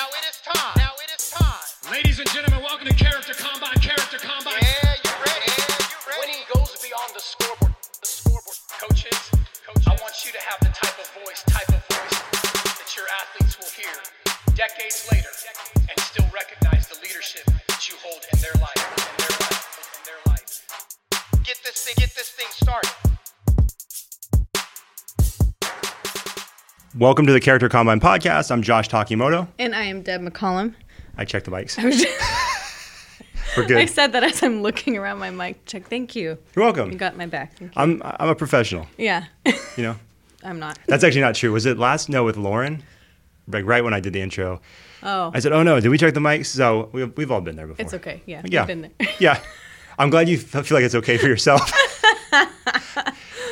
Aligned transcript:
Now 0.00 0.08
it 0.16 0.24
is 0.24 0.40
time. 0.40 0.72
Now 0.80 0.96
it 0.96 1.12
is 1.12 1.28
time. 1.28 1.92
Ladies 1.92 2.16
and 2.20 2.28
gentlemen, 2.32 2.64
welcome 2.64 2.88
to 2.88 2.96
Character 2.96 3.34
Combine. 3.36 3.76
Character 3.84 4.16
Combine. 4.16 4.56
Yeah, 4.56 4.96
you 4.96 5.12
ready? 5.20 5.44
Yeah, 5.44 5.92
you 5.92 5.98
ready? 6.08 6.20
Winning 6.24 6.44
goes 6.48 6.72
beyond 6.80 7.12
the 7.12 7.20
scoreboard. 7.20 7.76
The 8.00 8.08
scoreboard. 8.08 8.56
Coaches, 8.80 9.20
coaches, 9.60 9.84
I 9.84 10.00
want 10.00 10.16
you 10.24 10.32
to 10.32 10.40
have 10.40 10.56
the 10.64 10.72
type 10.72 10.96
of 10.96 11.04
voice, 11.20 11.44
type 11.52 11.68
of 11.68 11.84
voice 11.92 12.16
that 12.80 12.88
your 12.96 13.12
athletes 13.12 13.60
will 13.60 13.68
hear 13.76 13.92
decades 14.56 15.04
later 15.12 15.28
and 15.84 16.00
still 16.00 16.24
recognize 16.32 16.88
the 16.88 16.96
leadership 17.04 17.44
that 17.68 17.84
you 17.84 17.92
hold 18.00 18.24
in 18.32 18.40
their 18.40 18.56
life, 18.56 18.80
in 18.80 19.16
their 19.20 19.36
life, 19.36 19.60
in 19.84 20.02
their 20.08 20.20
life. 20.32 20.64
Get 21.44 21.60
this 21.60 21.76
thing. 21.84 22.00
Get 22.00 22.16
this 22.16 22.32
thing 22.32 22.48
started. 22.56 22.88
Welcome 26.98 27.24
to 27.28 27.32
the 27.32 27.40
Character 27.40 27.68
Combine 27.68 28.00
podcast. 28.00 28.50
I'm 28.50 28.62
Josh 28.62 28.88
Takimoto. 28.88 29.46
I 29.80 29.84
am 29.84 30.02
Deb 30.02 30.20
McCollum. 30.20 30.74
I 31.16 31.24
checked 31.24 31.46
the 31.46 31.50
mics. 31.50 31.78
We're 33.56 33.66
good. 33.66 33.78
I 33.78 33.86
said 33.86 34.12
that 34.12 34.22
as 34.22 34.42
I'm 34.42 34.60
looking 34.62 34.96
around 34.98 35.18
my 35.18 35.30
mic 35.30 35.64
check. 35.64 35.88
Thank 35.88 36.14
you. 36.14 36.36
You're 36.54 36.64
welcome. 36.66 36.92
You 36.92 36.98
got 36.98 37.16
my 37.16 37.24
back. 37.24 37.56
Thank 37.56 37.74
you. 37.74 37.80
I'm 37.80 38.02
I'm 38.04 38.28
a 38.28 38.34
professional. 38.34 38.86
Yeah. 38.98 39.24
You 39.76 39.84
know, 39.84 39.96
I'm 40.44 40.58
not. 40.58 40.78
that's 40.86 41.04
actually 41.04 41.20
not 41.20 41.36
true. 41.36 41.52
Was 41.52 41.64
it 41.64 41.78
last? 41.78 42.08
No, 42.08 42.24
with 42.24 42.36
Lauren. 42.36 42.82
Like 43.46 43.64
right 43.64 43.82
when 43.82 43.94
I 43.94 44.00
did 44.00 44.12
the 44.12 44.20
intro, 44.20 44.60
Oh, 45.02 45.30
I 45.32 45.38
said, 45.38 45.52
"Oh 45.52 45.62
no, 45.62 45.80
did 45.80 45.88
we 45.88 45.96
check 45.96 46.12
the 46.12 46.20
mics?" 46.20 46.46
So 46.46 46.90
we've, 46.92 47.16
we've 47.16 47.30
all 47.30 47.40
been 47.40 47.56
there 47.56 47.68
before. 47.68 47.82
it's 47.82 47.94
okay. 47.94 48.20
Yeah. 48.26 48.42
Yeah. 48.44 48.62
I've 48.62 48.66
been 48.66 48.82
there. 48.82 49.08
Yeah, 49.20 49.40
I'm 49.98 50.10
glad 50.10 50.28
you 50.28 50.36
f- 50.36 50.66
feel 50.66 50.76
like 50.76 50.84
it's 50.84 50.96
okay 50.96 51.16
for 51.18 51.28
yourself. 51.28 51.72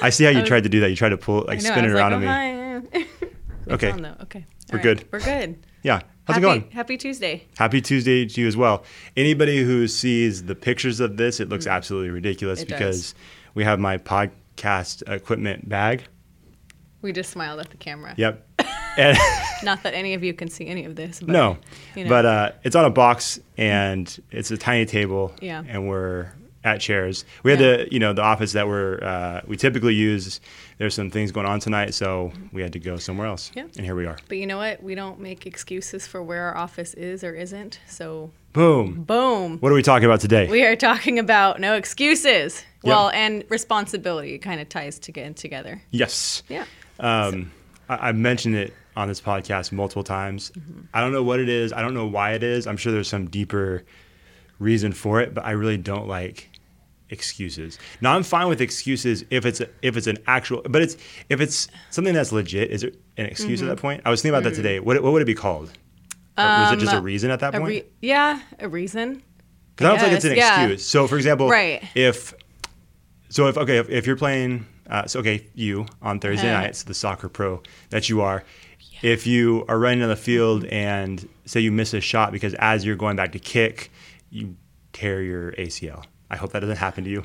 I 0.02 0.10
see 0.10 0.24
how 0.24 0.30
you 0.30 0.41
oh. 0.41 0.45
tried 0.45 0.64
to 0.64 0.69
do 0.69 0.80
that. 0.80 0.91
You 0.91 0.97
tried 0.97 1.10
to 1.10 1.16
pull 1.16 1.45
like 1.47 1.60
I 1.60 1.62
know, 1.62 1.70
spin 1.70 1.84
I 1.84 1.86
it 1.86 1.91
was 1.92 1.95
around 1.95 2.12
like, 2.12 2.28
on 2.28 2.80
oh, 2.84 2.98
me. 2.98 3.06
hi. 3.06 3.06
It's 3.64 3.74
Okay. 3.74 3.91
on, 3.92 4.02
though. 4.02 4.16
Okay. 4.24 4.45
We're 4.72 4.80
good. 4.80 5.08
We're 5.10 5.20
good. 5.20 5.58
Yeah, 5.82 6.00
how's 6.27 6.34
happy, 6.34 6.38
it 6.38 6.41
going? 6.48 6.70
Happy 6.70 6.96
Tuesday. 6.96 7.46
Happy 7.56 7.80
Tuesday 7.80 8.27
to 8.27 8.41
you 8.41 8.46
as 8.48 8.56
well. 8.56 8.84
Anybody 9.16 9.62
who 9.62 9.86
sees 9.88 10.44
the 10.44 10.55
pictures 10.55 11.00
of 11.00 11.16
this, 11.16 11.41
it 11.41 11.48
looks 11.48 11.66
absolutely 11.66 12.11
ridiculous 12.11 12.61
Mm. 12.61 12.62
It 12.62 12.69
does. 12.69 12.78
because 12.78 13.14
we 13.55 13.64
have 13.64 13.78
my 13.78 13.98
podcast 13.98 15.08
equipment 15.12 15.69
bag. 15.69 16.05
We 17.00 17.12
just 17.12 17.30
smiled 17.30 17.61
at 17.61 17.70
the 17.70 17.77
camera. 17.77 18.14
Yep. 18.17 18.44
Not 19.62 19.84
that 19.84 19.94
any 19.94 20.14
of 20.14 20.25
you 20.25 20.34
can 20.34 20.48
see 20.48 20.67
any 20.67 20.84
of 20.84 20.97
this. 20.97 21.20
But, 21.20 21.28
no, 21.28 21.58
you 21.95 22.05
know. 22.05 22.11
but 22.11 22.27
uh, 22.27 22.52
it's 22.64 22.74
on 22.74 22.84
a 22.84 22.91
box 22.91 23.39
and 23.56 24.19
it's 24.33 24.50
a 24.50 24.56
tiny 24.56 24.84
table. 24.84 25.33
Yeah. 25.41 25.62
And 25.69 25.89
we're 25.89 26.33
at 26.74 26.80
chairs. 26.80 27.24
We 27.42 27.50
had 27.50 27.61
Yeah. 27.61 27.77
the 27.78 27.88
you 27.92 27.98
know 27.98 28.12
the 28.12 28.22
office 28.22 28.52
that 28.52 28.66
we're 28.69 29.02
uh, 29.02 29.41
we 29.47 29.56
typically 29.56 29.94
use. 29.94 30.41
There's 30.78 30.94
some 30.94 31.11
things 31.11 31.33
going 31.33 31.47
on 31.47 31.58
tonight, 31.61 31.92
so 31.94 32.33
we 32.52 32.62
had 32.62 32.72
to 32.74 32.78
go 32.78 32.97
somewhere 32.98 33.27
else. 33.27 33.50
Yeah. 33.55 33.64
And 33.77 33.84
here 33.84 33.97
we 33.97 34.06
are. 34.06 34.16
But 34.28 34.38
you 34.38 34.47
know 34.47 34.58
what? 34.58 34.80
We 34.83 34.94
don't 34.94 35.19
make 35.19 35.44
excuses 35.46 36.06
for 36.06 36.22
where 36.22 36.44
our 36.44 36.56
office 36.56 36.94
is 36.94 37.24
or 37.24 37.34
isn't. 37.34 37.80
So, 37.89 38.30
Boom. 38.52 39.02
boom. 39.02 39.58
What 39.58 39.72
are 39.72 39.74
we 39.74 39.83
talking 39.83 40.05
about 40.06 40.20
today? 40.20 40.46
We 40.48 40.64
are 40.64 40.77
talking 40.77 41.19
about 41.19 41.58
no 41.61 41.74
excuses. 41.74 42.64
Well, 42.84 43.11
and 43.11 43.42
responsibility 43.48 44.39
kind 44.39 44.61
of 44.61 44.69
ties 44.69 45.00
to 45.00 45.12
get 45.12 45.34
together. 45.36 45.83
yes. 45.91 46.44
Yeah. 46.48 46.64
Um, 47.00 47.50
I, 47.89 48.08
I've 48.11 48.16
mentioned 48.16 48.55
it 48.55 48.72
on 48.96 49.08
this 49.08 49.20
podcast 49.20 49.72
multiple 49.72 50.05
times. 50.05 50.52
I 50.94 51.00
don't 51.00 51.12
know 51.12 51.22
what 51.24 51.41
it 51.41 51.48
is. 51.48 51.72
I 51.72 51.80
don't 51.83 51.94
know 51.94 52.06
why 52.06 52.33
it 52.34 52.42
is. 52.44 52.66
I'm 52.69 52.77
sure 52.77 52.92
there's 52.92 53.08
some 53.08 53.28
deeper 53.28 53.84
reason 54.61 54.92
for 54.92 55.20
it, 55.20 55.34
but 55.34 55.44
I 55.44 55.52
really 55.52 55.77
don't 55.77 56.06
like 56.08 56.48
excuses. 57.11 57.78
Now 58.01 58.14
I'm 58.14 58.23
fine 58.23 58.48
with 58.48 58.61
excuses 58.61 59.25
if 59.31 59.47
it's 59.47 59.61
a, 59.61 59.69
if 59.83 59.97
it's 59.97 60.06
an 60.06 60.19
actual, 60.27 60.62
but 60.69 60.83
it's 60.83 60.97
if 61.28 61.41
it's 61.41 61.69
something 61.91 62.14
that's 62.14 62.33
legit. 62.33 62.70
Is 62.70 62.83
it 62.84 63.01
an 63.17 63.27
excuse 63.27 63.62
at 63.62 63.69
that 63.69 63.78
point? 63.78 64.03
I 64.05 64.11
was 64.11 64.23
thinking 64.23 64.37
about 64.39 64.48
that 64.48 64.55
today. 64.56 64.81
What 64.81 65.03
what 65.03 65.12
would 65.12 65.23
it 65.23 65.27
be 65.27 65.34
called? 65.34 65.70
Or 66.36 66.45
was 66.45 66.73
it 66.73 66.79
just 66.79 66.92
a 66.95 67.01
reason 67.01 67.31
at 67.33 67.41
that 67.41 67.53
point? 67.53 67.64
re- 67.67 67.84
yeah, 68.01 68.41
a 68.61 68.69
reason. 68.69 69.23
Because 69.75 69.86
I 69.86 69.89
don't 69.91 69.98
feel 69.98 70.09
like 70.09 70.17
it's 70.17 70.25
an 70.25 70.36
yeah. 70.36 70.61
excuse. 70.62 70.84
So, 70.84 71.06
for 71.09 71.17
example, 71.17 71.48
Right. 71.48 71.83
if 71.95 72.33
so, 73.29 73.48
if 73.48 73.56
okay, 73.59 73.79
if, 73.79 73.89
if 73.91 74.06
you're 74.06 74.17
playing, 74.17 74.64
uh, 74.89 75.07
so 75.07 75.20
okay, 75.20 75.48
you 75.55 75.86
on 76.01 76.20
Thursday 76.20 76.51
Uh-huh. 76.52 76.63
nights, 76.63 76.85
the 76.85 76.95
soccer 76.95 77.29
pro 77.29 77.63
that 77.91 78.08
you 78.08 78.20
are, 78.20 78.45
if 79.02 79.27
you 79.27 79.64
are 79.68 79.79
running 79.79 80.02
on 80.02 80.08
the 80.08 80.17
field 80.17 80.64
and 80.67 81.29
say 81.45 81.61
you 81.61 81.73
miss 81.73 81.92
a 81.95 82.01
shot 82.01 82.33
because 82.33 82.55
as 82.55 82.85
you're 82.85 82.97
going 82.97 83.17
back 83.17 83.33
to 83.33 83.39
kick, 83.39 83.91
you 84.30 84.57
tear 84.92 85.23
your 85.23 85.52
ACL. 85.52 86.05
I 86.30 86.36
hope 86.36 86.52
that 86.52 86.61
doesn't 86.61 86.77
happen 86.77 87.05
to 87.05 87.11
you. 87.11 87.22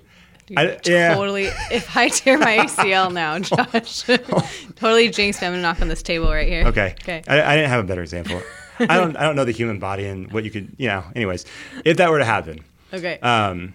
I, 0.58 0.78
yeah. 0.86 1.16
Totally. 1.16 1.46
If 1.72 1.96
I 1.96 2.10
tear 2.10 2.38
my 2.38 2.58
ACL 2.66 3.12
now, 3.14 3.40
Josh, 3.40 4.04
totally 4.76 5.10
jinxed. 5.10 5.42
I'm 5.42 5.54
gonna 5.54 5.62
knock 5.62 5.82
on 5.82 5.88
this 5.88 6.04
table 6.04 6.30
right 6.30 6.48
here. 6.48 6.66
Okay. 6.68 6.96
Okay. 7.02 7.24
I, 7.28 7.54
I 7.54 7.56
didn't 7.56 7.70
have 7.70 7.84
a 7.84 7.88
better 7.88 8.02
example. 8.02 8.42
I 8.80 8.98
don't. 8.98 9.16
I 9.16 9.24
don't 9.24 9.36
know 9.36 9.46
the 9.46 9.52
human 9.52 9.80
body 9.80 10.06
and 10.06 10.32
what 10.32 10.44
you 10.44 10.52
could. 10.52 10.76
You 10.78 10.88
know. 10.88 11.04
Anyways, 11.16 11.46
if 11.86 11.98
that 11.98 12.10
were 12.10 12.20
to 12.20 12.26
happen, 12.26 12.60
Okay. 12.94 13.20
um, 13.22 13.74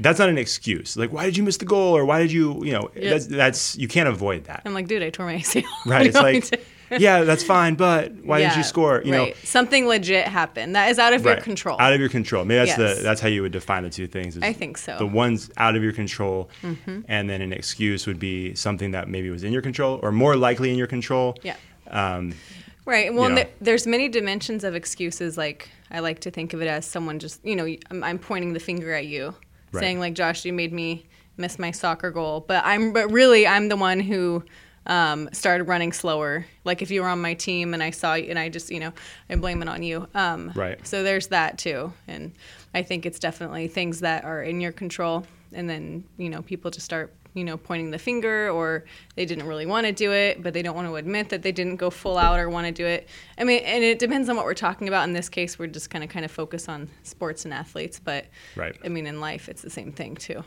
that's 0.00 0.18
not 0.18 0.28
an 0.28 0.36
excuse. 0.36 0.96
Like, 0.96 1.12
why 1.12 1.24
did 1.24 1.36
you 1.36 1.42
miss 1.44 1.56
the 1.58 1.64
goal, 1.64 1.96
or 1.96 2.04
why 2.04 2.20
did 2.20 2.32
you, 2.32 2.62
you 2.64 2.72
know, 2.72 2.90
Yeah. 2.94 3.10
that's, 3.10 3.26
that's 3.26 3.76
you 3.78 3.86
can't 3.88 4.08
avoid 4.08 4.44
that, 4.44 4.62
I'm 4.64 4.74
like, 4.74 4.88
dude, 4.88 5.02
I 5.02 5.10
tore 5.10 5.26
my 5.26 5.36
ACL. 5.36 5.64
Right? 5.86 6.06
It's 6.08 6.16
like, 6.16 6.62
yeah, 7.00 7.24
that's 7.24 7.42
fine, 7.42 7.74
but 7.74 8.12
why 8.24 8.38
did 8.38 8.44
Yeah, 8.44 8.56
you 8.58 8.62
score? 8.62 9.02
You 9.04 9.12
right. 9.14 9.36
Something 9.44 9.86
legit 9.86 10.26
happened. 10.28 10.74
That 10.76 10.90
is 10.90 10.98
out 10.98 11.12
of 11.12 11.24
know, 11.24 11.32
your 11.32 11.40
control. 11.40 11.76
out 11.80 11.92
of 11.92 12.00
your 12.00 12.08
control. 12.08 12.44
Maybe 12.44 12.58
that's 12.66 12.78
Yes. 12.78 12.96
the 12.98 13.02
that's 13.02 13.20
how 13.20 13.28
you 13.28 13.42
would 13.42 13.52
define 13.52 13.82
the 13.82 13.90
two 13.90 14.06
things. 14.06 14.36
is 14.36 14.42
I 14.42 14.52
think 14.52 14.78
so. 14.78 14.92
Mm-hmm. 14.92 14.98
The 14.98 15.06
ones 15.06 15.50
out 15.56 15.76
of 15.76 15.82
your 15.82 15.92
control, 15.92 16.50
and 16.62 17.28
then 17.30 17.40
an 17.42 17.52
excuse 17.52 18.06
would 18.06 18.18
be 18.18 18.54
something 18.54 18.90
that 18.92 19.08
maybe 19.08 19.30
was 19.30 19.44
in 19.44 19.52
your 19.52 19.62
control, 19.62 20.00
or 20.02 20.12
more 20.12 20.36
likely 20.36 20.70
in 20.70 20.76
your 20.78 20.86
control. 20.86 21.36
yeah. 21.42 21.56
Um, 21.90 22.34
Right. 22.84 23.14
Well, 23.14 23.28
know. 23.28 23.36
there, 23.36 23.48
there's 23.60 23.86
many 23.86 24.08
dimensions 24.08 24.64
of 24.64 24.74
excuses. 24.74 25.38
Like 25.38 25.68
I 25.92 26.00
like 26.00 26.18
to 26.20 26.32
think 26.32 26.52
of 26.52 26.60
it 26.62 26.66
as 26.66 26.84
someone 26.84 27.20
just, 27.20 27.44
you 27.44 27.54
know, 27.54 27.64
I'm, 27.90 28.02
I'm 28.02 28.18
pointing 28.18 28.54
the 28.54 28.60
finger 28.60 28.92
at 28.92 29.06
you, 29.06 29.36
Right. 29.70 29.80
saying 29.82 30.00
like, 30.00 30.14
Josh, 30.14 30.44
you 30.44 30.52
made 30.52 30.72
me 30.72 31.06
miss 31.36 31.60
my 31.60 31.70
soccer 31.70 32.10
goal, 32.10 32.40
but 32.46 32.64
I'm, 32.66 32.92
but 32.92 33.08
really, 33.12 33.46
I'm 33.46 33.68
the 33.68 33.76
one 33.76 34.00
who 34.00 34.42
um, 34.86 35.28
started 35.32 35.64
running 35.64 35.92
slower. 35.92 36.46
Like 36.64 36.82
if 36.82 36.90
you 36.90 37.02
were 37.02 37.08
on 37.08 37.20
my 37.20 37.34
team 37.34 37.74
and 37.74 37.82
I 37.82 37.90
saw 37.90 38.14
you, 38.14 38.30
and 38.30 38.38
I 38.38 38.48
just, 38.48 38.70
you 38.70 38.80
know, 38.80 38.92
I 39.30 39.36
blame 39.36 39.62
it 39.62 39.68
on 39.68 39.82
you. 39.82 40.08
Um, 40.14 40.52
Right. 40.54 40.84
So 40.86 41.02
there's 41.02 41.28
that 41.28 41.58
too, 41.58 41.92
and 42.08 42.32
I 42.74 42.82
think 42.82 43.06
it's 43.06 43.18
definitely 43.18 43.68
things 43.68 44.00
that 44.00 44.24
are 44.24 44.42
in 44.42 44.60
your 44.60 44.72
control, 44.72 45.24
and 45.52 45.68
then 45.68 46.04
you 46.16 46.30
know, 46.30 46.42
people 46.42 46.70
just 46.70 46.84
start 46.84 47.12
you 47.34 47.44
know, 47.44 47.56
pointing 47.56 47.90
the 47.90 47.98
finger 47.98 48.50
or 48.50 48.84
they 49.14 49.24
didn't 49.24 49.46
really 49.46 49.66
want 49.66 49.86
to 49.86 49.92
do 49.92 50.12
it, 50.12 50.42
but 50.42 50.52
they 50.52 50.62
don't 50.62 50.76
want 50.76 50.86
to 50.86 50.96
admit 50.96 51.30
that 51.30 51.42
they 51.42 51.52
didn't 51.52 51.76
go 51.76 51.88
full 51.88 52.18
out 52.18 52.38
or 52.38 52.48
want 52.50 52.66
to 52.66 52.72
do 52.72 52.86
it. 52.86 53.08
I 53.38 53.44
mean, 53.44 53.62
and 53.64 53.82
it 53.82 53.98
depends 53.98 54.28
on 54.28 54.36
what 54.36 54.44
we're 54.44 54.54
talking 54.54 54.88
about. 54.88 55.04
In 55.04 55.12
this 55.14 55.28
case, 55.28 55.58
we're 55.58 55.66
just 55.68 55.88
kind 55.88 56.04
of 56.04 56.10
kind 56.10 56.24
of 56.24 56.30
focus 56.30 56.68
on 56.68 56.90
sports 57.04 57.44
and 57.44 57.54
athletes, 57.54 57.98
but 57.98 58.26
Right. 58.54 58.76
I 58.84 58.88
mean, 58.88 59.06
in 59.06 59.20
life, 59.20 59.48
it's 59.48 59.62
the 59.62 59.70
same 59.70 59.92
thing 59.92 60.16
too. 60.16 60.44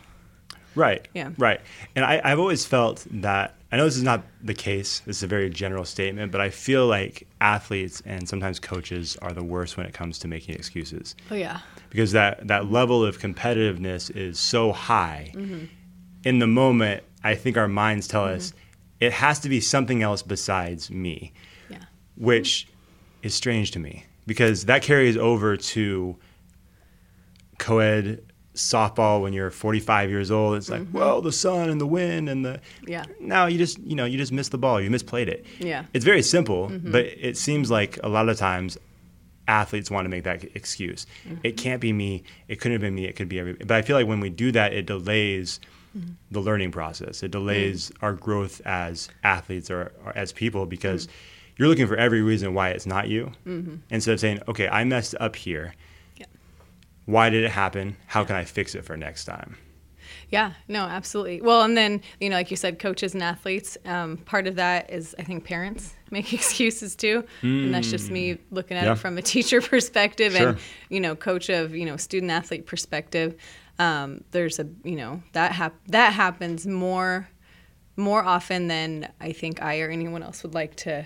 Right. 0.76 1.08
Yeah. 1.14 1.32
Right. 1.38 1.62
And 1.96 2.06
I, 2.06 2.22
I've 2.24 2.40
always 2.40 2.66
felt 2.66 3.06
that 3.10 3.56
I 3.72 3.78
know 3.78 3.86
this 3.86 3.98
is 3.98 4.04
not 4.04 4.24
the 4.42 4.54
case. 4.54 5.00
This 5.02 5.18
is 5.18 5.24
a 5.24 5.28
very 5.28 5.50
general 5.50 5.86
statement, 5.86 6.32
but 6.32 6.40
I 6.42 6.50
feel 6.50 6.88
like 6.88 7.28
athletes 7.42 8.02
and 8.06 8.28
sometimes 8.28 8.60
coaches 8.60 9.18
are 9.22 9.34
the 9.34 9.44
worst 9.44 9.78
when 9.78 9.86
it 9.86 9.94
comes 9.94 10.20
to 10.20 10.28
making 10.28 10.56
excuses 10.56 11.16
Oh 11.30 11.36
yeah, 11.36 11.60
because 11.90 12.12
that 12.14 12.48
that 12.48 12.72
level 12.72 13.04
of 13.04 13.20
competitiveness 13.20 14.16
is 14.16 14.40
so 14.40 14.72
high. 14.72 15.32
Mm-hmm. 15.34 15.66
In 16.24 16.40
the 16.40 16.48
moment, 16.48 17.04
I 17.24 17.36
think 17.36 17.58
our 17.58 17.68
minds 17.68 18.08
tell 18.08 18.26
us 18.26 18.54
it 19.00 19.12
has 19.12 19.40
to 19.40 19.50
be 19.50 19.60
something 19.60 20.02
else 20.02 20.22
besides 20.22 20.90
me, 20.90 21.34
yeah, 21.70 21.84
which 22.16 22.68
is 23.24 23.34
strange 23.34 23.72
to 23.72 23.80
me 23.80 24.06
because 24.26 24.66
that 24.66 24.82
carries 24.82 25.18
over 25.18 25.58
to 25.58 26.16
co-ed 27.58 28.24
softball 28.56 29.22
when 29.22 29.34
you're 29.34 29.52
45 29.52 30.10
years 30.10 30.32
old 30.32 30.56
it's 30.58 30.70
like 30.70 30.82
Mm-hmm. 30.82 30.98
well 30.98 31.22
the 31.22 31.32
sun 31.32 31.70
and 31.70 31.80
the 31.80 31.86
wind 31.88 32.28
and 32.30 32.44
the 32.46 32.60
Yeah. 32.88 33.04
Now 33.20 33.46
you 33.48 33.58
just 33.58 33.78
you 33.80 33.96
know 33.96 34.06
you 34.06 34.18
just 34.18 34.32
missed 34.32 34.52
the 34.52 34.58
ball 34.58 34.82
you 34.82 34.90
misplayed 34.90 35.28
it 35.28 35.46
Yeah. 35.60 35.86
it's 35.94 36.06
very 36.06 36.22
simple 36.22 36.70
Mm-hmm. 36.70 36.92
but 36.92 37.06
it 37.06 37.38
seems 37.38 37.70
like 37.70 38.00
a 38.04 38.10
lot 38.10 38.30
of 38.30 38.38
times 38.38 38.78
athletes 39.48 39.92
want 39.92 40.06
to 40.06 40.10
make 40.10 40.24
that 40.24 40.44
excuse 40.56 41.06
Mm-hmm. 41.28 41.36
it 41.44 41.58
can't 41.58 41.82
be 41.82 41.94
me 41.94 42.24
it 42.48 42.60
couldn't 42.60 42.74
have 42.74 42.82
been 42.82 42.96
me 42.96 43.06
it 43.06 43.16
could 43.16 43.30
be 43.30 43.40
every 43.40 43.54
but 43.54 43.72
i 43.72 43.82
feel 43.82 43.96
like 43.98 44.08
when 44.08 44.20
we 44.20 44.30
do 44.30 44.52
that 44.52 44.74
it 44.74 44.86
delays 44.86 45.60
Mm-hmm. 45.98 46.12
the 46.32 46.42
learning 46.42 46.72
process 46.72 47.24
it 47.24 47.32
delays 47.32 47.90
Mm. 47.90 48.04
our 48.04 48.14
growth 48.14 48.62
as 48.66 49.08
athletes 49.24 49.70
or, 49.72 49.94
or 50.04 50.12
as 50.18 50.34
people 50.34 50.66
because 50.66 51.08
Mm-hmm. 51.08 51.54
you're 51.58 51.68
looking 51.70 51.88
for 51.88 51.96
every 51.96 52.22
reason 52.22 52.54
why 52.54 52.70
it's 52.72 52.86
not 52.86 53.08
you 53.08 53.32
instead 53.90 54.14
of 54.14 54.20
saying 54.20 54.40
okay 54.48 54.68
i 54.68 54.84
messed 54.84 55.16
up 55.22 55.36
here. 55.38 55.74
Why 57.06 57.30
did 57.30 57.44
it 57.44 57.52
happen 57.52 57.96
how 58.08 58.24
can 58.24 58.36
i 58.36 58.44
fix 58.44 58.76
it 58.76 58.84
for 58.86 58.96
next 58.98 59.26
time 59.26 59.58
yeah. 60.30 60.54
No, 60.68 60.82
absolutely. 60.86 61.40
Well, 61.42 61.62
and 61.62 61.78
then 61.78 62.02
you 62.20 62.30
know, 62.30 62.36
like 62.36 62.50
you 62.50 62.58
said, 62.58 62.80
coaches 62.80 63.14
and 63.14 63.22
athletes. 63.22 63.78
Um, 63.86 64.18
part 64.18 64.48
of 64.48 64.56
that 64.56 64.90
is, 64.92 65.16
I 65.20 65.24
think, 65.24 65.44
parents 65.46 65.94
make 66.12 66.34
excuses 66.34 66.96
too, 66.96 67.24
and 67.44 67.74
that's 67.74 67.90
just 67.92 68.10
me 68.10 68.40
looking 68.52 68.76
at 68.76 68.84
Mm. 68.84 68.88
Yeah. 68.88 68.92
it 68.94 68.98
from 68.98 69.18
a 69.20 69.22
teacher 69.22 69.62
perspective 69.74 70.34
Sure. 70.36 70.50
and 70.50 70.58
you 70.90 71.00
know, 71.00 71.16
coach 71.16 71.50
of 71.50 71.76
you 71.76 71.86
know, 71.86 71.96
student 71.96 72.32
athlete 72.32 72.66
perspective. 72.66 73.36
Um, 73.78 74.24
there's 74.32 74.58
a 74.60 74.68
you 74.84 74.96
know 74.96 75.22
that 75.34 75.52
hap- 75.52 75.86
that 75.88 76.14
happens 76.14 76.66
more 76.66 77.30
more 77.96 78.24
often 78.24 78.68
than 78.68 79.12
I 79.22 79.32
think 79.32 79.62
I 79.62 79.80
or 79.82 79.90
anyone 79.90 80.24
else 80.24 80.42
would 80.44 80.56
like 80.56 80.76
to 80.78 81.06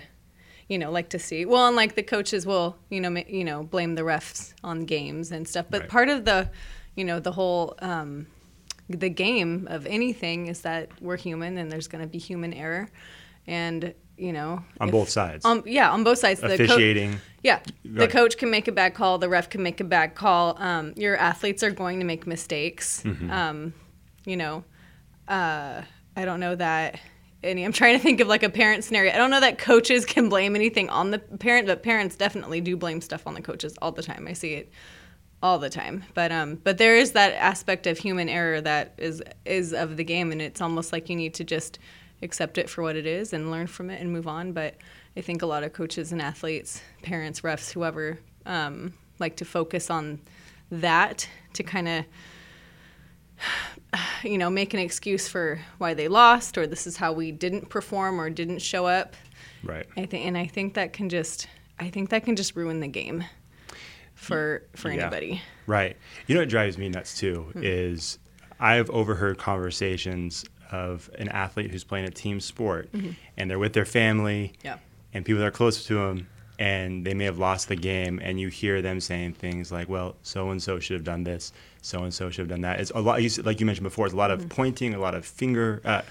you 0.70 0.78
know 0.78 0.90
like 0.90 1.08
to 1.10 1.18
see. 1.18 1.44
Well, 1.44 1.66
and 1.66 1.76
like 1.76 1.94
the 1.96 2.02
coaches 2.02 2.46
will 2.46 2.76
you 2.88 3.00
know 3.02 3.10
ma- 3.10 3.28
you 3.28 3.44
know 3.44 3.62
blame 3.64 3.94
the 3.96 4.02
refs 4.02 4.54
on 4.64 4.86
games 4.86 5.30
and 5.32 5.46
stuff. 5.46 5.66
But 5.68 5.80
Right. 5.82 5.90
part 5.90 6.08
of 6.08 6.24
the 6.24 6.48
you 6.96 7.04
know 7.04 7.20
the 7.20 7.32
whole 7.32 7.74
um, 7.80 8.26
the 8.88 9.10
game 9.10 9.66
of 9.70 9.86
anything 9.86 10.46
is 10.46 10.62
that 10.62 10.88
we're 11.00 11.16
human 11.18 11.58
and 11.58 11.70
there's 11.70 11.88
going 11.88 12.02
to 12.02 12.08
be 12.08 12.18
human 12.18 12.52
error, 12.54 12.88
and 13.46 13.94
you 14.16 14.32
know 14.32 14.62
On 14.80 14.88
if- 14.88 14.92
both 14.92 15.08
sides. 15.10 15.44
Um, 15.44 15.62
yeah, 15.66 15.90
on 15.90 16.04
both 16.04 16.18
sides. 16.18 16.40
The 16.40 16.48
co- 16.56 16.64
Officiating. 16.64 17.18
yeah, 17.42 17.60
the 17.84 18.06
coach 18.08 18.36
can 18.38 18.50
make 18.50 18.68
a 18.68 18.72
bad 18.72 18.94
call. 18.94 19.18
The 19.18 19.28
ref 19.28 19.48
can 19.50 19.62
make 19.62 19.80
a 19.80 19.84
bad 19.84 20.14
call. 20.14 20.56
Um, 20.58 20.92
your 20.96 21.16
athletes 21.16 21.62
are 21.62 21.70
going 21.70 21.98
to 22.00 22.06
make 22.06 22.26
mistakes. 22.26 23.02
Mm-hmm. 23.04 23.30
Um, 23.30 23.74
you 24.26 24.36
know, 24.36 24.64
uh, 25.28 25.82
I 26.16 26.24
don't 26.24 26.40
know 26.40 26.54
that 26.56 27.00
any. 27.42 27.64
I'm 27.64 27.72
trying 27.72 27.96
to 27.96 28.02
think 28.02 28.20
of 28.20 28.28
like 28.28 28.42
a 28.42 28.50
parent 28.50 28.84
scenario. 28.84 29.12
I 29.12 29.16
don't 29.16 29.30
know 29.30 29.40
that 29.40 29.58
coaches 29.58 30.04
can 30.04 30.28
blame 30.28 30.54
anything 30.54 30.88
on 30.90 31.10
the 31.10 31.18
parent, 31.18 31.66
but 31.66 31.82
parents 31.82 32.16
definitely 32.16 32.60
do 32.60 32.76
blame 32.76 33.00
stuff 33.00 33.26
on 33.26 33.34
the 33.34 33.42
coaches 33.42 33.76
all 33.80 33.92
the 33.92 34.02
time. 34.02 34.26
I 34.28 34.32
see 34.32 34.54
it 34.54 34.72
all 35.42 35.58
the 35.58 35.70
time. 35.70 36.04
But 36.14 36.32
um, 36.32 36.56
but 36.56 36.78
there 36.78 36.96
is 36.96 37.12
that 37.12 37.32
aspect 37.34 37.86
of 37.86 37.98
human 37.98 38.28
error 38.28 38.60
that 38.60 38.94
is 38.98 39.22
is 39.44 39.72
of 39.72 39.96
the 39.96 40.04
game, 40.04 40.32
and 40.32 40.42
it's 40.42 40.60
almost 40.60 40.92
like 40.92 41.08
you 41.08 41.16
need 41.16 41.34
to 41.34 41.44
just 41.44 41.78
accept 42.22 42.58
it 42.58 42.68
for 42.68 42.82
what 42.82 42.96
it 42.96 43.06
is 43.06 43.32
and 43.32 43.50
learn 43.50 43.66
from 43.66 43.90
it 43.90 44.00
and 44.00 44.12
move 44.12 44.28
on. 44.28 44.52
But 44.52 44.76
I 45.16 45.20
think 45.20 45.42
a 45.42 45.46
lot 45.46 45.64
of 45.64 45.72
coaches 45.72 46.12
and 46.12 46.20
athletes, 46.20 46.82
parents, 47.02 47.40
refs, 47.40 47.72
whoever, 47.72 48.18
um, 48.46 48.92
like 49.18 49.36
to 49.36 49.44
focus 49.44 49.90
on 49.90 50.20
that 50.70 51.28
to 51.54 51.62
kind 51.62 51.88
of 51.88 52.04
you 54.22 54.38
know 54.38 54.50
make 54.50 54.74
an 54.74 54.80
excuse 54.80 55.28
for 55.28 55.60
why 55.78 55.94
they 55.94 56.08
lost 56.08 56.56
or 56.58 56.66
this 56.66 56.86
is 56.86 56.96
how 56.96 57.12
we 57.12 57.32
didn't 57.32 57.68
perform 57.68 58.20
or 58.20 58.30
didn't 58.30 58.60
show 58.60 58.86
up 58.86 59.14
Right. 59.62 59.86
i 59.96 60.06
think 60.06 60.26
and 60.26 60.36
i 60.38 60.46
think 60.46 60.74
that 60.74 60.92
can 60.92 61.08
just 61.08 61.46
i 61.78 61.88
think 61.90 62.10
that 62.10 62.24
can 62.24 62.36
just 62.36 62.54
ruin 62.56 62.80
the 62.80 62.88
game 62.88 63.24
for 64.14 64.62
for 64.76 64.90
Yeah. 64.90 65.02
anybody 65.02 65.42
Right. 65.66 65.96
You 66.26 66.34
know 66.34 66.40
what 66.40 66.48
drives 66.48 66.76
me 66.78 66.88
nuts 66.88 67.16
too 67.18 67.50
Hmm. 67.52 67.60
is 67.62 68.18
I've 68.58 68.90
overheard 68.90 69.38
conversations 69.38 70.44
of 70.72 71.08
an 71.18 71.28
athlete 71.28 71.70
who's 71.70 71.84
playing 71.84 72.06
a 72.06 72.10
team 72.10 72.40
sport 72.40 72.90
and 73.36 73.50
they're 73.50 73.58
with 73.58 73.72
their 73.72 73.84
family 73.84 74.52
Mm-hmm. 74.58 74.66
Yeah. 74.66 74.78
and 75.14 75.24
people 75.24 75.40
that 75.40 75.46
are 75.46 75.50
close 75.52 75.84
to 75.86 75.94
them 75.94 76.28
and 76.58 77.06
they 77.06 77.14
may 77.14 77.24
have 77.24 77.38
lost 77.38 77.68
the 77.68 77.76
game 77.76 78.20
and 78.22 78.38
you 78.40 78.48
hear 78.48 78.82
them 78.82 79.00
saying 79.00 79.32
things 79.34 79.72
like, 79.72 79.88
well, 79.88 80.16
so 80.22 80.50
and 80.50 80.62
so 80.62 80.78
should 80.78 80.94
have 80.94 81.04
done 81.04 81.24
this, 81.24 81.52
so 81.82 82.02
and 82.04 82.12
so 82.12 82.30
should 82.30 82.40
have 82.42 82.48
done 82.48 82.60
that. 82.62 82.80
It's 82.80 82.90
a 82.94 83.00
lot, 83.00 83.20
like 83.44 83.60
you 83.60 83.66
mentioned 83.66 83.84
before, 83.84 84.06
it's 84.06 84.14
a 84.14 84.18
lot 84.18 84.30
of 84.30 84.48
pointing, 84.48 84.94
a 84.94 84.98
lot 85.00 85.14
of 85.14 85.24
finger, 85.24 85.80
uh, 85.84 85.88
a 85.88 85.92
lot 85.92 86.02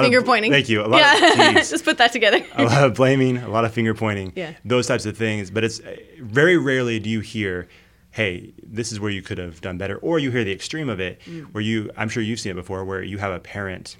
Mm-hmm. 0.00 0.02
finger 0.04 0.18
of, 0.20 0.24
pointing 0.26 0.52
Thank 0.52 0.68
you. 0.68 0.82
A 0.82 0.86
lot 0.86 0.98
yeah 1.00 1.48
of, 1.50 1.54
just 1.56 1.84
put 1.84 1.98
that 1.98 2.12
together 2.12 2.44
a 2.54 2.64
lot 2.64 2.84
of 2.84 2.94
blaming, 2.94 3.38
a 3.38 3.48
lot 3.48 3.64
of 3.64 3.72
finger 3.72 3.94
pointing, 3.94 4.32
Yeah. 4.36 4.52
those 4.64 4.86
types 4.86 5.04
of 5.06 5.16
things. 5.16 5.50
But 5.50 5.64
it's 5.64 5.80
very 6.20 6.56
rarely 6.56 7.00
do 7.00 7.10
you 7.10 7.20
hear, 7.20 7.66
"Hey, 8.12 8.52
this 8.62 8.92
is 8.92 9.00
where 9.00 9.10
you 9.10 9.22
could 9.22 9.38
have 9.38 9.60
done 9.60 9.78
better," 9.78 9.96
or 9.96 10.18
you 10.18 10.30
hear 10.30 10.44
the 10.44 10.52
extreme 10.52 10.88
of 10.88 11.00
it, 11.00 11.20
Mm. 11.26 11.46
where 11.52 11.62
you, 11.62 11.90
I'm 11.96 12.08
sure 12.08 12.22
you've 12.22 12.38
seen 12.40 12.52
it 12.52 12.56
before, 12.56 12.84
where 12.84 13.02
you 13.02 13.18
have 13.18 13.32
a 13.32 13.40
parent 13.40 13.96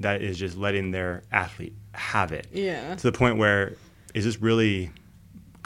that 0.00 0.22
is 0.22 0.38
just 0.38 0.56
letting 0.56 0.92
their 0.92 1.22
athlete 1.30 1.74
have 1.92 2.32
it, 2.32 2.46
Yeah. 2.52 2.94
to 2.94 3.02
the 3.02 3.12
point 3.12 3.36
where 3.36 3.74
is 4.14 4.24
this 4.24 4.40
really, 4.40 4.90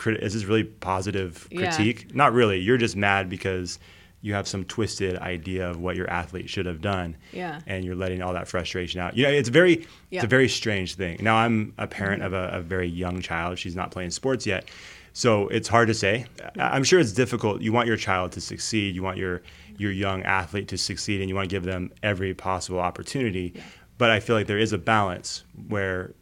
is 0.07 0.35
this 0.35 0.45
really 0.45 0.65
positive 0.65 1.47
Yeah. 1.51 1.61
critique? 1.75 2.15
Not 2.15 2.33
really. 2.33 2.59
You're 2.59 2.79
just 2.79 2.97
mad 2.97 3.29
because. 3.31 3.79
You 4.21 4.35
have 4.35 4.49
some 4.49 4.65
twisted 4.65 5.17
idea 5.19 5.71
of 5.71 5.79
what 5.79 5.95
your 5.95 6.11
athlete 6.11 6.51
should 6.51 6.67
have 6.67 6.81
done, 6.81 7.17
Yeah. 7.33 7.61
and 7.67 7.85
you're 7.85 7.95
letting 7.95 8.21
all 8.21 8.33
that 8.33 8.49
frustration 8.49 9.01
out. 9.01 9.17
You 9.17 9.25
know, 9.25 9.31
it's 9.31 9.49
very, 9.49 9.87
it's 10.11 10.25
a 10.25 10.27
very 10.27 10.49
strange 10.49 10.97
thing. 10.97 11.19
Now, 11.21 11.37
I'm 11.37 11.75
a 11.79 11.83
mm-hmm. 11.83 11.91
parent 11.91 12.23
of 12.23 12.33
a, 12.33 12.49
a 12.55 12.61
very 12.61 12.89
young 12.89 13.21
child. 13.21 13.59
She's 13.59 13.77
not 13.77 13.91
playing 13.91 14.11
sports 14.11 14.47
yet. 14.47 14.69
So 15.13 15.49
it's 15.49 15.69
hard 15.69 15.89
to 15.89 15.95
say. 15.95 16.27
I'm 16.59 16.85
sure 16.85 17.01
it's 17.01 17.13
difficult. 17.13 17.61
You 17.61 17.73
want 17.73 17.89
your 17.89 17.97
child 17.97 18.33
to 18.33 18.41
succeed. 18.41 18.95
You 18.95 19.03
want 19.03 19.19
your, 19.19 19.43
your 19.77 19.91
young 19.91 20.23
athlete 20.23 20.69
to 20.69 20.79
succeed, 20.79 21.21
and 21.21 21.29
you 21.29 21.35
want 21.35 21.49
to 21.49 21.55
give 21.55 21.65
them 21.65 21.91
every 22.03 22.35
possible 22.35 22.79
opportunity. 22.79 23.61
But 23.99 24.11
I 24.11 24.21
feel 24.21 24.37
like 24.37 24.47
there 24.47 24.59
is 24.59 24.73
a 24.73 24.79
balance 24.79 25.45
where 25.69 26.13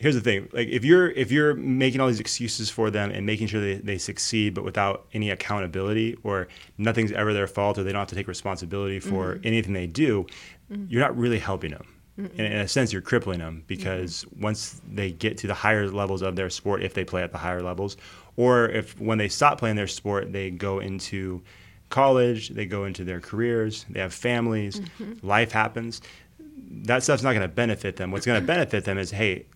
here's 0.00 0.14
the 0.14 0.20
thing 0.20 0.48
like 0.52 0.66
if 0.68 0.82
you're 0.82 1.10
if 1.10 1.30
you're 1.30 1.54
making 1.54 2.00
all 2.00 2.08
these 2.08 2.20
excuses 2.20 2.70
for 2.70 2.90
them 2.90 3.10
and 3.10 3.26
making 3.26 3.46
sure 3.46 3.60
they, 3.60 3.74
they 3.74 3.98
succeed 3.98 4.54
but 4.54 4.64
without 4.64 5.06
any 5.12 5.30
accountability 5.30 6.16
or 6.24 6.48
nothing's 6.78 7.12
ever 7.12 7.32
their 7.34 7.46
fault 7.46 7.78
or 7.78 7.84
they 7.84 7.92
don't 7.92 8.00
have 8.00 8.08
to 8.08 8.14
take 8.14 8.26
responsibility 8.26 8.98
for 8.98 9.34
mm-hmm. 9.34 9.46
anything 9.46 9.74
they 9.74 9.86
do 9.86 10.26
mm-hmm. 10.72 10.86
you're 10.88 11.02
not 11.02 11.16
really 11.16 11.38
helping 11.38 11.70
them. 11.70 11.86
In, 12.16 12.44
in 12.44 12.52
a 12.58 12.68
sense 12.68 12.92
you're 12.92 13.00
crippling 13.00 13.38
them 13.38 13.64
because 13.66 14.26
once 14.38 14.82
they 14.86 15.10
get 15.10 15.38
to 15.38 15.46
the 15.46 15.54
higher 15.54 15.88
levels 15.88 16.20
of 16.20 16.36
their 16.36 16.50
sport 16.50 16.82
if 16.82 16.92
they 16.92 17.04
play 17.04 17.22
at 17.22 17.32
the 17.32 17.38
higher 17.38 17.62
levels 17.62 17.96
or 18.36 18.68
if 18.68 18.98
when 19.00 19.16
they 19.16 19.28
stop 19.28 19.58
playing 19.58 19.76
their 19.76 19.86
sport 19.86 20.30
they 20.30 20.50
go 20.50 20.80
into 20.80 21.42
college 21.88 22.50
they 22.50 22.66
go 22.66 22.84
into 22.84 23.04
their 23.04 23.20
careers 23.20 23.86
they 23.88 24.00
have 24.00 24.12
families 24.12 24.80
mm-hmm. 24.80 25.26
life 25.26 25.52
happens 25.52 26.02
that 26.70 27.02
stuff's 27.02 27.22
not 27.22 27.32
going 27.32 27.42
to 27.42 27.48
benefit 27.48 27.96
them. 27.96 28.10
What's 28.10 28.26
going 28.26 28.40
to 28.40 28.46
benefit 28.54 28.84
them 28.84 28.98
is 28.98 29.10
hey 29.10 29.46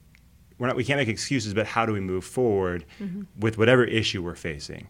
we're 0.58 0.66
not 0.68 0.76
we 0.76 0.84
can't 0.84 0.98
make 0.98 1.08
excuses 1.08 1.52
but 1.54 1.66
how 1.66 1.84
do 1.86 1.92
we 1.92 2.00
move 2.00 2.24
forward 2.24 2.84
with 3.38 3.58
whatever 3.58 3.84
issue 3.84 4.22
we're 4.22 4.34
facing 4.34 4.88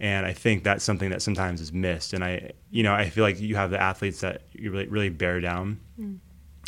and 0.00 0.26
i 0.26 0.32
think 0.32 0.64
that's 0.64 0.84
something 0.84 1.10
that 1.10 1.22
sometimes 1.22 1.60
is 1.60 1.72
missed 1.72 2.12
and 2.12 2.22
i 2.24 2.50
you 2.70 2.82
know 2.82 2.92
i 2.94 3.08
feel 3.08 3.24
like 3.24 3.40
you 3.40 3.56
have 3.56 3.70
the 3.70 3.80
athletes 3.80 4.20
that 4.20 4.42
you 4.52 4.70
really 4.70 4.86
really 4.88 5.08
bear 5.08 5.40
down 5.40 5.78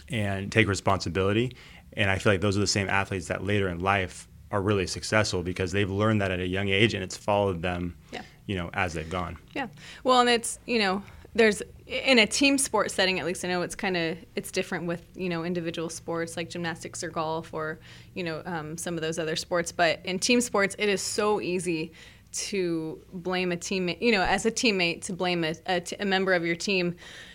and 0.09 0.51
take 0.51 0.67
responsibility 0.67 1.55
and 1.95 2.11
i 2.11 2.19
feel 2.19 2.33
like 2.33 2.41
those 2.41 2.57
are 2.57 2.61
the 2.61 2.67
same 2.67 2.89
athletes 2.89 3.27
that 3.29 3.45
later 3.45 3.69
in 3.69 3.81
life 3.81 4.27
are 4.51 4.61
really 4.63 4.87
successful 4.87 5.43
because 5.43 5.71
they've 5.73 5.91
learned 5.91 6.21
that 6.21 6.31
at 6.33 6.41
a 6.41 6.47
young 6.47 6.69
age 6.69 6.95
and 6.95 7.05
it's 7.05 7.17
followed 7.17 7.63
them 7.63 7.97
Yeah. 8.11 8.23
you 8.47 8.57
know 8.57 8.71
as 8.75 8.95
they've 8.95 9.09
gone 9.11 9.37
Yeah. 9.55 9.69
Well, 10.03 10.21
and 10.21 10.29
it's, 10.31 10.59
you 10.67 10.79
know, 10.81 11.03
there's 11.35 11.63
in 11.87 12.19
a 12.19 12.27
team 12.27 12.59
sport 12.59 12.91
setting 12.91 13.21
at 13.21 13.27
least 13.27 13.45
I 13.45 13.49
know 13.49 13.63
it's 13.63 13.75
kind 13.75 13.97
of 13.97 14.19
it's 14.37 14.51
different 14.51 14.87
with, 14.87 15.05
you 15.15 15.29
know, 15.29 15.45
individual 15.45 15.89
sports 15.89 16.37
like 16.37 16.51
gymnastics 16.51 17.03
or 17.03 17.11
golf 17.11 17.53
or, 17.55 17.79
you 18.15 18.25
know, 18.25 18.43
um, 18.47 18.77
some 18.77 18.95
of 18.95 19.01
those 19.01 19.19
other 19.19 19.37
sports, 19.37 19.73
but 19.73 20.01
in 20.05 20.19
team 20.19 20.41
sports 20.41 20.75
it 20.79 20.89
is 20.89 21.01
so 21.01 21.41
easy 21.41 21.93
to 22.33 23.01
blame 23.13 23.53
a 23.53 23.57
teammate, 23.57 24.01
you 24.01 24.13
know, 24.13 24.23
as 24.23 24.47
a 24.47 24.51
teammate 24.51 25.03
to 25.03 25.13
blame 25.13 25.45
a, 25.45 25.55
a, 25.67 25.81
t- 25.81 25.97
a 25.99 26.05
member 26.05 26.33
of 26.33 26.45
your 26.45 26.55
team, 26.55 26.95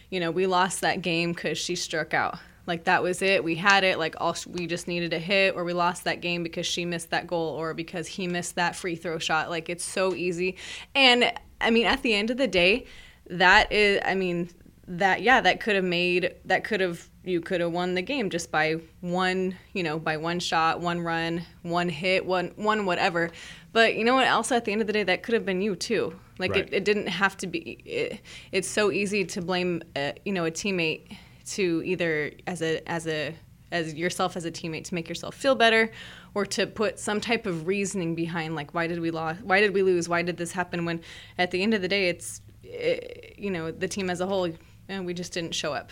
you 0.10 0.20
know, 0.20 0.32
we 0.32 0.48
lost 0.48 0.82
that 0.82 1.02
game 1.02 1.34
cuz 1.34 1.58
she 1.58 1.76
struck 1.76 2.14
out. 2.14 2.38
Like 2.68 2.86
that 2.86 3.04
was 3.04 3.22
it. 3.22 3.44
We 3.44 3.56
had 3.56 3.84
it. 3.84 4.00
Like 4.00 4.16
all 4.20 4.34
sh- 4.34 4.48
we 4.48 4.68
just 4.68 4.88
needed 4.88 5.14
a 5.14 5.20
hit, 5.20 5.56
or 5.56 5.64
we 5.64 5.74
lost 5.74 6.04
that 6.06 6.22
game 6.22 6.44
because 6.44 6.66
she 6.66 6.84
missed 6.84 7.12
that 7.12 7.28
goal, 7.28 7.50
or 7.50 7.74
because 7.74 8.08
he 8.08 8.28
missed 8.28 8.56
that 8.56 8.76
free 8.76 8.96
throw 8.96 9.20
shot. 9.20 9.50
Like 9.50 9.70
it's 9.70 9.84
so 9.84 10.16
easy. 10.16 10.56
And 10.96 11.32
I 11.62 11.70
mean, 11.70 11.86
at 11.86 12.02
the 12.02 12.14
end 12.14 12.32
of 12.32 12.38
the 12.38 12.48
day, 12.48 12.86
that 13.30 13.72
is. 13.72 14.02
I 14.06 14.16
mean, 14.16 14.50
that 14.88 15.22
yeah, 15.22 15.42
that 15.42 15.60
could 15.60 15.76
have 15.76 15.84
made. 15.86 16.36
That 16.46 16.64
could 16.64 16.80
have 16.82 17.10
you 17.24 17.42
could 17.42 17.60
have 17.62 17.72
won 17.72 17.96
the 17.96 18.02
game 18.02 18.30
just 18.30 18.52
by 18.52 18.78
one. 19.02 19.56
You 19.74 19.84
know, 19.84 20.00
by 20.00 20.18
one 20.18 20.40
shot, 20.40 20.80
one 20.80 21.02
run, 21.02 21.42
one 21.64 21.90
hit, 21.90 22.26
one 22.26 22.52
one 22.56 22.86
whatever. 22.86 23.32
But 23.74 23.96
you 23.96 24.04
know 24.06 24.16
what? 24.16 24.28
Also, 24.28 24.56
at 24.56 24.66
the 24.66 24.72
end 24.72 24.82
of 24.82 24.88
the 24.88 24.94
day, 24.94 25.04
that 25.04 25.24
could 25.24 25.34
have 25.34 25.46
been 25.46 25.62
you 25.62 25.76
too. 25.76 26.16
Like 26.38 26.52
Right. 26.52 26.66
it, 26.68 26.74
it 26.74 26.86
didn't 26.86 27.08
have 27.08 27.36
to 27.38 27.48
be. 27.48 27.60
It, 27.86 28.22
it's 28.52 28.68
so 28.68 28.92
easy 28.92 29.26
to 29.26 29.42
blame. 29.42 29.82
A, 29.96 30.14
you 30.26 30.34
know, 30.34 30.46
a 30.46 30.52
teammate 30.52 31.18
to 31.48 31.82
either 31.86 32.32
as 32.48 32.62
a 32.62 32.82
as 32.90 33.08
a 33.08 33.36
as 33.72 33.94
yourself 33.94 34.38
as 34.38 34.46
a 34.46 34.52
teammate 34.52 34.84
to 34.86 34.96
make 34.96 35.10
yourself 35.10 35.36
feel 35.36 35.56
better 35.56 35.92
or 36.34 36.46
to 36.46 36.68
put 36.68 37.00
some 37.00 37.20
type 37.20 37.46
of 37.46 37.68
reasoning 37.68 38.16
behind 38.16 38.56
like 38.56 38.74
why 38.74 38.88
did 38.88 39.00
we 39.00 39.12
lose 39.12 39.38
why 39.42 39.60
did 39.60 39.74
we 39.74 39.82
lose 39.82 40.08
why 40.08 40.22
did 40.22 40.38
this 40.38 40.52
happen 40.52 40.86
when 40.86 41.02
at 41.38 41.52
the 41.52 41.62
end 41.62 41.74
of 41.74 41.82
the 41.82 41.88
day 41.88 42.10
it's 42.10 42.42
eh, 42.72 43.00
you 43.38 43.52
know 43.52 43.72
the 43.72 43.88
team 43.88 44.10
as 44.10 44.22
a 44.22 44.26
whole 44.28 44.50
and 44.90 45.06
we 45.06 45.14
just 45.14 45.34
didn't 45.34 45.54
show 45.56 45.74
up 45.74 45.92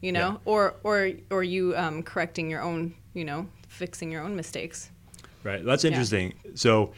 you 0.00 0.12
know 0.12 0.30
Yeah. 0.32 0.36
or 0.52 0.74
or 0.82 1.10
or 1.30 1.42
you 1.42 1.76
um, 1.76 2.02
correcting 2.02 2.50
your 2.50 2.62
own 2.62 2.94
you 3.14 3.24
know 3.24 3.46
fixing 3.68 4.10
your 4.10 4.22
own 4.22 4.36
mistakes 4.36 4.90
Right. 5.42 5.62
That's 5.62 5.84
interesting. 5.84 6.32
So 6.54 6.92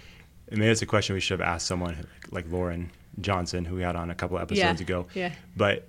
maybe 0.53 0.67
it's 0.69 0.81
a 0.81 0.87
question 0.87 1.15
we 1.15 1.21
should 1.21 1.41
have 1.41 1.49
asked 1.49 1.67
someone 1.67 2.07
like 2.31 2.45
Lauren 2.49 2.93
Johnson, 3.21 3.65
who 3.65 3.75
we 3.75 3.83
had 3.83 3.97
on 3.97 4.09
a 4.09 4.15
couple 4.15 4.39
episodes 4.39 4.81
ago. 4.81 5.09
yeah. 5.15 5.33
But 5.57 5.89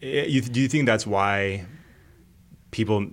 eh, 0.00 0.26
you, 0.28 0.42
do 0.42 0.60
you 0.60 0.68
think 0.68 0.86
that's 0.86 1.08
why 1.08 1.64
people, 2.70 3.06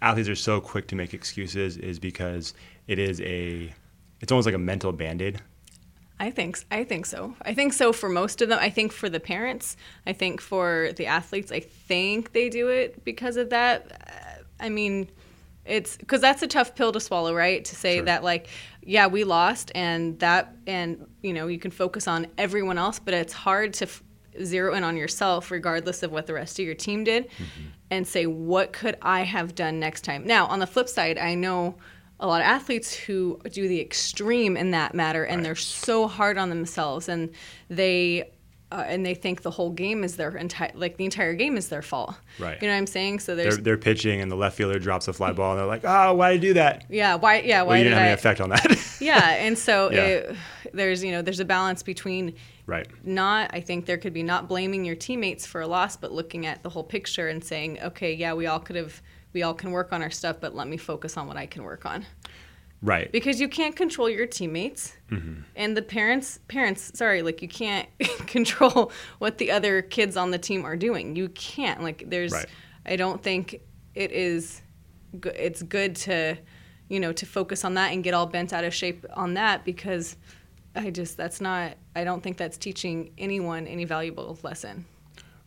athletes 0.00 0.28
are 0.28 0.36
so 0.36 0.60
quick 0.60 0.86
to 0.88 0.94
make 0.94 1.12
excuses 1.12 1.76
is 1.76 1.98
because 1.98 2.54
it 2.86 3.00
is 3.00 3.20
a, 3.22 3.74
it's 4.20 4.30
almost 4.30 4.46
like 4.46 4.54
a 4.54 4.58
mental 4.58 4.92
band-aid? 4.92 5.40
I 6.20 6.30
think 6.30 6.58
I 6.70 6.84
think 6.84 7.06
so. 7.06 7.34
I 7.42 7.54
think 7.54 7.72
so 7.72 7.92
for 7.92 8.08
most 8.08 8.42
of 8.42 8.48
them. 8.48 8.58
I 8.60 8.70
think 8.70 8.92
for 8.92 9.08
the 9.08 9.20
parents, 9.20 9.76
I 10.06 10.12
think 10.12 10.40
for 10.40 10.90
the 10.96 11.06
athletes, 11.06 11.52
I 11.52 11.60
think 11.60 12.32
they 12.32 12.48
do 12.48 12.68
it 12.68 13.04
because 13.04 13.36
of 13.36 13.50
that. 13.50 13.92
Uh, 13.92 14.42
I 14.64 14.68
mean, 14.68 15.08
it's 15.64 15.96
because 15.96 16.20
that's 16.20 16.42
a 16.42 16.46
tough 16.48 16.74
pill 16.74 16.90
to 16.92 17.00
swallow, 17.00 17.34
right? 17.34 17.64
To 17.64 17.76
say 17.76 17.96
Sure. 17.96 18.04
that 18.06 18.24
like, 18.24 18.48
yeah, 18.82 19.06
we 19.06 19.22
lost, 19.24 19.70
and 19.74 20.18
that, 20.18 20.56
and 20.66 21.06
you 21.22 21.32
know, 21.32 21.46
you 21.46 21.58
can 21.58 21.70
focus 21.70 22.08
on 22.08 22.26
everyone 22.36 22.78
else, 22.78 22.98
but 22.98 23.14
it's 23.14 23.32
hard 23.32 23.74
to 23.74 23.84
f- 23.84 24.02
zero 24.42 24.74
in 24.74 24.82
on 24.82 24.96
yourself, 24.96 25.50
regardless 25.50 26.02
of 26.02 26.10
what 26.10 26.26
the 26.26 26.34
rest 26.34 26.58
of 26.58 26.64
your 26.64 26.74
team 26.74 27.04
did, 27.04 27.28
and 27.90 28.06
say, 28.06 28.26
what 28.26 28.72
could 28.72 28.96
I 29.02 29.22
have 29.22 29.54
done 29.54 29.78
next 29.78 30.02
time? 30.02 30.26
Now, 30.26 30.46
on 30.46 30.58
the 30.58 30.66
flip 30.66 30.88
side, 30.88 31.18
I 31.18 31.34
know 31.34 31.76
a 32.20 32.26
lot 32.26 32.40
of 32.40 32.46
athletes 32.46 32.94
who 32.94 33.38
do 33.52 33.68
the 33.68 33.80
extreme 33.80 34.56
in 34.56 34.70
that 34.72 34.94
matter, 34.94 35.24
and 35.24 35.38
Right. 35.38 35.44
they're 35.44 35.54
so 35.56 36.06
hard 36.08 36.36
on 36.38 36.48
themselves, 36.48 37.08
and 37.08 37.30
they 37.70 38.30
uh, 38.70 38.84
and 38.86 39.06
they 39.06 39.14
think 39.14 39.40
the 39.40 39.50
whole 39.50 39.70
game 39.70 40.04
is 40.04 40.16
their 40.16 40.36
entire 40.36 40.70
like 40.74 40.98
the 40.98 41.04
entire 41.06 41.32
game 41.32 41.56
is 41.56 41.68
their 41.70 41.80
fault. 41.80 42.14
Right. 42.38 42.60
You 42.60 42.68
know 42.68 42.74
what 42.74 42.78
I'm 42.80 42.86
saying? 42.86 43.20
So 43.20 43.34
They're, 43.34 43.56
they're 43.56 43.78
pitching 43.78 44.20
and 44.20 44.30
the 44.30 44.36
left 44.36 44.58
fielder 44.58 44.78
drops 44.78 45.08
a 45.08 45.14
fly 45.14 45.32
ball 45.32 45.52
and 45.52 45.58
they're 45.60 45.66
like, 45.66 45.84
oh, 45.86 46.12
why 46.12 46.34
did 46.34 46.42
you 46.42 46.50
do 46.50 46.54
that? 46.54 46.84
yeah 46.90 47.14
why 47.14 47.40
yeah 47.40 47.62
why 47.62 47.68
Well, 47.68 47.78
you 47.78 47.84
did 47.84 47.90
didn't 47.90 47.98
have 47.98 48.04
I 48.04 48.10
any 48.10 48.14
effect 48.14 48.40
on 48.42 48.50
that. 48.50 48.96
yeah 49.00 49.30
and 49.36 49.56
so 49.56 49.90
Yeah. 49.92 50.04
It, 50.04 50.36
there's 50.74 51.02
you 51.02 51.12
know 51.12 51.22
there's 51.22 51.40
a 51.40 51.46
balance 51.46 51.82
between 51.82 52.34
right. 52.66 52.86
not 53.06 53.48
i 53.54 53.60
think 53.62 53.86
there 53.86 53.96
could 53.96 54.12
be 54.12 54.22
not 54.22 54.48
blaming 54.50 54.84
your 54.84 54.96
teammates 54.96 55.46
for 55.46 55.62
a 55.62 55.66
loss 55.66 55.96
but 55.96 56.12
looking 56.12 56.44
at 56.44 56.62
the 56.62 56.68
whole 56.68 56.84
picture 56.84 57.28
and 57.28 57.42
saying 57.42 57.80
okay 57.80 58.12
yeah 58.12 58.34
we 58.34 58.46
all 58.46 58.60
could 58.60 58.76
have 58.76 59.00
we 59.32 59.42
all 59.42 59.54
can 59.54 59.70
work 59.70 59.92
on 59.92 60.02
our 60.02 60.10
stuff 60.10 60.36
but 60.40 60.54
let 60.54 60.66
me 60.68 60.76
focus 60.76 61.16
on 61.16 61.26
what 61.26 61.36
i 61.36 61.46
can 61.46 61.62
work 61.64 61.84
on 61.86 62.04
Right. 62.80 63.10
because 63.10 63.40
you 63.40 63.48
can't 63.48 63.74
control 63.74 64.08
your 64.08 64.26
teammates 64.26 64.94
Mm-hmm. 65.10 65.40
and 65.56 65.76
the 65.76 65.82
parents 65.82 66.38
parents 66.48 66.92
sorry 66.96 67.22
like 67.22 67.42
you 67.42 67.48
can't 67.48 67.88
control 68.26 68.92
what 69.18 69.38
the 69.38 69.50
other 69.50 69.82
kids 69.82 70.16
on 70.16 70.30
the 70.30 70.38
team 70.38 70.64
are 70.64 70.76
doing 70.76 71.16
you 71.16 71.28
can't 71.30 71.82
like 71.82 72.04
there's 72.08 72.32
Right. 72.32 72.46
i 72.86 72.94
don't 72.96 73.22
think 73.22 73.60
it 73.94 74.12
is 74.12 74.62
it's 75.24 75.62
good 75.62 75.96
to 75.96 76.36
you 76.88 77.00
know 77.00 77.12
to 77.12 77.26
focus 77.26 77.64
on 77.64 77.74
that 77.74 77.92
and 77.92 78.04
get 78.04 78.14
all 78.14 78.26
bent 78.26 78.52
out 78.52 78.62
of 78.64 78.72
shape 78.74 79.04
on 79.14 79.34
that 79.34 79.64
because 79.64 80.16
i 80.76 80.90
just 80.90 81.16
that's 81.16 81.40
not 81.40 81.72
i 81.96 82.04
don't 82.04 82.22
think 82.22 82.36
that's 82.36 82.56
teaching 82.58 83.10
anyone 83.18 83.66
any 83.66 83.84
valuable 83.86 84.38
lesson 84.42 84.84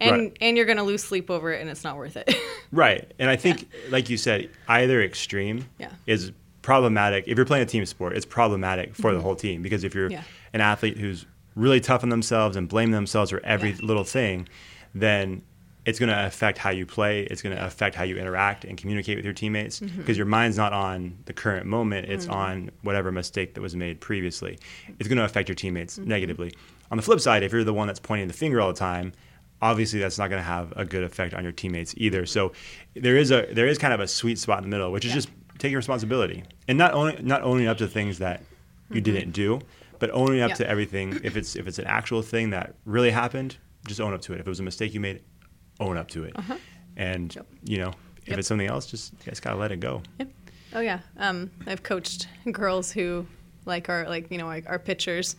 and 0.01 0.11
Right. 0.11 0.37
and 0.41 0.57
you're 0.57 0.65
gonna 0.65 0.83
lose 0.83 1.03
sleep 1.03 1.29
over 1.29 1.53
it 1.53 1.61
and 1.61 1.69
it's 1.69 1.83
not 1.83 1.95
worth 1.95 2.17
it 2.17 2.33
Right. 2.73 3.11
And 3.19 3.29
I 3.29 3.35
think, 3.35 3.67
like 3.89 4.09
you 4.09 4.15
said, 4.17 4.49
either 4.69 5.01
extreme 5.01 5.65
Yeah. 5.77 5.89
is 6.07 6.31
problematic. 6.61 7.27
If 7.27 7.35
you're 7.37 7.45
playing 7.45 7.63
a 7.63 7.67
team 7.67 7.85
sport, 7.85 8.15
it's 8.15 8.25
problematic 8.25 8.95
for 8.95 9.13
the 9.13 9.19
whole 9.21 9.35
team 9.35 9.61
because 9.61 9.83
if 9.83 9.93
you're 9.95 10.07
Mm-hmm. 10.09 10.13
Yeah. 10.13 10.23
an 10.53 10.61
athlete 10.61 10.97
who's 10.97 11.25
really 11.55 11.79
tough 11.81 12.01
on 12.03 12.09
themselves 12.09 12.55
and 12.55 12.67
blame 12.69 12.91
themselves 12.91 13.31
for 13.31 13.41
every 13.45 13.71
Yeah. 13.71 13.77
little 13.83 14.03
thing, 14.05 14.47
then 14.95 15.41
it's 15.85 15.97
going 15.99 16.09
to 16.09 16.25
affect 16.27 16.59
how 16.59 16.69
you 16.69 16.85
play. 16.85 17.23
It's 17.23 17.41
going 17.41 17.55
to 17.57 17.65
affect 17.65 17.95
how 17.95 18.03
you 18.03 18.15
interact 18.17 18.63
and 18.65 18.77
communicate 18.77 19.17
with 19.17 19.25
your 19.25 19.33
teammates 19.33 19.79
because 19.79 19.97
Mm-hmm. 19.97 20.13
your 20.13 20.25
mind's 20.27 20.55
not 20.55 20.71
on 20.73 21.17
the 21.25 21.33
current 21.33 21.65
moment. 21.65 22.07
It's 22.07 22.27
on 22.27 22.69
whatever 22.83 23.11
mistake 23.11 23.55
that 23.55 23.61
was 23.61 23.75
made 23.75 23.99
previously. 23.99 24.59
It's 24.99 25.09
going 25.09 25.17
to 25.17 25.25
affect 25.25 25.49
your 25.49 25.55
teammates 25.55 25.97
Mm-hmm. 25.97 26.07
negatively. 26.09 26.53
On 26.91 26.97
the 26.97 27.03
flip 27.03 27.19
side, 27.19 27.41
if 27.43 27.51
you're 27.51 27.63
the 27.63 27.73
one 27.73 27.87
that's 27.87 27.99
pointing 27.99 28.27
the 28.27 28.33
finger 28.33 28.61
all 28.61 28.71
the 28.71 28.79
time, 28.79 29.11
obviously 29.61 29.99
that's 29.99 30.17
not 30.17 30.29
going 30.29 30.39
to 30.41 30.47
have 30.47 30.73
a 30.75 30.85
good 30.85 31.03
effect 31.03 31.33
on 31.33 31.43
your 31.43 31.51
teammates 31.51 31.93
either. 31.97 32.25
So 32.25 32.51
there 32.95 33.17
is 33.17 33.31
a 33.31 33.47
there 33.53 33.67
is 33.67 33.77
kind 33.77 33.93
of 33.93 33.99
a 33.99 34.07
sweet 34.07 34.39
spot 34.39 34.59
in 34.59 34.63
the 34.63 34.69
middle, 34.75 34.91
which 34.91 35.05
is 35.05 35.11
Yeah. 35.11 35.15
just 35.15 35.29
taking 35.59 35.75
responsibility 35.75 36.43
and 36.67 36.77
not 36.77 36.93
only 36.93 37.17
not 37.21 37.43
owning 37.43 37.67
up 37.67 37.77
to 37.77 37.87
things 37.87 38.17
that 38.19 38.41
you 38.89 38.99
didn't 39.01 39.31
do, 39.31 39.61
but 39.99 40.09
owning 40.11 40.41
up 40.41 40.51
Mm-hmm. 40.51 40.61
Yeah. 40.61 40.65
to 40.65 40.69
everything. 40.69 41.19
If 41.23 41.37
it's 41.37 41.55
if 41.55 41.67
it's 41.67 41.79
an 41.79 41.85
actual 41.85 42.21
thing 42.21 42.49
that 42.51 42.73
really 42.85 43.11
happened, 43.11 43.57
just 43.87 44.01
own 44.01 44.13
up 44.13 44.21
to 44.23 44.33
it. 44.33 44.39
If 44.39 44.47
it 44.47 44.49
was 44.49 44.59
a 44.59 44.63
mistake 44.63 44.93
you 44.93 44.99
made, 44.99 45.21
own 45.79 45.97
up 45.97 46.07
to 46.09 46.23
it. 46.23 46.35
And 46.97 47.33
Yep. 47.35 47.45
you 47.63 47.77
know, 47.77 47.89
if 47.89 47.93
Uh-huh. 47.93 47.97
Yep. 48.27 48.39
it's 48.39 48.47
something 48.47 48.67
else, 48.67 48.85
just 48.87 49.13
you 49.13 49.29
just 49.31 49.41
gotta 49.41 49.57
let 49.57 49.71
it 49.71 49.79
go. 49.79 50.01
Oh 50.73 50.79
yeah, 50.79 50.99
um, 51.17 51.51
I've 51.67 51.83
coached 51.83 52.27
girls 52.51 52.91
who 52.91 53.27
like 53.65 53.89
are 53.89 54.07
like 54.09 54.31
you 54.31 54.37
know 54.37 54.47
like 54.47 54.67
our 54.69 54.79
pitchers. 54.79 55.35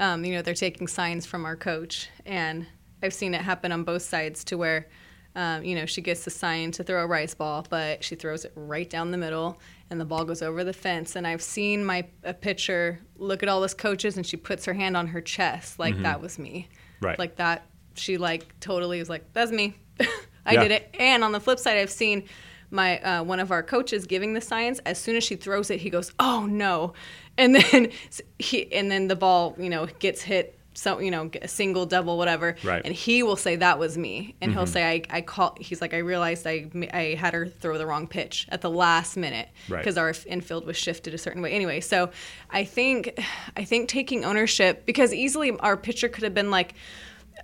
Um, 0.00 0.24
you 0.24 0.34
know 0.34 0.42
they're 0.42 0.54
taking 0.54 0.86
signs 0.88 1.24
from 1.26 1.44
our 1.44 1.54
coach, 1.56 2.08
and 2.26 2.66
I've 3.04 3.14
seen 3.14 3.34
it 3.34 3.40
happen 3.42 3.70
on 3.72 3.84
both 3.84 4.02
sides 4.02 4.44
to 4.44 4.56
where. 4.56 4.88
Um, 5.36 5.64
you 5.64 5.74
know, 5.74 5.84
she 5.84 6.00
gets 6.00 6.24
the 6.24 6.30
sign 6.30 6.70
to 6.70 6.84
throw 6.84 7.02
a 7.02 7.06
rise 7.08 7.34
ball, 7.34 7.66
but 7.68 8.04
she 8.04 8.14
throws 8.14 8.44
it 8.44 8.52
right 8.54 8.88
down 8.88 9.10
the 9.10 9.18
middle, 9.18 9.58
and 9.90 10.00
the 10.00 10.04
ball 10.04 10.24
goes 10.24 10.42
over 10.42 10.62
the 10.62 10.72
fence. 10.72 11.16
And 11.16 11.26
I've 11.26 11.42
seen 11.42 11.84
my 11.84 12.06
a 12.22 12.32
pitcher 12.32 13.00
look 13.16 13.42
at 13.42 13.48
all 13.48 13.60
those 13.60 13.74
coaches, 13.74 14.16
and 14.16 14.24
she 14.24 14.36
puts 14.36 14.64
her 14.66 14.74
hand 14.74 14.96
on 14.96 15.08
her 15.08 15.20
chest, 15.20 15.80
like 15.80 16.00
that 16.02 16.20
was 16.20 16.38
me, 16.38 16.68
Mm-hmm. 16.68 17.06
Right. 17.06 17.18
Like 17.18 17.34
that. 17.36 17.66
She 17.96 18.16
like 18.16 18.54
totally 18.60 19.00
was 19.00 19.10
like, 19.10 19.24
"That's 19.32 19.50
me, 19.50 19.74
I 20.46 20.52
Yeah. 20.54 20.62
did 20.62 20.70
it." 20.70 20.94
And 21.00 21.24
on 21.24 21.32
the 21.32 21.40
flip 21.40 21.58
side, 21.58 21.78
I've 21.78 21.90
seen 21.90 22.28
my 22.70 23.00
uh, 23.00 23.24
one 23.24 23.40
of 23.40 23.50
our 23.50 23.64
coaches 23.64 24.06
giving 24.06 24.34
the 24.34 24.40
science. 24.40 24.78
As 24.86 24.98
soon 24.98 25.16
as 25.16 25.24
she 25.24 25.34
throws 25.34 25.68
it, 25.68 25.80
he 25.80 25.90
goes, 25.90 26.12
"Oh 26.20 26.46
no!" 26.46 26.92
And 27.36 27.56
then 27.72 27.90
he 28.38 28.72
and 28.72 28.88
then 28.88 29.08
the 29.08 29.16
ball, 29.16 29.56
you 29.58 29.68
know, 29.68 29.86
gets 29.98 30.22
hit. 30.22 30.53
So 30.76 30.98
you 30.98 31.10
know, 31.10 31.30
a 31.40 31.46
single, 31.48 31.86
double, 31.86 32.18
whatever. 32.18 32.56
Right. 32.64 32.82
And 32.84 32.92
he 32.92 33.22
will 33.22 33.36
say 33.36 33.56
that 33.56 33.78
was 33.78 33.96
me, 33.96 34.34
and 34.40 34.50
Mm-hmm. 34.50 34.58
he'll 34.58 34.66
say, 34.66 34.84
"I, 34.84 35.02
I 35.18 35.20
call." 35.20 35.56
He's 35.60 35.80
like, 35.80 35.94
"I 35.94 35.98
realized 35.98 36.46
I, 36.46 36.66
I 36.92 37.14
had 37.18 37.32
her 37.32 37.46
throw 37.46 37.78
the 37.78 37.86
wrong 37.86 38.06
pitch 38.08 38.46
at 38.50 38.60
the 38.60 38.70
last 38.70 39.16
minute 39.16 39.48
Right. 39.68 39.78
because 39.78 39.96
our 39.96 40.12
infield 40.26 40.66
was 40.66 40.76
shifted 40.76 41.14
a 41.14 41.18
certain 41.18 41.42
way." 41.42 41.52
Anyway, 41.52 41.80
so 41.80 42.10
I 42.50 42.64
think, 42.64 43.18
I 43.56 43.64
think 43.64 43.88
taking 43.88 44.24
ownership 44.24 44.84
because 44.84 45.14
easily 45.14 45.52
our 45.60 45.76
pitcher 45.76 46.08
could 46.08 46.24
have 46.24 46.34
been 46.34 46.50
like, 46.50 46.74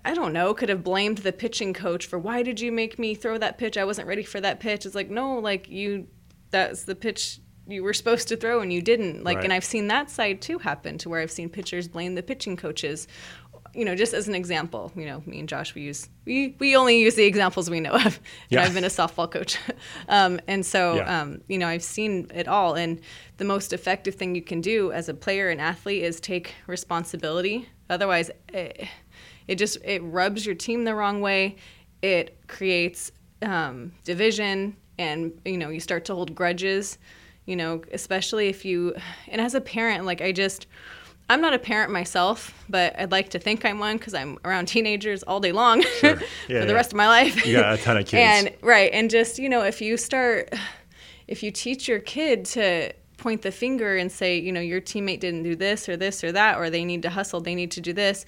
I 0.04 0.14
don't 0.14 0.32
know, 0.32 0.52
could 0.54 0.68
have 0.68 0.82
blamed 0.82 1.18
the 1.18 1.32
pitching 1.32 1.72
coach 1.74 2.06
for 2.06 2.18
why 2.18 2.42
did 2.42 2.58
you 2.60 2.72
make 2.72 2.98
me 2.98 3.14
throw 3.14 3.38
that 3.38 3.58
pitch? 3.58 3.76
I 3.76 3.84
wasn't 3.84 4.08
ready 4.08 4.22
for 4.24 4.40
that 4.40 4.58
pitch. 4.60 4.86
It's 4.86 4.94
like, 4.94 5.10
no, 5.10 5.38
like 5.38 5.68
you, 5.68 6.06
that's 6.50 6.84
the 6.84 6.94
pitch 6.94 7.38
you 7.70 7.82
were 7.82 7.92
supposed 7.94 8.28
to 8.28 8.36
throw 8.36 8.60
and 8.60 8.72
you 8.72 8.82
didn't. 8.82 9.24
Like, 9.24 9.36
Right. 9.36 9.44
and 9.44 9.52
I've 9.52 9.64
seen 9.64 9.88
that 9.88 10.10
side 10.10 10.40
too 10.40 10.58
happen 10.58 10.98
to 10.98 11.08
where 11.08 11.20
I've 11.20 11.30
seen 11.30 11.48
pitchers 11.48 11.88
blame 11.88 12.14
the 12.14 12.22
pitching 12.22 12.56
coaches. 12.56 13.06
You 13.72 13.84
know, 13.84 13.94
just 13.94 14.14
as 14.14 14.26
an 14.26 14.34
example, 14.34 14.90
you 14.96 15.06
know, 15.06 15.22
me 15.26 15.38
and 15.38 15.48
Josh, 15.48 15.76
we 15.76 15.82
use 15.82 16.08
we 16.24 16.56
we 16.58 16.74
only 16.74 16.98
use 17.00 17.14
the 17.14 17.24
examples 17.24 17.70
we 17.70 17.78
know 17.78 17.92
of. 17.92 18.04
And 18.50 18.58
Yeah. 18.58 18.62
I've 18.64 18.74
been 18.74 18.82
a 18.82 18.88
softball 18.88 19.30
coach, 19.30 19.58
um, 20.08 20.40
and 20.48 20.66
so 20.66 20.96
Yeah. 20.96 21.20
um, 21.22 21.40
you 21.46 21.56
know, 21.56 21.68
I've 21.68 21.84
seen 21.84 22.26
it 22.34 22.48
all. 22.48 22.74
And 22.74 23.00
the 23.36 23.44
most 23.44 23.72
effective 23.72 24.16
thing 24.16 24.34
you 24.34 24.42
can 24.42 24.60
do 24.60 24.90
as 24.90 25.08
a 25.08 25.14
player 25.14 25.50
and 25.50 25.60
athlete 25.60 26.02
is 26.02 26.18
take 26.18 26.54
responsibility. 26.66 27.68
Otherwise, 27.88 28.30
it, 28.48 28.88
it 29.46 29.54
just 29.54 29.78
it 29.84 30.00
rubs 30.02 30.44
your 30.44 30.56
team 30.56 30.82
the 30.84 30.94
wrong 30.96 31.20
way. 31.20 31.54
It 32.02 32.36
creates 32.48 33.12
um, 33.42 33.92
division, 34.04 34.74
and 34.98 35.32
you 35.44 35.56
know, 35.58 35.68
you 35.70 35.78
start 35.80 36.04
to 36.06 36.14
hold 36.14 36.34
grudges. 36.34 36.98
You 37.50 37.56
know, 37.56 37.82
especially 37.92 38.48
if 38.48 38.64
you 38.64 38.94
and 39.28 39.40
as 39.40 39.54
a 39.54 39.60
parent, 39.60 40.06
like 40.06 40.22
I 40.22 40.32
just. 40.32 40.66
I'm 41.28 41.40
not 41.40 41.54
a 41.54 41.60
parent 41.60 41.92
myself, 41.92 42.52
but 42.68 42.98
I'd 42.98 43.12
like 43.12 43.28
to 43.30 43.38
think 43.38 43.64
I'm 43.64 43.78
one 43.78 43.98
because 43.98 44.14
I'm 44.14 44.36
around 44.44 44.66
teenagers 44.74 45.22
all 45.22 45.38
day 45.38 45.52
long 45.52 45.84
Yeah, 46.02 46.16
for 46.16 46.24
yeah. 46.48 46.64
the 46.64 46.74
rest 46.74 46.92
of 46.92 46.96
my 46.96 47.06
life. 47.06 47.46
You 47.46 47.54
got 47.58 47.74
a 47.74 47.76
ton 47.80 47.96
of 47.98 48.06
kids. 48.06 48.48
And 48.48 48.56
right, 48.62 48.90
and 48.92 49.08
just 49.08 49.38
you 49.38 49.48
know, 49.48 49.62
if 49.62 49.80
you 49.80 49.96
start, 49.96 50.52
if 51.28 51.44
you 51.44 51.52
teach 51.52 51.86
your 51.86 52.00
kid 52.00 52.46
to 52.46 52.92
point 53.20 53.42
the 53.42 53.52
finger 53.52 53.96
and 53.96 54.10
say, 54.10 54.38
you 54.38 54.50
know, 54.50 54.60
your 54.60 54.80
teammate 54.80 55.20
didn't 55.20 55.44
do 55.44 55.54
this 55.54 55.88
or 55.88 55.96
this 55.96 56.24
or 56.24 56.32
that, 56.32 56.58
or 56.58 56.70
they 56.70 56.84
need 56.84 57.02
to 57.02 57.10
hustle, 57.10 57.40
they 57.40 57.54
need 57.54 57.70
to 57.72 57.80
do 57.80 57.92
this, 57.92 58.26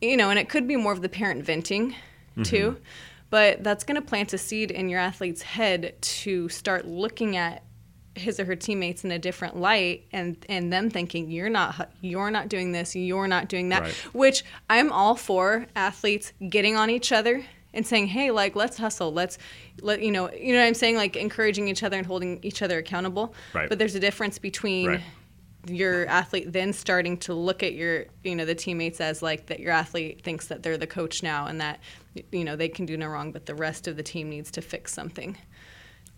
you 0.00 0.16
know, 0.16 0.30
and 0.30 0.38
it 0.38 0.48
could 0.48 0.68
be 0.68 0.76
more 0.76 0.92
of 0.92 1.02
the 1.02 1.08
parent 1.08 1.44
venting, 1.44 1.90
mm-hmm. 1.90 2.42
too, 2.42 2.76
but 3.30 3.64
that's 3.64 3.82
going 3.82 4.00
to 4.00 4.06
plant 4.06 4.32
a 4.32 4.38
seed 4.38 4.70
in 4.70 4.88
your 4.88 5.00
athlete's 5.00 5.42
head 5.42 5.94
to 6.00 6.48
start 6.48 6.86
looking 6.86 7.36
at 7.36 7.64
his 8.20 8.38
or 8.40 8.44
her 8.44 8.56
teammates 8.56 9.04
in 9.04 9.10
a 9.10 9.18
different 9.18 9.56
light 9.56 10.06
and 10.12 10.36
and 10.48 10.72
them 10.72 10.90
thinking 10.90 11.30
you're 11.30 11.48
not 11.48 11.90
you're 12.00 12.30
not 12.30 12.48
doing 12.48 12.72
this 12.72 12.94
you're 12.94 13.28
not 13.28 13.48
doing 13.48 13.70
that 13.70 13.82
Right. 13.82 13.94
which 14.14 14.44
I'm 14.68 14.92
all 14.92 15.16
for 15.16 15.66
athletes 15.74 16.32
getting 16.48 16.76
on 16.76 16.90
each 16.90 17.12
other 17.12 17.44
and 17.72 17.86
saying, 17.86 18.08
"Hey, 18.08 18.32
like 18.32 18.56
let's 18.56 18.78
hustle. 18.78 19.12
Let's 19.12 19.38
let 19.80 20.02
you 20.02 20.10
know, 20.10 20.28
you 20.32 20.52
know 20.52 20.58
what 20.60 20.66
I'm 20.66 20.74
saying, 20.74 20.96
like 20.96 21.14
encouraging 21.16 21.68
each 21.68 21.84
other 21.84 21.96
and 21.96 22.04
holding 22.06 22.40
each 22.42 22.62
other 22.62 22.78
accountable." 22.78 23.32
Right. 23.54 23.68
But 23.68 23.78
there's 23.78 23.94
a 23.94 24.00
difference 24.00 24.38
between 24.38 24.88
Right. 24.88 25.00
your 25.68 26.06
athlete 26.06 26.52
then 26.52 26.72
starting 26.72 27.16
to 27.18 27.32
look 27.34 27.62
at 27.62 27.74
your, 27.74 28.06
you 28.24 28.34
know, 28.34 28.44
the 28.44 28.56
teammates 28.56 29.00
as 29.00 29.22
like 29.22 29.46
that 29.46 29.60
your 29.60 29.70
athlete 29.72 30.22
thinks 30.22 30.48
that 30.48 30.62
they're 30.64 30.78
the 30.78 30.86
coach 30.86 31.22
now 31.22 31.46
and 31.46 31.60
that 31.60 31.78
you 32.32 32.42
know, 32.42 32.56
they 32.56 32.68
can 32.68 32.86
do 32.86 32.96
no 32.96 33.06
wrong, 33.06 33.30
but 33.30 33.46
the 33.46 33.54
rest 33.54 33.86
of 33.86 33.96
the 33.96 34.02
team 34.02 34.28
needs 34.28 34.50
to 34.50 34.60
fix 34.60 34.92
something. 34.92 35.36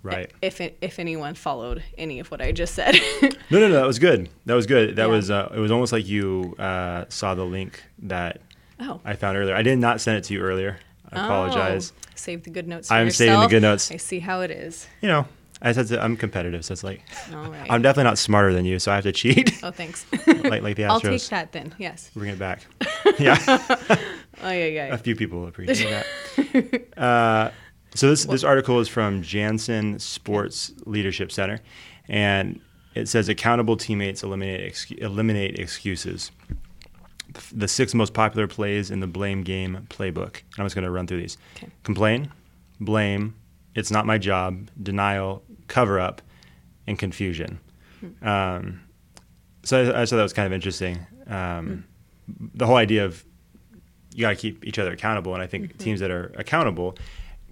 Right. 0.02 0.30
If 0.42 0.60
if 0.60 0.98
anyone 0.98 1.34
followed 1.34 1.82
any 1.98 2.20
of 2.20 2.30
what 2.30 2.40
I 2.40 2.52
just 2.52 2.74
said. 2.74 2.98
No, 3.50 3.60
no, 3.60 3.68
no. 3.68 3.74
That 3.74 3.86
was 3.86 3.98
good. 3.98 4.30
That 4.46 4.54
was 4.54 4.66
good. 4.66 4.96
That 4.96 5.08
Yeah. 5.08 5.14
was. 5.14 5.30
Uh, 5.30 5.52
it 5.54 5.58
was 5.58 5.70
almost 5.70 5.92
like 5.92 6.08
you 6.08 6.54
uh, 6.58 7.04
saw 7.10 7.34
the 7.34 7.44
link 7.44 7.82
that 7.98 8.40
oh. 8.80 8.98
I 9.04 9.14
found 9.14 9.36
earlier. 9.36 9.54
I 9.54 9.62
did 9.62 9.78
not 9.78 10.00
send 10.00 10.16
it 10.16 10.24
to 10.24 10.34
you 10.34 10.40
earlier. 10.40 10.78
I 11.12 11.24
apologize. 11.26 11.92
Oh, 11.94 12.08
save 12.14 12.44
the 12.44 12.50
good 12.50 12.66
notes. 12.66 12.88
For 12.88 12.94
I'm 12.94 13.10
saving 13.10 13.40
the 13.40 13.46
good 13.48 13.60
notes. 13.60 13.90
I 13.90 13.98
see 13.98 14.20
how 14.20 14.40
it 14.40 14.50
is. 14.50 14.86
You 15.02 15.08
know, 15.08 15.26
I 15.60 15.72
said 15.72 15.92
I'm 15.92 16.16
competitive, 16.16 16.64
so 16.64 16.72
it's 16.72 16.82
like 16.82 17.02
right. 17.30 17.66
I'm 17.70 17.82
definitely 17.82 18.08
not 18.08 18.18
smarter 18.18 18.52
than 18.52 18.64
you, 18.64 18.78
so 18.78 18.90
I 18.90 18.96
have 18.96 19.04
to 19.04 19.12
cheat. 19.12 19.60
oh, 19.62 19.70
thanks. 19.70 20.06
like 20.26 20.62
like 20.62 20.76
the 20.76 20.82
Astros. 20.84 20.90
I'll 20.90 21.00
take 21.00 21.22
that 21.28 21.52
then. 21.52 21.74
Yes. 21.78 22.10
Bring 22.14 22.30
it 22.30 22.38
back. 22.38 22.66
yeah, 23.18 23.36
Oh 24.42 24.50
yeah, 24.50 24.66
yeah. 24.66 24.94
a 24.94 24.98
few 24.98 25.14
people 25.14 25.40
will 25.40 25.48
appreciate 25.48 25.90
that. 25.90 26.98
Uh, 26.98 27.50
so 27.94 28.08
this 28.08 28.24
this 28.24 28.44
article 28.44 28.80
is 28.80 28.88
from 28.88 29.22
Janssen 29.22 29.98
Sports 29.98 30.72
Leadership 30.86 31.30
Center, 31.32 31.60
and 32.08 32.60
it 32.94 33.08
says 33.08 33.28
accountable 33.28 33.76
teammates 33.76 34.22
eliminate 34.22 34.70
excu- 34.72 34.98
eliminate 35.00 35.58
excuses. 35.58 36.30
The 37.52 37.68
six 37.68 37.94
most 37.94 38.12
popular 38.12 38.46
plays 38.46 38.90
in 38.90 39.00
the 39.00 39.06
blame 39.06 39.42
game 39.42 39.86
playbook. 39.88 40.42
I'm 40.58 40.66
just 40.66 40.74
going 40.74 40.84
to 40.84 40.90
run 40.90 41.06
through 41.06 41.20
these. 41.22 41.38
Okay. 41.56 41.68
Complain, 41.82 42.30
blame, 42.80 43.34
it's 43.74 43.90
not 43.90 44.04
my 44.04 44.18
job, 44.18 44.68
denial, 44.82 45.42
cover 45.66 45.98
up, 45.98 46.20
and 46.86 46.98
confusion. 46.98 47.58
Um, 48.20 48.82
so 49.62 49.78
I, 49.78 50.02
I 50.02 50.06
thought 50.06 50.16
that 50.16 50.22
was 50.22 50.32
kind 50.34 50.46
of 50.46 50.52
interesting. 50.52 50.98
Um, 51.26 51.84
The 52.54 52.66
whole 52.66 52.76
idea 52.76 53.04
of 53.06 53.24
you 54.14 54.22
got 54.22 54.30
to 54.30 54.36
keep 54.36 54.64
each 54.66 54.78
other 54.78 54.92
accountable, 54.92 55.32
and 55.32 55.42
I 55.42 55.46
think 55.46 55.78
teams 55.78 56.00
that 56.00 56.10
are 56.10 56.32
accountable 56.36 56.96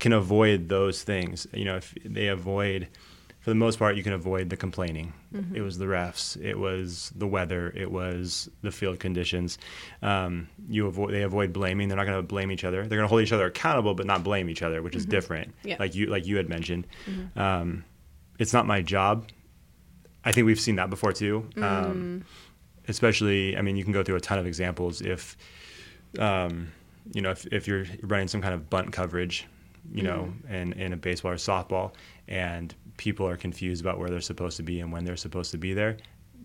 can 0.00 0.12
avoid 0.12 0.68
those 0.68 1.02
things. 1.02 1.46
You 1.52 1.64
know, 1.66 1.76
if 1.76 1.94
they 2.04 2.28
avoid, 2.28 2.88
for 3.40 3.50
the 3.50 3.54
most 3.54 3.78
part, 3.78 3.96
you 3.96 4.02
can 4.02 4.12
avoid 4.12 4.50
the 4.50 4.56
complaining. 4.56 5.12
It 5.54 5.60
was 5.60 5.78
the 5.78 5.84
refs, 5.84 6.42
it 6.42 6.58
was 6.58 7.12
the 7.14 7.26
weather, 7.26 7.72
it 7.76 7.92
was 7.92 8.50
the 8.62 8.72
field 8.72 8.98
conditions. 8.98 9.58
Um, 10.02 10.48
you 10.68 10.86
avoid 10.86 11.12
they 11.12 11.22
avoid 11.22 11.52
blaming. 11.52 11.88
They're 11.88 11.96
not 11.96 12.06
going 12.06 12.18
to 12.18 12.22
blame 12.26 12.50
each 12.50 12.64
other. 12.64 12.78
They're 12.78 12.98
going 12.98 13.02
to 13.02 13.08
hold 13.08 13.22
each 13.22 13.32
other 13.32 13.46
accountable, 13.46 13.94
but 13.94 14.06
not 14.06 14.24
blame 14.24 14.48
each 14.48 14.62
other, 14.62 14.82
which 14.82 14.96
is 14.96 15.06
different. 15.06 15.54
Yeah. 15.62 15.76
Like 15.78 15.94
you 15.94 16.06
like 16.06 16.26
you 16.26 16.36
had 16.36 16.48
mentioned, 16.48 16.86
um, 17.36 17.84
it's 18.38 18.52
not 18.52 18.66
my 18.66 18.82
job. 18.82 19.28
I 20.24 20.32
think 20.32 20.46
we've 20.46 20.60
seen 20.60 20.76
that 20.76 20.90
before 20.90 21.12
too. 21.12 21.48
Um, 21.56 22.24
especially, 22.88 23.56
I 23.56 23.62
mean, 23.62 23.76
you 23.76 23.84
can 23.84 23.92
go 23.92 24.02
through 24.02 24.16
a 24.16 24.20
ton 24.20 24.38
of 24.38 24.46
examples. 24.46 25.00
If 25.00 25.36
um, 26.18 26.72
you 27.12 27.22
know, 27.22 27.30
if, 27.30 27.46
if 27.46 27.66
you're 27.68 27.86
running 28.02 28.28
some 28.28 28.42
kind 28.42 28.54
of 28.54 28.68
bunt 28.68 28.92
coverage, 28.92 29.46
you 29.92 30.02
know, 30.02 30.32
mm-hmm. 30.44 30.54
in, 30.54 30.72
in 30.74 30.92
a 30.92 30.96
baseball 30.96 31.32
or 31.32 31.36
softball, 31.36 31.92
and 32.28 32.74
people 32.96 33.26
are 33.26 33.36
confused 33.36 33.80
about 33.80 33.98
where 33.98 34.10
they're 34.10 34.20
supposed 34.20 34.56
to 34.58 34.62
be 34.62 34.80
and 34.80 34.92
when 34.92 35.04
they're 35.04 35.16
supposed 35.16 35.50
to 35.52 35.58
be 35.58 35.72
there, 35.74 35.96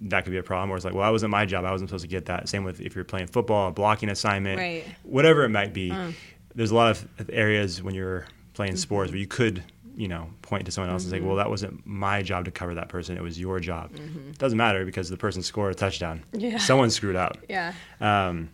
that 0.01 0.23
could 0.23 0.31
be 0.31 0.37
a 0.37 0.43
problem. 0.43 0.69
Where 0.69 0.77
it's 0.77 0.85
like, 0.85 0.93
well, 0.93 1.03
that 1.03 1.11
wasn't 1.11 1.31
my 1.31 1.45
job. 1.45 1.65
I 1.65 1.71
wasn't 1.71 1.89
supposed 1.89 2.03
to 2.03 2.09
get 2.09 2.25
that. 2.25 2.49
Same 2.49 2.63
with 2.63 2.81
if 2.81 2.95
you're 2.95 3.03
playing 3.03 3.27
football, 3.27 3.69
a 3.69 3.71
blocking 3.71 4.09
assignment, 4.09 4.59
Right. 4.59 4.85
whatever 5.03 5.43
it 5.43 5.49
might 5.49 5.73
be. 5.73 5.91
Uh. 5.91 6.11
There's 6.53 6.71
a 6.71 6.75
lot 6.75 6.91
of 6.91 7.29
areas 7.33 7.83
when 7.83 7.93
you're 7.93 8.25
playing 8.53 8.73
mm-hmm. 8.73 8.77
sports 8.77 9.11
where 9.11 9.19
you 9.19 9.27
could, 9.27 9.61
you 9.93 10.07
know, 10.07 10.29
point 10.41 10.65
to 10.65 10.71
someone 10.71 10.89
else 10.91 11.03
and 11.03 11.11
say, 11.11 11.17
mm-hmm. 11.17 11.27
well, 11.27 11.35
that 11.35 11.49
wasn't 11.49 11.85
my 11.85 12.21
job 12.21 12.45
to 12.45 12.51
cover 12.51 12.75
that 12.75 12.87
person. 12.87 13.17
It 13.17 13.21
was 13.21 13.37
your 13.37 13.59
job. 13.59 13.91
It 13.93 14.37
doesn't 14.37 14.57
matter 14.57 14.85
because 14.85 15.09
the 15.09 15.17
person 15.17 15.43
scored 15.43 15.73
a 15.73 15.75
touchdown. 15.75 16.23
Yeah. 16.31 16.57
Someone 16.57 16.89
screwed 16.91 17.17
up. 17.17 17.37
Yeah. 17.49 17.73
Um, 17.99 18.49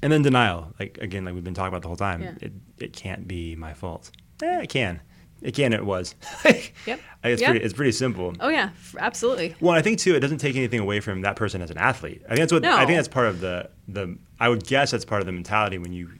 and 0.00 0.12
then 0.12 0.22
denial, 0.22 0.72
like 0.78 0.98
again, 0.98 1.24
like 1.24 1.34
we've 1.34 1.42
been 1.42 1.54
talking 1.54 1.68
about 1.68 1.82
the 1.82 1.88
whole 1.88 1.96
time. 1.96 2.22
Yeah. 2.22 2.34
It 2.40 2.52
it 2.82 2.92
can't 2.92 3.26
be 3.28 3.56
my 3.56 3.74
fault. 3.74 4.10
Eh, 4.42 4.62
it 4.62 4.68
can. 4.68 5.00
It 5.42 5.54
can. 5.54 5.72
It 5.72 5.84
was. 5.84 6.14
Yep. 6.86 7.00
It's 7.24 7.42
Yeah. 7.42 7.50
pretty. 7.50 7.64
It's 7.64 7.74
pretty 7.74 7.92
simple. 7.92 8.34
Oh 8.40 8.48
yeah, 8.48 8.70
absolutely. 8.98 9.54
Well, 9.60 9.74
I 9.74 9.82
think 9.82 9.98
too, 9.98 10.14
it 10.14 10.20
doesn't 10.20 10.38
take 10.38 10.56
anything 10.56 10.80
away 10.80 11.00
from 11.00 11.22
that 11.22 11.36
person 11.36 11.62
as 11.62 11.70
an 11.70 11.78
athlete. 11.78 12.22
I 12.26 12.28
think 12.28 12.40
that's 12.40 12.52
what. 12.52 12.62
No. 12.62 12.76
I 12.76 12.86
think 12.86 12.96
that's 12.98 13.08
part 13.08 13.26
of 13.28 13.40
the 13.40 13.70
the. 13.88 14.16
I 14.40 14.48
would 14.48 14.64
guess 14.66 14.90
that's 14.92 15.04
part 15.04 15.20
of 15.20 15.26
the 15.26 15.32
mentality 15.32 15.78
when 15.78 15.92
you 15.92 16.10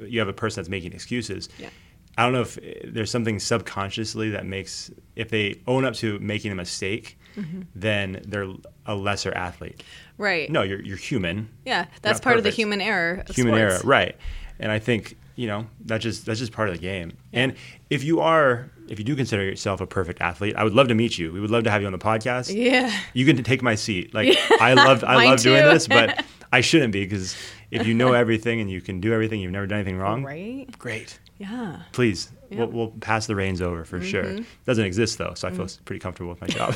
you 0.00 0.18
have 0.20 0.28
a 0.28 0.32
person 0.32 0.60
that's 0.60 0.68
making 0.68 0.92
excuses. 0.92 1.48
Yeah. 1.58 1.70
I 2.16 2.22
don't 2.24 2.32
know 2.32 2.40
if 2.42 2.58
eh, 2.58 2.74
there's 2.84 3.10
something 3.10 3.38
subconsciously 3.38 4.30
that 4.30 4.44
makes 4.46 4.90
if 5.16 5.28
they 5.28 5.60
own 5.66 5.84
up 5.84 5.94
to 5.94 6.18
making 6.20 6.52
a 6.52 6.54
mistake, 6.56 7.16
Mm-hmm. 7.36 7.60
then 7.76 8.20
they're 8.26 8.48
a 8.86 8.96
lesser 8.96 9.32
athlete. 9.32 9.84
Right. 10.16 10.50
No, 10.50 10.62
you're 10.62 10.80
you're 10.82 10.96
human. 10.96 11.48
Yeah, 11.64 11.86
that's 12.02 12.18
part 12.18 12.36
of 12.38 12.42
the 12.42 12.50
human 12.50 12.80
error. 12.80 13.22
Of 13.28 13.36
human 13.36 13.54
sports. 13.54 13.74
error, 13.74 13.80
right? 13.88 14.16
And 14.58 14.72
I 14.72 14.80
think 14.80 15.16
you 15.38 15.46
know 15.46 15.64
that's 15.84 16.02
just 16.02 16.26
that's 16.26 16.40
just 16.40 16.50
part 16.50 16.68
of 16.68 16.74
the 16.74 16.80
game. 16.80 17.12
And 17.32 17.54
if 17.90 18.02
you 18.02 18.18
are, 18.18 18.72
if 18.88 18.98
you 18.98 19.04
do 19.04 19.14
consider 19.14 19.44
yourself 19.44 19.80
a 19.80 19.86
perfect 19.86 20.20
athlete, 20.20 20.56
I 20.56 20.64
would 20.64 20.74
love 20.74 20.88
to 20.88 20.96
meet 20.96 21.16
you. 21.16 21.32
We 21.32 21.38
would 21.40 21.52
love 21.52 21.62
to 21.62 21.70
have 21.70 21.80
you 21.80 21.86
on 21.86 21.92
the 21.92 21.98
podcast. 21.98 22.52
Yeah. 22.52 22.92
You 23.14 23.24
can 23.24 23.40
take 23.44 23.62
my 23.62 23.76
seat. 23.76 24.12
Like 24.12 24.36
I 24.60 24.74
love 24.74 25.04
I 25.04 25.24
love 25.30 25.38
doing 25.40 25.64
this, 25.64 25.86
but 25.86 26.24
I 26.52 26.60
shouldn't 26.60 26.92
be 26.92 27.04
because 27.04 27.36
if 27.70 27.86
you 27.86 27.94
know 27.94 28.14
everything 28.14 28.60
and 28.60 28.68
you 28.68 28.80
can 28.80 29.00
do 29.00 29.12
everything, 29.12 29.38
you've 29.40 29.52
never 29.52 29.68
done 29.68 29.78
anything 29.78 29.96
wrong. 29.96 30.24
Right. 30.24 30.66
Great. 30.76 31.20
Yeah. 31.36 31.82
Please, 31.92 32.32
Yeah. 32.50 32.58
we'll, 32.58 32.68
we'll 32.68 32.88
pass 33.00 33.28
the 33.28 33.36
reins 33.36 33.62
over 33.62 33.84
for 33.84 34.00
sure. 34.00 34.24
It 34.24 34.44
doesn't 34.66 34.84
exist 34.84 35.18
though, 35.18 35.34
so 35.34 35.46
I 35.46 35.52
feel 35.52 35.68
pretty 35.84 36.00
comfortable 36.00 36.30
with 36.30 36.40
my 36.40 36.48
job. 36.48 36.74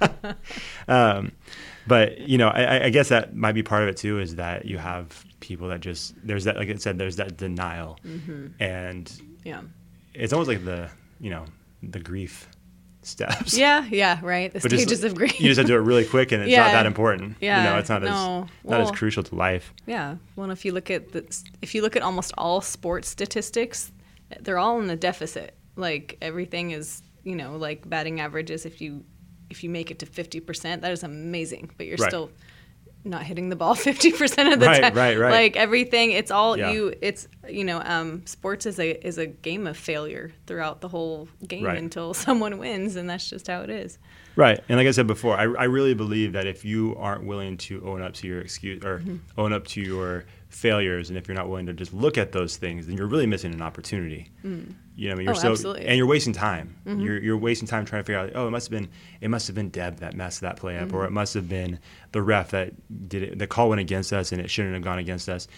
um, 0.88 1.30
but 1.86 2.18
you 2.18 2.38
know, 2.38 2.48
I, 2.48 2.86
I 2.86 2.90
guess 2.90 3.10
that 3.10 3.36
might 3.36 3.52
be 3.52 3.62
part 3.62 3.84
of 3.84 3.88
it 3.88 3.96
too. 3.96 4.18
Is 4.18 4.34
that 4.34 4.64
you 4.64 4.78
have 4.78 5.24
people 5.44 5.68
that 5.68 5.80
just 5.80 6.14
there's 6.26 6.44
that, 6.44 6.56
like 6.56 6.68
I 6.68 6.74
said, 6.76 6.98
there's 6.98 7.16
that 7.16 7.36
denial, 7.36 7.98
mm-hmm. 8.04 8.48
and 8.60 9.10
Yeah. 9.44 9.62
it's 10.14 10.32
almost 10.32 10.48
like 10.48 10.64
the 10.64 10.90
you 11.20 11.30
know 11.30 11.44
the 11.82 12.00
grief 12.00 12.48
steps. 13.02 13.56
Yeah. 13.56 13.86
Yeah. 13.90 14.18
Right. 14.22 14.52
The 14.52 14.60
But 14.60 14.70
just- 14.70 14.82
stages 14.84 15.04
of 15.04 15.14
grief. 15.14 15.38
You 15.40 15.48
just 15.48 15.58
have 15.58 15.66
to 15.66 15.72
do 15.72 15.76
it 15.76 15.82
really 15.82 16.04
quick, 16.06 16.32
and 16.32 16.42
it's 16.42 16.56
not 16.56 16.72
that 16.72 16.86
important. 16.86 17.36
you 17.40 17.48
know, 17.50 17.54
Yeah, 17.56 17.78
it's 17.78 17.88
not 17.90 18.02
no. 18.02 18.48
as 18.64 18.70
not 18.70 18.80
as 18.80 18.90
crucial 18.90 19.22
to 19.22 19.34
life. 19.34 19.72
Yeah. 19.86 20.16
Well, 20.36 20.50
if 20.50 20.64
you 20.64 20.72
look 20.72 20.90
at 20.90 21.12
the, 21.12 21.22
if 21.60 21.74
you 21.74 21.82
look 21.82 21.96
at 21.96 22.02
almost 22.02 22.32
all 22.38 22.60
sports 22.62 23.08
statistics, 23.08 23.92
they're 24.40 24.58
all 24.58 24.80
in 24.80 24.86
the 24.86 24.96
deficit. 24.96 25.54
Like 25.76 26.16
everything 26.22 26.70
is, 26.70 27.02
you 27.24 27.36
know, 27.36 27.56
like 27.56 27.86
batting 27.88 28.20
averages. 28.20 28.64
If 28.64 28.80
you 28.80 29.04
if 29.50 29.62
you 29.62 29.68
make 29.68 29.90
it 29.90 29.98
to 29.98 30.06
fifty 30.06 30.40
percent, 30.40 30.80
that 30.82 30.90
is 30.92 31.02
amazing. 31.02 31.70
But 31.76 31.86
you're 31.86 31.96
Right. 31.98 32.08
still 32.10 32.30
not 33.04 33.22
hitting 33.22 33.48
the 33.50 33.56
ball 33.56 33.74
fifty 33.90 34.10
percent 34.12 34.52
of 34.52 34.60
the 34.60 34.66
Right, 34.66 34.82
time. 34.82 34.94
right, 34.94 35.18
right. 35.18 35.30
Like 35.30 35.56
everything, 35.56 36.12
it's 36.12 36.30
all 36.30 36.56
Yeah. 36.56 36.70
you. 36.72 36.94
It's 37.02 37.28
you 37.48 37.64
know, 37.64 37.80
um, 37.84 38.24
sports 38.26 38.66
is 38.66 38.78
a 38.78 39.06
is 39.06 39.18
a 39.18 39.26
game 39.26 39.66
of 39.66 39.76
failure 39.76 40.32
throughout 40.46 40.80
the 40.80 40.88
whole 40.88 41.28
game 41.46 41.64
Right. 41.64 41.78
until 41.78 42.14
someone 42.26 42.58
wins, 42.58 42.96
and 42.96 43.08
that's 43.08 43.28
just 43.28 43.46
how 43.46 43.60
it 43.60 43.70
is. 43.70 43.98
Right. 44.36 44.58
And 44.68 44.78
like 44.78 44.88
I 44.88 44.90
said 44.90 45.06
before, 45.06 45.36
I, 45.36 45.42
I 45.42 45.64
really 45.64 45.94
believe 45.94 46.32
that 46.32 46.46
if 46.46 46.64
you 46.64 46.96
aren't 46.98 47.24
willing 47.24 47.56
to 47.58 47.86
own 47.86 48.02
up 48.02 48.14
to 48.14 48.26
your 48.26 48.40
excuse 48.40 48.82
or 48.84 48.98
Mm-hmm. 48.98 49.16
own 49.38 49.52
up 49.52 49.66
to 49.68 49.80
your 49.80 50.24
failures, 50.54 51.08
and 51.10 51.18
if 51.18 51.26
you're 51.28 51.34
not 51.34 51.48
willing 51.48 51.66
to 51.66 51.72
just 51.72 51.92
look 51.92 52.16
at 52.16 52.32
those 52.32 52.56
things, 52.56 52.86
then 52.86 52.96
you're 52.96 53.06
really 53.06 53.26
missing 53.26 53.52
an 53.52 53.60
opportunity. 53.62 54.30
You 54.42 55.08
know, 55.08 55.12
I 55.12 55.14
mean, 55.16 55.24
you're 55.26 55.34
Oh, 55.34 55.38
so 55.38 55.50
absolutely. 55.52 55.80
Mm-hmm. 55.82 55.88
and 55.90 55.98
you're 55.98 56.06
wasting 56.06 56.32
time. 56.32 56.76
You're 56.86 57.18
you're 57.22 57.36
wasting 57.36 57.66
time 57.68 57.84
trying 57.84 58.02
to 58.02 58.06
figure 58.06 58.20
out. 58.20 58.30
Oh, 58.34 58.46
it 58.46 58.50
must 58.50 58.66
have 58.70 58.80
been 58.80 58.88
it 59.20 59.28
must 59.28 59.46
have 59.48 59.56
been 59.56 59.68
Deb 59.70 59.96
that 59.98 60.14
messed 60.14 60.40
that 60.42 60.56
play 60.56 60.78
up, 60.78 60.88
Mm-hmm. 60.88 60.96
or 60.96 61.04
it 61.04 61.10
must 61.12 61.34
have 61.34 61.48
been 61.48 61.78
the 62.12 62.22
ref 62.22 62.50
that 62.52 62.72
did 63.08 63.22
it. 63.22 63.38
The 63.38 63.46
call 63.46 63.68
went 63.68 63.80
against 63.80 64.12
us, 64.12 64.32
and 64.32 64.40
it 64.40 64.48
shouldn't 64.50 64.74
have 64.74 64.84
gone 64.84 64.98
against 64.98 65.28
us. 65.28 65.48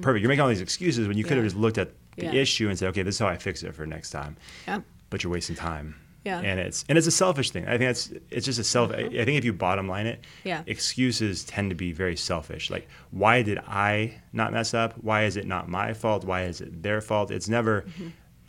Perfect. 0.00 0.20
You're 0.22 0.28
making 0.28 0.42
all 0.42 0.48
these 0.48 0.60
excuses 0.60 1.08
when 1.08 1.16
you 1.18 1.24
could 1.24 1.36
have 1.38 1.42
Mm. 1.44 1.46
Just 1.48 1.56
looked 1.56 1.78
at 1.78 1.90
the 2.16 2.26
Yeah. 2.26 2.32
issue 2.34 2.68
and 2.68 2.78
said, 2.78 2.88
okay, 2.90 3.02
this 3.02 3.16
is 3.16 3.18
how 3.18 3.26
I 3.26 3.36
fix 3.36 3.62
it 3.64 3.74
for 3.74 3.84
next 3.86 4.10
time 4.10 4.36
Yeah. 4.68 4.80
but 5.10 5.24
you're 5.24 5.32
wasting 5.32 5.56
time. 5.56 5.96
Yeah. 6.24 6.38
And 6.40 6.60
it's 6.60 6.84
and 6.88 6.96
it's 6.98 7.06
a 7.06 7.10
selfish 7.10 7.50
thing. 7.50 7.64
I 7.66 7.78
think 7.78 7.88
that's 7.88 8.12
it's 8.30 8.46
just 8.46 8.58
a 8.58 8.64
self. 8.64 8.92
I 8.92 8.98
I 9.04 9.24
think 9.24 9.38
if 9.38 9.44
you 9.44 9.52
bottom 9.52 9.88
line 9.88 10.06
it, 10.06 10.18
Uh-huh. 10.20 10.28
Yeah. 10.44 10.62
excuses 10.66 11.44
tend 11.44 11.70
to 11.70 11.76
be 11.76 11.92
very 11.92 12.16
selfish. 12.16 12.70
Like, 12.70 12.88
why 13.10 13.42
did 13.42 13.58
I 13.66 14.14
not 14.32 14.52
mess 14.52 14.72
up? 14.74 14.94
Why 15.02 15.24
is 15.24 15.36
it 15.36 15.46
not 15.46 15.68
my 15.68 15.94
fault? 15.94 16.24
Why 16.24 16.44
is 16.44 16.60
it 16.60 16.82
their 16.82 17.00
fault? 17.00 17.30
It's 17.30 17.48
never 17.48 17.84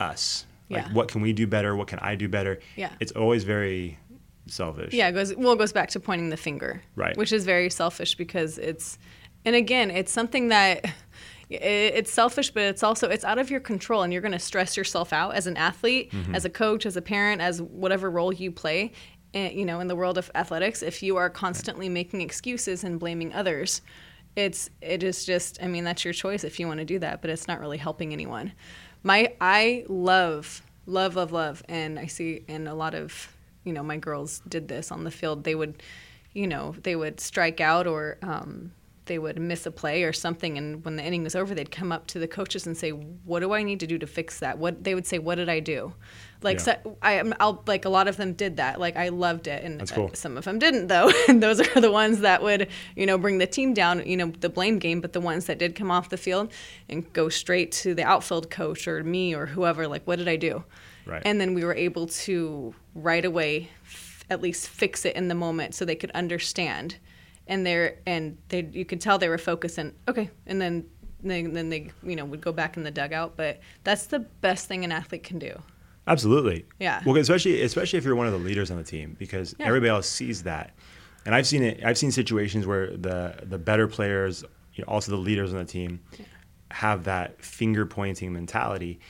us. 0.00 0.46
Like, 0.70 0.82
Mm-hmm. 0.84 0.90
Yeah. 0.90 0.94
what 0.96 1.08
can 1.08 1.20
we 1.20 1.32
do 1.32 1.46
better? 1.46 1.76
What 1.76 1.88
can 1.88 1.98
I 1.98 2.14
do 2.14 2.28
better? 2.28 2.58
Yeah. 2.76 2.90
It's 3.00 3.12
always 3.12 3.44
very 3.44 3.98
selfish. 4.46 4.92
Yeah, 4.94 5.08
it 5.08 5.12
goes 5.12 5.34
well 5.36 5.52
it 5.52 5.58
goes 5.58 5.72
back 5.72 5.90
to 5.90 6.00
pointing 6.00 6.30
the 6.30 6.36
finger. 6.38 6.82
Right. 6.96 7.16
Which 7.16 7.32
is 7.32 7.44
very 7.44 7.70
selfish 7.70 8.14
because 8.14 8.56
it's 8.58 8.98
and 9.44 9.54
again, 9.56 9.90
it's 9.90 10.10
something 10.12 10.48
that 10.48 10.86
it's 11.62 12.12
selfish 12.12 12.50
but 12.50 12.62
it's 12.62 12.82
also 12.82 13.08
it's 13.08 13.24
out 13.24 13.38
of 13.38 13.50
your 13.50 13.60
control 13.60 14.02
and 14.02 14.12
you're 14.12 14.22
going 14.22 14.32
to 14.32 14.38
stress 14.38 14.76
yourself 14.76 15.12
out 15.12 15.34
as 15.34 15.46
an 15.46 15.56
athlete, 15.56 16.10
Mm-hmm. 16.12 16.34
as 16.34 16.44
a 16.44 16.50
coach, 16.50 16.86
as 16.86 16.96
a 16.96 17.02
parent, 17.02 17.40
as 17.40 17.60
whatever 17.62 18.10
role 18.10 18.32
you 18.32 18.50
play. 18.52 18.92
eh, 19.34 19.50
you 19.50 19.64
know, 19.64 19.80
in 19.80 19.88
the 19.88 19.96
world 19.96 20.16
of 20.18 20.30
athletics, 20.34 20.82
if 20.82 21.02
you 21.02 21.16
are 21.16 21.28
constantly 21.30 21.88
making 21.88 22.20
excuses 22.20 22.84
and 22.84 23.00
blaming 23.00 23.32
others, 23.34 23.82
it's 24.36 24.70
it 24.80 25.02
is 25.02 25.24
just 25.24 25.62
I 25.62 25.66
mean 25.68 25.84
that's 25.84 26.04
your 26.04 26.14
choice 26.14 26.44
if 26.44 26.58
you 26.60 26.66
want 26.66 26.78
to 26.80 26.84
do 26.84 26.98
that, 27.00 27.20
but 27.20 27.30
it's 27.30 27.46
not 27.48 27.60
really 27.60 27.78
helping 27.78 28.12
anyone. 28.12 28.52
My 29.02 29.34
I 29.40 29.84
love 29.88 30.62
love 30.86 31.16
love 31.16 31.32
love 31.32 31.62
and 31.68 31.98
I 31.98 32.06
see 32.06 32.44
in 32.48 32.66
a 32.66 32.74
lot 32.74 32.94
of 32.94 33.28
you 33.64 33.72
know 33.72 33.82
my 33.82 33.96
girls 33.96 34.42
did 34.48 34.68
this 34.68 34.90
on 34.92 35.04
the 35.04 35.10
field. 35.10 35.44
They 35.44 35.54
would 35.54 35.82
you 36.32 36.46
know 36.46 36.74
they 36.82 36.96
would 36.96 37.20
strike 37.20 37.60
out 37.60 37.86
or 37.86 38.18
um, 38.22 38.72
they 39.06 39.18
would 39.18 39.38
miss 39.38 39.66
a 39.66 39.70
play 39.70 40.02
or 40.04 40.12
something, 40.12 40.56
and 40.56 40.84
when 40.84 40.96
the 40.96 41.02
inning 41.02 41.22
was 41.24 41.34
over, 41.34 41.54
they'd 41.54 41.70
come 41.70 41.92
up 41.92 42.06
to 42.08 42.18
the 42.18 42.26
coaches 42.28 42.66
and 42.66 42.76
say, 42.76 42.90
"What 42.90 43.40
do 43.40 43.52
I 43.52 43.62
need 43.62 43.80
to 43.80 43.86
do 43.86 43.98
to 43.98 44.06
fix 44.06 44.38
that?" 44.40 44.58
What 44.58 44.84
they 44.84 44.94
would 44.94 45.06
say, 45.06 45.18
"What 45.18 45.34
did 45.36 45.48
I 45.48 45.60
do?" 45.60 45.94
Like 46.42 46.58
Yeah. 46.58 46.62
so, 46.82 46.98
I, 47.02 47.32
I'll 47.40 47.62
like 47.66 47.84
a 47.84 47.88
lot 47.88 48.08
of 48.08 48.16
them 48.16 48.32
did 48.32 48.56
that. 48.56 48.80
Like 48.80 48.96
I 48.96 49.08
loved 49.08 49.46
it, 49.46 49.62
and 49.62 49.88
cool. 49.90 50.10
some 50.14 50.36
of 50.36 50.44
them 50.44 50.58
didn't 50.58 50.86
though. 50.88 51.10
and 51.28 51.42
those 51.42 51.60
are 51.60 51.80
the 51.80 51.90
ones 51.90 52.20
that 52.20 52.42
would 52.42 52.68
you 52.96 53.06
know 53.06 53.18
bring 53.18 53.38
the 53.38 53.46
team 53.46 53.74
down. 53.74 54.06
You 54.06 54.16
know 54.16 54.32
the 54.40 54.48
blame 54.48 54.78
game, 54.78 55.00
but 55.00 55.12
the 55.12 55.20
ones 55.20 55.46
that 55.46 55.58
did 55.58 55.74
come 55.74 55.90
off 55.90 56.08
the 56.08 56.16
field 56.16 56.52
and 56.88 57.10
go 57.12 57.28
straight 57.28 57.72
to 57.72 57.94
the 57.94 58.04
outfield 58.04 58.50
coach 58.50 58.88
or 58.88 59.02
me 59.04 59.34
or 59.34 59.46
whoever. 59.46 59.86
Like, 59.86 60.04
what 60.04 60.16
did 60.16 60.28
I 60.28 60.36
do? 60.36 60.64
Right. 61.06 61.22
And 61.24 61.40
then 61.40 61.52
we 61.54 61.64
were 61.64 61.74
able 61.74 62.06
to 62.06 62.74
right 62.94 63.24
away 63.24 63.68
f- 63.84 64.24
at 64.30 64.40
least 64.40 64.68
fix 64.68 65.04
it 65.04 65.14
in 65.16 65.28
the 65.28 65.34
moment 65.34 65.74
so 65.74 65.84
they 65.84 65.94
could 65.96 66.10
understand 66.12 66.96
and 67.46 67.64
they're 67.66 67.98
and 68.06 68.38
they 68.48 68.68
you 68.72 68.84
could 68.84 69.00
tell 69.00 69.18
they 69.18 69.28
were 69.28 69.38
focusing 69.38 69.92
okay 70.08 70.30
and 70.46 70.60
then 70.60 70.84
they, 71.22 71.42
then 71.42 71.70
they 71.70 71.90
you 72.02 72.16
know 72.16 72.24
would 72.24 72.40
go 72.40 72.52
back 72.52 72.76
in 72.76 72.82
the 72.82 72.90
dugout 72.90 73.36
but 73.36 73.60
that's 73.82 74.06
the 74.06 74.18
best 74.18 74.66
thing 74.66 74.84
an 74.84 74.92
athlete 74.92 75.24
can 75.24 75.38
do 75.38 75.60
Absolutely. 76.06 76.66
Yeah. 76.78 77.02
Well, 77.04 77.16
especially 77.16 77.62
especially 77.62 77.98
if 77.98 78.04
you're 78.04 78.14
one 78.14 78.26
of 78.26 78.32
the 78.32 78.38
leaders 78.38 78.70
on 78.70 78.76
the 78.76 78.84
team, 78.84 79.16
because 79.18 79.54
Yeah. 79.58 79.66
everybody 79.66 79.90
else 79.90 80.08
sees 80.08 80.42
that, 80.42 80.74
and 81.24 81.34
I've 81.34 81.46
seen 81.46 81.62
it. 81.62 81.82
I've 81.84 81.96
seen 81.96 82.10
situations 82.12 82.66
where 82.66 82.94
the 82.96 83.38
the 83.42 83.58
better 83.58 83.88
players, 83.88 84.44
you 84.74 84.84
know, 84.84 84.92
also 84.92 85.12
the 85.12 85.16
leaders 85.16 85.52
on 85.52 85.58
the 85.58 85.64
team, 85.64 86.00
have 86.70 87.04
that 87.04 87.42
finger 87.42 87.86
pointing 87.86 88.32
mentality, 88.32 89.00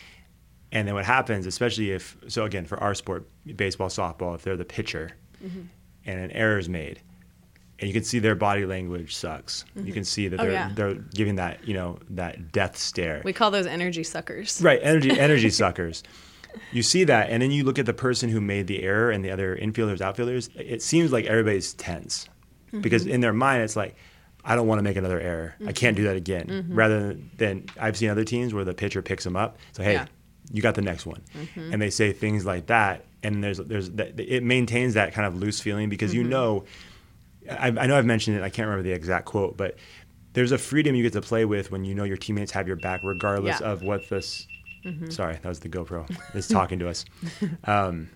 and 0.70 0.86
then 0.86 0.94
what 0.94 1.04
happens, 1.04 1.46
especially 1.46 1.90
if 1.90 2.16
so 2.28 2.44
again 2.44 2.64
for 2.64 2.78
our 2.78 2.94
sport, 2.94 3.28
baseball, 3.56 3.88
softball, 3.88 4.34
if 4.36 4.42
they're 4.42 4.56
the 4.56 4.64
pitcher, 4.64 5.10
mm-hmm. 5.44 5.62
and 6.06 6.20
an 6.20 6.30
error 6.30 6.58
is 6.58 6.68
made, 6.68 7.00
and 7.84 7.90
you 7.90 7.92
can 7.92 8.02
see 8.02 8.18
their 8.18 8.34
body 8.34 8.64
language 8.64 9.14
sucks. 9.14 9.66
You 9.74 9.82
mm-hmm. 9.82 9.92
can 9.92 10.04
see 10.04 10.28
that 10.28 10.40
Oh, 10.40 10.44
they're 10.44 10.52
yeah. 10.52 10.70
they're 10.74 10.94
giving 10.94 11.36
that 11.36 11.68
you 11.68 11.74
know 11.74 11.98
that 12.08 12.50
death 12.50 12.78
stare. 12.78 13.20
We 13.26 13.34
call 13.34 13.50
those 13.50 13.66
energy 13.66 14.02
suckers. 14.04 14.62
Right, 14.62 14.80
energy 14.82 15.10
energy 15.20 15.50
suckers. 15.50 16.02
You 16.72 16.82
see 16.82 17.04
that, 17.04 17.28
and 17.28 17.42
then 17.42 17.50
you 17.50 17.62
look 17.62 17.78
at 17.78 17.84
the 17.84 17.92
person 17.92 18.30
who 18.30 18.40
made 18.40 18.68
the 18.68 18.82
error 18.82 19.10
and 19.10 19.22
the 19.22 19.30
other 19.30 19.54
infielders, 19.54 20.00
outfielders. 20.00 20.48
It 20.54 20.80
seems 20.80 21.12
like 21.12 21.26
everybody's 21.26 21.74
tense 21.74 22.26
because 22.80 23.04
mm-hmm. 23.04 23.16
in 23.16 23.20
their 23.20 23.34
mind 23.34 23.64
it's 23.64 23.76
like, 23.76 23.96
I 24.42 24.56
don't 24.56 24.66
want 24.66 24.78
to 24.78 24.82
make 24.82 24.96
another 24.96 25.20
error. 25.20 25.54
I 25.60 25.64
mm-hmm. 25.64 25.72
can't 25.72 25.94
do 25.94 26.04
that 26.04 26.16
again. 26.16 26.68
Rather 26.70 27.18
than 27.36 27.66
I've 27.78 27.98
seen 27.98 28.08
other 28.08 28.24
teams 28.24 28.54
where 28.54 28.64
the 28.64 28.72
pitcher 28.72 29.02
picks 29.02 29.24
them 29.24 29.36
up. 29.36 29.58
So 29.72 29.82
hey, 29.82 29.92
Yeah. 29.92 30.06
you 30.50 30.62
got 30.62 30.74
the 30.74 30.80
next 30.82 31.04
one, 31.04 31.20
and 31.54 31.82
they 31.82 31.90
say 31.90 32.14
things 32.14 32.46
like 32.46 32.68
that, 32.68 33.04
and 33.22 33.44
there's 33.44 33.58
there's 33.58 33.90
that, 33.90 34.18
it 34.18 34.42
maintains 34.42 34.94
that 34.94 35.12
kind 35.12 35.26
of 35.26 35.36
loose 35.36 35.60
feeling 35.60 35.90
because 35.90 36.14
you 36.14 36.24
know. 36.24 36.64
I, 37.50 37.68
I 37.68 37.86
know 37.86 37.96
I've 37.96 38.06
mentioned 38.06 38.36
it. 38.36 38.42
I 38.42 38.48
can't 38.50 38.66
remember 38.68 38.82
the 38.88 38.94
exact 38.94 39.26
quote, 39.26 39.56
but 39.56 39.76
there's 40.32 40.52
a 40.52 40.58
freedom 40.58 40.94
you 40.94 41.02
get 41.02 41.12
to 41.12 41.20
play 41.20 41.44
with 41.44 41.70
when 41.70 41.84
you 41.84 41.94
know 41.94 42.04
your 42.04 42.16
teammates 42.16 42.52
have 42.52 42.66
your 42.66 42.76
back, 42.76 43.00
regardless 43.04 43.60
Yeah. 43.60 43.68
of 43.72 43.82
what 43.82 44.08
this. 44.08 44.46
Sorry, 45.08 45.34
that 45.40 45.48
was 45.48 45.60
the 45.60 45.68
GoPro. 45.70 46.06
It's 46.34 46.46
talking 46.48 46.78
to 46.80 46.88
us. 46.88 47.04
Um, 47.64 48.10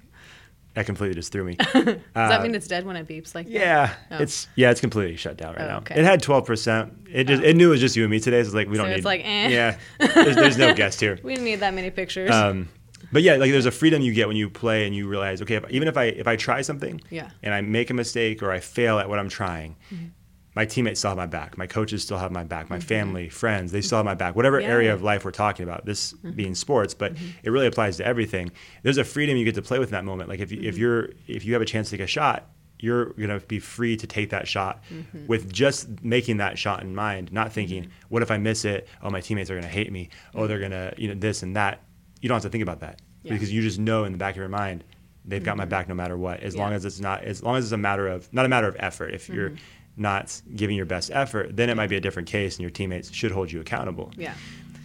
that 0.74 0.84
completely 0.86 1.14
just 1.14 1.32
threw 1.32 1.42
me. 1.42 1.54
Does 1.72 1.96
that 2.14 2.42
mean 2.42 2.54
it's 2.54 2.68
dead 2.68 2.84
when 2.86 2.94
it 2.94 3.08
beeps 3.08 3.34
like 3.34 3.46
that? 3.46 3.52
Yeah, 3.52 3.94
Oh. 4.12 4.18
it's 4.18 4.46
yeah, 4.54 4.70
it's 4.70 4.80
completely 4.80 5.16
shut 5.16 5.36
down 5.36 5.54
right 5.56 5.64
Oh, 5.64 5.68
now. 5.68 5.78
okay. 5.78 5.98
It 5.98 6.04
had 6.04 6.22
twelve 6.22 6.44
percent. 6.46 7.08
It 7.10 7.24
just 7.24 7.42
it 7.42 7.56
knew 7.56 7.68
it 7.68 7.70
was 7.70 7.80
just 7.80 7.96
you 7.96 8.04
and 8.04 8.10
me 8.10 8.20
today. 8.20 8.42
So 8.42 8.48
it's 8.48 8.54
like 8.54 8.68
we 8.68 8.76
So 8.76 8.82
don't 8.82 8.92
it's 8.92 8.98
need. 8.98 9.04
like, 9.04 9.22
eh. 9.24 9.48
Yeah, 9.48 9.78
there's, 9.98 10.36
there's 10.36 10.58
no 10.58 10.74
guest 10.74 11.00
here. 11.00 11.18
We 11.24 11.32
didn't 11.34 11.46
need 11.46 11.60
that 11.60 11.74
many 11.74 11.90
pictures. 11.90 12.30
Um, 12.30 12.68
but 13.12 13.22
yeah, 13.22 13.36
like 13.36 13.50
there's 13.50 13.66
a 13.66 13.70
freedom 13.70 14.02
you 14.02 14.12
get 14.12 14.28
when 14.28 14.36
you 14.36 14.50
play 14.50 14.86
and 14.86 14.94
you 14.94 15.08
realize, 15.08 15.40
okay, 15.42 15.56
if, 15.56 15.64
even 15.70 15.88
if 15.88 15.96
I 15.96 16.04
if 16.04 16.26
I 16.26 16.36
try 16.36 16.60
something, 16.62 17.00
Yeah. 17.10 17.30
and 17.42 17.54
I 17.54 17.60
make 17.60 17.90
a 17.90 17.94
mistake 17.94 18.42
or 18.42 18.50
I 18.50 18.60
fail 18.60 18.98
at 18.98 19.08
what 19.08 19.18
I'm 19.18 19.28
trying, 19.28 19.76
Mm-hmm. 19.92 20.06
my 20.54 20.64
teammates 20.66 20.98
still 21.00 21.10
have 21.10 21.16
my 21.18 21.26
back. 21.26 21.56
My 21.56 21.66
coaches 21.66 22.02
still 22.02 22.18
have 22.18 22.32
my 22.32 22.44
back. 22.44 22.68
My 22.68 22.80
family, 22.80 23.28
friends, 23.28 23.70
they 23.72 23.80
still 23.80 23.98
have 23.98 24.04
my 24.04 24.14
back. 24.14 24.34
Whatever 24.36 24.60
area 24.60 24.92
of 24.92 25.02
life 25.02 25.24
we're 25.24 25.30
talking 25.30 25.64
about, 25.64 25.84
this 25.86 26.12
Mm-hmm. 26.14 26.30
being 26.32 26.54
sports, 26.54 26.94
but 26.94 27.12
it 27.42 27.50
really 27.50 27.66
applies 27.66 27.96
to 27.98 28.04
everything. 28.06 28.50
There's 28.82 28.98
a 28.98 29.04
freedom 29.04 29.36
you 29.36 29.44
get 29.44 29.54
to 29.54 29.62
play 29.62 29.78
with 29.78 29.88
in 29.90 29.92
that 29.92 30.04
moment. 30.04 30.28
Like 30.28 30.40
if 30.40 30.50
you, 30.52 30.58
if 30.60 30.74
Mm-hmm. 30.74 30.80
you're 30.82 31.08
if 31.26 31.44
you 31.44 31.52
have 31.54 31.62
a 31.62 31.66
chance 31.66 31.90
to 31.90 31.96
take 31.96 32.04
a 32.04 32.08
shot. 32.08 32.50
You're 32.80 33.06
gonna 33.14 33.40
be 33.40 33.58
free 33.58 33.96
to 33.96 34.06
take 34.06 34.30
that 34.30 34.46
shot 34.46 34.84
Mm-hmm. 34.92 35.26
with 35.26 35.52
just 35.52 36.04
making 36.04 36.36
that 36.36 36.56
shot 36.58 36.80
in 36.84 36.94
mind, 36.94 37.32
not 37.32 37.52
thinking, 37.52 37.90
"What 38.08 38.22
if 38.22 38.30
I 38.30 38.38
miss 38.38 38.64
it? 38.64 38.86
Oh, 39.02 39.10
my 39.10 39.20
teammates 39.20 39.50
are 39.50 39.56
gonna 39.56 39.66
hate 39.66 39.90
me. 39.90 40.10
Oh, 40.32 40.46
they're 40.46 40.60
gonna, 40.60 40.92
you 40.96 41.08
know, 41.08 41.14
this 41.14 41.42
and 41.42 41.56
that." 41.56 41.80
You 42.20 42.28
don't 42.28 42.36
have 42.36 42.42
to 42.42 42.48
think 42.48 42.62
about 42.62 42.80
that. 42.80 43.00
Yeah. 43.22 43.32
because 43.32 43.52
you 43.52 43.62
just 43.62 43.78
know 43.80 44.04
in 44.04 44.12
the 44.12 44.18
back 44.18 44.34
of 44.34 44.38
your 44.38 44.48
mind 44.48 44.84
they've 45.24 45.42
got 45.42 45.56
my 45.56 45.64
back 45.64 45.88
no 45.88 45.94
matter 45.94 46.16
what. 46.16 46.40
As 46.40 46.56
long 46.56 46.72
as 46.72 46.84
it's 46.84 47.00
not 47.00 47.24
as 47.24 47.42
long 47.42 47.56
as 47.56 47.64
it's 47.64 47.72
a 47.72 47.76
matter 47.76 48.06
of 48.08 48.32
not 48.32 48.46
a 48.46 48.48
matter 48.48 48.68
of 48.68 48.76
effort. 48.78 49.12
If 49.14 49.28
you're 49.28 49.52
not 49.96 50.40
giving 50.54 50.76
your 50.76 50.86
best 50.86 51.10
effort 51.12 51.56
then 51.56 51.68
it 51.68 51.74
might 51.76 51.88
be 51.90 51.96
a 51.96 52.00
different 52.00 52.28
case 52.28 52.54
and 52.54 52.62
your 52.62 52.70
teammates 52.70 53.12
should 53.12 53.32
hold 53.32 53.50
you 53.50 53.60
accountable. 53.60 54.12
Yeah. 54.16 54.32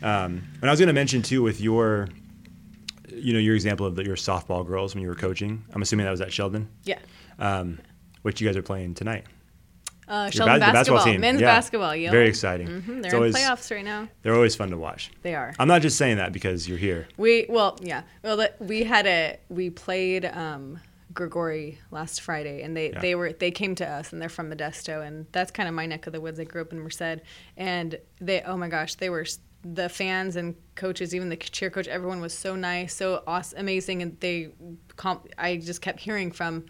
um, 0.01 0.41
and 0.59 0.63
i 0.67 0.71
was 0.71 0.79
going 0.79 0.87
to 0.87 0.93
mention 0.93 1.21
too 1.21 1.43
with 1.43 1.61
your 1.61 2.09
you 3.13 3.31
know 3.31 3.37
your 3.39 3.53
example 3.53 3.85
of 3.85 3.95
the, 3.95 4.03
your 4.03 4.15
softball 4.15 4.65
girls 4.65 4.95
when 4.95 5.03
you 5.03 5.07
were 5.07 5.13
coaching 5.15 5.63
i'm 5.73 5.83
assuming 5.83 6.05
that 6.05 6.11
was 6.11 6.21
at 6.21 6.33
sheldon? 6.33 6.67
Yeah. 6.83 6.97
um, 7.37 7.79
which 8.23 8.41
you 8.41 8.47
guys 8.47 8.57
are 8.57 8.63
playing 8.63 8.95
tonight 8.95 9.25
Uh, 10.07 10.29
Sheldon 10.29 10.59
bas- 10.59 10.73
basketball, 10.73 11.03
team. 11.05 11.21
men's 11.21 11.39
Yeah. 11.41 11.47
basketball. 11.47 11.95
Yep. 11.95 12.11
very 12.11 12.27
exciting 12.27 12.67
Mhm, 12.67 13.01
They're 13.03 13.15
always- 13.15 13.35
in 13.35 13.41
playoffs 13.41 13.71
right 13.73 13.85
now. 13.85 14.09
they're 14.21 14.35
always 14.35 14.55
fun 14.55 14.69
to 14.71 14.77
watch 14.77 15.11
They 15.21 15.33
are. 15.35 15.53
i'm 15.59 15.67
not 15.67 15.81
just 15.81 15.97
saying 15.97 16.17
that 16.17 16.33
because 16.33 16.67
you're 16.67 16.77
here 16.77 17.07
We 17.17 17.45
well, 17.49 17.77
yeah. 17.81 18.03
Well, 18.23 18.45
we 18.59 18.83
had 18.83 19.05
a 19.07 19.37
we 19.49 19.69
played 19.69 20.25
um, 20.25 20.79
Gregori 21.13 21.77
last 21.91 22.21
Friday, 22.21 22.63
and 22.63 22.75
they 22.75 22.91
Yeah. 22.91 22.99
they 22.99 23.15
were 23.15 23.33
they 23.33 23.51
came 23.51 23.75
to 23.75 23.87
us, 23.87 24.11
and 24.11 24.21
they're 24.21 24.29
from 24.29 24.49
Modesto, 24.51 25.05
and 25.05 25.27
that's 25.31 25.51
kind 25.51 25.69
of 25.69 25.75
my 25.75 25.85
neck 25.85 26.07
of 26.07 26.13
the 26.13 26.19
woods. 26.21 26.39
I 26.39 26.43
grew 26.43 26.61
up 26.61 26.71
in 26.73 26.79
Merced, 26.79 27.21
and 27.55 27.97
they 28.19 28.41
oh 28.41 28.57
my 28.57 28.67
gosh, 28.67 28.95
they 28.95 29.09
were 29.09 29.25
the 29.65 29.87
fans 29.87 30.35
and 30.35 30.55
coaches, 30.75 31.15
even 31.15 31.29
the 31.29 31.37
cheer 31.37 31.69
coach, 31.69 31.87
everyone 31.87 32.19
was 32.19 32.33
so 32.33 32.53
nice, 32.55 32.93
so 32.93 33.23
awesome, 33.25 33.59
amazing, 33.59 34.01
and 34.01 34.19
they 34.19 34.49
comp- 34.97 35.29
I 35.37 35.55
just 35.57 35.81
kept 35.81 35.99
hearing 36.01 36.31
from. 36.31 36.65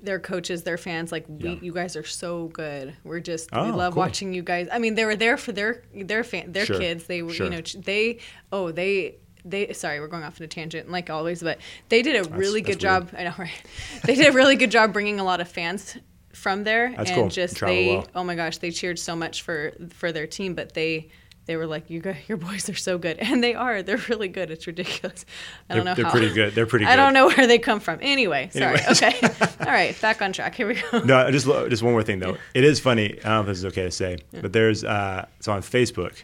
Their 0.00 0.20
coaches, 0.20 0.62
their 0.62 0.76
fans, 0.78 1.10
like 1.10 1.24
we, 1.28 1.48
Yeah. 1.50 1.56
you 1.60 1.72
guys 1.72 1.96
are 1.96 2.04
so 2.04 2.48
good. 2.48 2.94
We're 3.04 3.20
just, 3.20 3.50
we 3.52 3.58
Oh, 3.58 3.76
love 3.76 3.94
cool. 3.94 4.00
watching 4.00 4.32
you 4.32 4.42
guys. 4.42 4.68
I 4.70 4.78
mean, 4.78 4.94
they 4.94 5.04
were 5.04 5.16
there 5.16 5.36
for 5.36 5.52
their 5.52 5.82
their 5.94 6.22
fan, 6.24 6.52
their 6.52 6.66
Sure, 6.66 6.78
kids. 6.78 7.04
They 7.04 7.22
were, 7.22 7.32
sure. 7.32 7.46
you 7.46 7.50
know, 7.52 7.60
they 7.84 8.18
oh 8.52 8.70
they 8.70 9.16
they 9.44 9.72
sorry 9.72 9.98
we're 10.00 10.08
going 10.08 10.24
off 10.24 10.40
on 10.40 10.44
a 10.44 10.48
tangent 10.48 10.90
like 10.90 11.08
always 11.10 11.40
but 11.42 11.58
they 11.88 12.02
did 12.02 12.26
a 12.26 12.28
really 12.30 12.60
that's 12.60 12.74
good 12.74 12.80
job 12.80 13.08
i 13.16 13.22
know 13.22 13.32
right 13.38 13.62
they 14.04 14.16
did 14.16 14.26
a 14.26 14.32
really 14.32 14.56
good 14.56 14.70
job 14.70 14.92
bringing 14.92 15.20
a 15.20 15.24
lot 15.24 15.40
of 15.40 15.48
fans 15.48 15.96
from 16.34 16.64
there 16.64 16.92
That's 16.96 17.10
and 17.10 17.16
cool. 17.20 17.28
just 17.28 17.56
Travel 17.56 17.74
they 17.76 17.86
well. 17.96 18.06
oh 18.16 18.24
my 18.24 18.34
gosh 18.34 18.58
they 18.58 18.72
cheered 18.72 18.98
so 18.98 19.14
much 19.14 19.42
for 19.42 19.72
for 19.90 20.10
their 20.10 20.26
team 20.26 20.54
but 20.54 20.74
they 20.74 21.08
they 21.48 21.56
were 21.56 21.66
like 21.66 21.90
you 21.90 21.98
guys 21.98 22.18
your 22.28 22.38
boys 22.38 22.68
are 22.68 22.74
so 22.76 22.96
good 22.98 23.18
and 23.28 23.42
they 23.42 23.54
are 23.54 23.82
they're 23.82 24.00
really 24.08 24.28
good 24.28 24.50
it's 24.52 24.66
ridiculous 24.68 25.24
i 25.68 25.74
don't 25.74 25.84
They're- 25.84 25.84
know 25.84 25.94
they're 25.96 26.04
how 26.04 26.10
pretty 26.12 26.32
good. 26.32 26.54
They're 26.54 26.66
pretty 26.66 26.84
good. 26.84 26.92
i 26.92 26.96
don't 26.96 27.14
know 27.14 27.26
where 27.26 27.46
they 27.48 27.58
come 27.58 27.80
from 27.80 27.98
anyway 28.00 28.50
sorry 28.52 28.78
Anyways. 28.78 29.02
okay 29.02 29.18
all 29.60 29.66
right 29.72 30.00
back 30.00 30.22
on 30.22 30.32
track 30.32 30.54
here 30.54 30.68
we 30.68 30.74
go 30.74 31.00
no, 31.00 31.28
just 31.32 31.46
just 31.46 31.82
one 31.82 31.92
more 31.92 32.02
thing 32.04 32.20
though. 32.20 32.36
It 32.54 32.62
is 32.64 32.78
funny. 32.78 33.18
I 33.20 33.22
don't 33.22 33.24
know 33.24 33.40
if 33.40 33.46
this 33.48 33.58
is 33.58 33.64
okay 33.66 33.82
to 33.84 33.90
say, 33.90 34.18
but 34.32 34.52
there's 34.52 34.84
uh, 34.84 35.26
so 35.40 35.52
on 35.52 35.62
Facebook, 35.62 36.14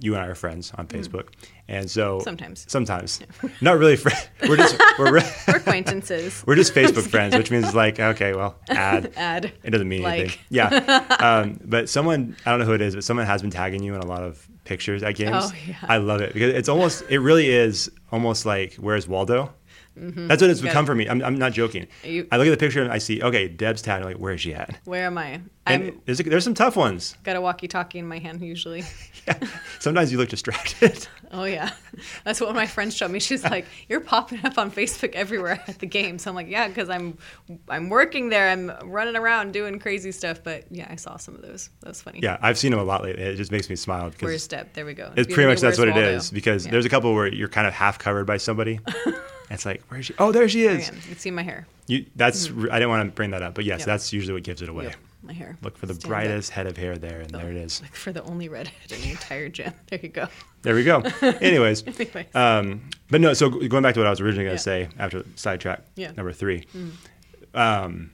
you 0.00 0.14
and 0.14 0.22
I 0.22 0.26
are 0.26 0.34
friends 0.34 0.72
on 0.76 0.86
Facebook, 0.86 1.28
and 1.68 1.90
so. 1.90 2.20
Sometimes. 2.20 2.64
sometimes, 2.68 3.20
not 3.60 3.78
really 3.78 3.96
friends. 3.96 4.28
We're 4.48 4.56
just 4.56 4.80
we're 4.98 5.12
re- 5.12 5.32
we're 5.48 5.56
acquaintances 5.56 6.44
we're 6.46 6.54
just 6.56 6.74
Facebook 6.74 7.08
friends, 7.08 7.34
which 7.36 7.50
means 7.50 7.74
like 7.74 7.98
okay, 7.98 8.34
well, 8.34 8.56
add. 8.68 9.12
add 9.16 9.52
It 9.62 9.70
doesn't 9.70 9.88
mean 9.88 10.04
anything. 10.04 10.38
Yeah. 10.50 10.68
Um, 11.20 11.60
but 11.64 11.88
someone, 11.88 12.36
I 12.44 12.50
don't 12.50 12.60
know 12.60 12.66
who 12.66 12.74
it 12.74 12.80
is, 12.82 12.94
but 12.94 13.04
someone 13.04 13.26
has 13.26 13.42
been 13.42 13.50
tagging 13.50 13.82
you 13.82 13.94
in 13.94 14.00
a 14.00 14.06
lot 14.06 14.22
of 14.22 14.46
pictures 14.64 15.02
at 15.02 15.14
games. 15.14 15.36
Oh, 15.36 15.52
yeah. 15.66 15.76
I 15.82 15.96
love 15.96 16.20
it 16.20 16.32
because 16.34 16.54
it's 16.54 16.68
almost, 16.68 17.04
it 17.08 17.20
really 17.20 17.48
is 17.48 17.90
almost 18.12 18.44
like, 18.44 18.74
where's 18.74 19.08
Waldo? 19.08 19.52
That's 19.96 20.42
what 20.42 20.50
it's 20.50 20.60
become 20.60 20.84
it. 20.84 20.86
for 20.86 20.94
me. 20.94 21.08
I'm, 21.08 21.22
I'm 21.22 21.38
not 21.38 21.52
joking. 21.52 21.86
Mm-hmm. 22.02 22.08
You- 22.08 22.28
I 22.30 22.36
look 22.36 22.46
at 22.46 22.50
the 22.50 22.56
picture 22.58 22.82
and 22.82 22.92
I 22.92 22.98
see, 22.98 23.22
okay, 23.22 23.48
Deb's 23.48 23.80
tagged. 23.80 24.04
I'm 24.04 24.10
like, 24.12 24.20
where 24.20 24.34
is 24.34 24.42
she 24.42 24.52
at? 24.54 24.78
where 24.84 25.06
am 25.06 25.16
i 25.16 25.40
And 25.66 26.00
there's, 26.04 26.18
there's 26.18 26.44
some 26.44 26.54
tough 26.54 26.76
ones. 26.76 27.16
got 27.24 27.36
a 27.36 27.40
walkie 27.40 27.68
talkie 27.68 27.98
in 27.98 28.06
my 28.06 28.18
hand 28.18 28.40
usually 28.40 28.84
Sometimes 29.80 30.12
you 30.12 30.18
look 30.18 30.28
distracted. 30.28 31.06
Oh 31.32 31.42
yeah, 31.42 31.72
that's 32.22 32.40
what 32.40 32.54
my 32.54 32.68
friend 32.68 32.94
showed 32.94 33.10
me. 33.10 33.18
She's 33.18 33.42
like, 33.42 33.66
"You're 33.88 34.00
popping 34.00 34.46
up 34.46 34.58
on 34.58 34.70
Facebook 34.70 35.12
everywhere 35.12 35.60
at 35.66 35.80
the 35.80 35.86
game." 35.86 36.20
So 36.20 36.30
I'm 36.30 36.36
like, 36.36 36.46
"Yeah, 36.46 36.68
because 36.68 36.88
I'm 36.88 37.18
I'm 37.68 37.88
working 37.88 38.28
there. 38.28 38.48
I'm 38.48 38.70
running 38.84 39.16
around 39.16 39.50
doing 39.52 39.80
crazy 39.80 40.12
stuff." 40.12 40.44
But 40.44 40.66
yeah, 40.70 40.86
I 40.88 40.94
saw 40.94 41.16
some 41.16 41.34
of 41.34 41.42
those. 41.42 41.68
That 41.80 41.88
was 41.88 42.00
funny. 42.00 42.20
yeah, 42.22 42.38
I've 42.40 42.56
seen 42.56 42.70
them 42.70 42.78
a 42.78 42.84
lot 42.84 43.02
lately. 43.02 43.24
It 43.24 43.34
just 43.34 43.50
makes 43.50 43.68
me 43.68 43.74
smile 43.74 44.08
because 44.10 44.22
Where's 44.22 44.44
Step? 44.44 44.72
There 44.74 44.86
we 44.86 44.94
go. 44.94 45.12
It's 45.16 45.26
Be 45.26 45.34
pretty 45.34 45.50
much 45.50 45.60
that's 45.60 45.78
what 45.78 45.88
Where's 45.88 45.96
it 45.96 46.00
Waldo. 46.00 46.16
is 46.16 46.30
because 46.30 46.64
Yeah. 46.64 46.70
there's 46.70 46.84
a 46.86 46.88
couple 46.88 47.12
where 47.12 47.26
you're 47.26 47.48
kind 47.48 47.66
of 47.66 47.74
half 47.74 47.98
covered 47.98 48.24
by 48.24 48.36
somebody. 48.36 48.78
it's 49.50 49.66
like, 49.66 49.82
where's 49.88 50.06
she? 50.06 50.14
Oh, 50.20 50.30
there 50.30 50.48
she 50.48 50.62
is. 50.62 50.86
You 50.86 50.94
can 51.08 51.16
see 51.18 51.32
my 51.32 51.42
hair. 51.42 51.66
You, 51.88 52.06
that's 52.14 52.46
mm-hmm. 52.46 52.68
I 52.70 52.74
didn't 52.78 52.90
want 52.90 53.08
to 53.10 53.14
bring 53.14 53.32
that 53.32 53.42
up, 53.42 53.54
but 53.56 53.64
yes, 53.64 53.80
Yep. 53.80 53.86
that's 53.86 54.12
usually 54.12 54.34
what 54.34 54.44
gives 54.44 54.62
it 54.62 54.68
away. 54.68 54.84
Yep, 54.84 54.96
my 55.26 55.32
hair. 55.32 55.56
Look 55.62 55.76
for 55.76 55.86
the 55.86 55.94
Stand 55.94 56.04
up. 56.04 56.08
brightest 56.08 56.50
head 56.50 56.66
of 56.66 56.76
hair 56.76 56.96
there, 56.98 57.20
and 57.20 57.30
there 57.30 57.50
it 57.50 57.56
is. 57.56 57.80
Look 57.82 57.94
for 57.94 58.12
the 58.12 58.22
only 58.24 58.48
redhead 58.48 58.90
in 58.92 59.00
the 59.02 59.10
entire 59.10 59.48
gym. 59.48 59.72
There 59.88 60.00
you 60.02 60.08
go. 60.08 60.28
There 60.62 60.74
we 60.74 60.84
go. 60.84 61.00
Anyways, 61.22 61.84
Anyways. 61.86 62.34
um, 62.34 62.88
but 63.10 63.20
no. 63.20 63.32
So 63.34 63.50
going 63.50 63.82
back 63.82 63.94
to 63.94 64.00
what 64.00 64.06
I 64.06 64.10
was 64.10 64.20
originally 64.20 64.44
going 64.44 64.54
Yeah. 64.54 64.56
to 64.58 64.62
say 64.62 64.88
after 64.98 65.24
sidetrack 65.36 65.82
Yeah. 65.94 66.08
Mm. 66.12 66.16
number 66.16 66.32
three, 66.32 66.66
um, 67.54 68.10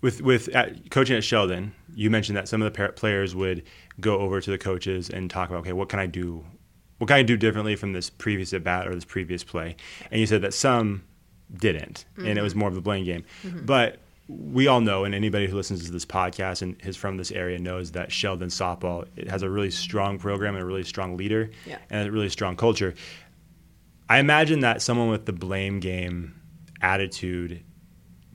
with 0.00 0.20
with 0.22 0.48
at, 0.54 0.90
coaching 0.90 1.16
at 1.16 1.24
Sheldon, 1.24 1.74
you 1.94 2.10
mentioned 2.10 2.36
that 2.36 2.48
some 2.48 2.60
of 2.62 2.72
the 2.72 2.76
par- 2.76 2.92
players 2.92 3.34
would 3.34 3.62
go 4.00 4.18
over 4.18 4.40
to 4.40 4.50
the 4.50 4.58
coaches 4.58 5.08
and 5.10 5.30
talk 5.30 5.48
about, 5.48 5.60
okay, 5.60 5.72
what 5.72 5.88
can 5.88 5.98
I 5.98 6.06
do? 6.06 6.44
What 6.98 7.08
can 7.08 7.16
I 7.16 7.22
do 7.22 7.36
differently 7.36 7.76
from 7.76 7.92
this 7.92 8.08
previous 8.10 8.52
at 8.52 8.62
bat 8.64 8.86
or 8.86 8.94
this 8.94 9.04
previous 9.04 9.42
play? 9.44 9.76
And 10.10 10.20
you 10.20 10.26
said 10.26 10.42
that 10.42 10.54
some 10.54 11.02
didn't, 11.54 12.04
and 12.16 12.26
it 12.26 12.34
Mm-hmm. 12.34 12.42
was 12.42 12.54
more 12.54 12.68
of 12.68 12.76
a 12.76 12.80
blame 12.80 13.04
game. 13.04 13.24
But 13.62 13.98
we 14.28 14.66
all 14.68 14.80
know, 14.80 15.04
and 15.04 15.14
anybody 15.14 15.46
who 15.46 15.56
listens 15.56 15.84
to 15.84 15.90
this 15.92 16.06
podcast 16.06 16.62
and 16.62 16.76
is 16.84 16.96
from 16.96 17.16
this 17.18 17.30
area 17.30 17.58
knows 17.58 17.92
that 17.92 18.10
Sheldon 18.10 18.48
softball 18.48 19.06
it 19.16 19.28
has 19.28 19.42
a 19.42 19.50
really 19.50 19.70
strong 19.70 20.18
program 20.18 20.54
and 20.54 20.62
a 20.62 20.66
really 20.66 20.84
strong 20.84 21.16
leader 21.16 21.50
Yeah. 21.66 21.78
and 21.90 22.08
a 22.08 22.12
really 22.12 22.30
strong 22.30 22.56
culture. 22.56 22.94
I 24.08 24.18
imagine 24.18 24.60
that 24.60 24.80
someone 24.82 25.08
with 25.08 25.26
the 25.26 25.32
blame 25.32 25.80
game 25.80 26.40
attitude 26.80 27.62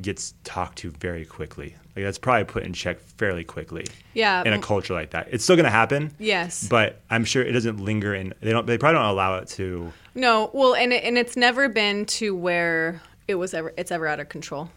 gets 0.02 0.34
talked 0.44 0.78
to 0.80 0.92
very 0.92 1.26
quickly. 1.26 1.76
Like 1.96 2.06
that's 2.06 2.18
probably 2.18 2.46
put 2.46 2.64
in 2.64 2.74
check 2.74 3.00
fairly 3.00 3.44
quickly. 3.44 3.86
Yeah, 4.14 4.44
In 4.46 4.54
a 4.54 4.60
culture 4.62 4.94
like 4.94 5.12
that, 5.12 5.28
it's 5.32 5.44
still 5.44 5.56
going 5.58 5.66
to 5.66 5.70
happen. 5.72 6.12
Yes. 6.18 6.68
But 6.68 7.02
I'm 7.10 7.26
sure 7.26 7.44
it 7.44 7.52
doesn't 7.52 7.80
linger 7.80 8.14
and 8.14 8.34
They 8.42 8.52
don't. 8.52 8.66
They 8.66 8.78
probably 8.78 8.98
don't 9.00 9.06
allow 9.10 9.38
it 9.38 9.48
to. 9.50 9.92
No, 10.16 10.50
well, 10.54 10.74
and 10.76 10.94
it, 10.94 11.04
and 11.04 11.18
it's 11.18 11.36
never 11.36 11.68
been 11.68 12.06
to 12.06 12.36
where 12.36 13.02
it 13.28 13.36
was 13.36 13.54
ever 13.54 13.74
it's 13.78 13.92
ever 13.92 14.08
out 14.08 14.20
of 14.20 14.30
control. 14.30 14.70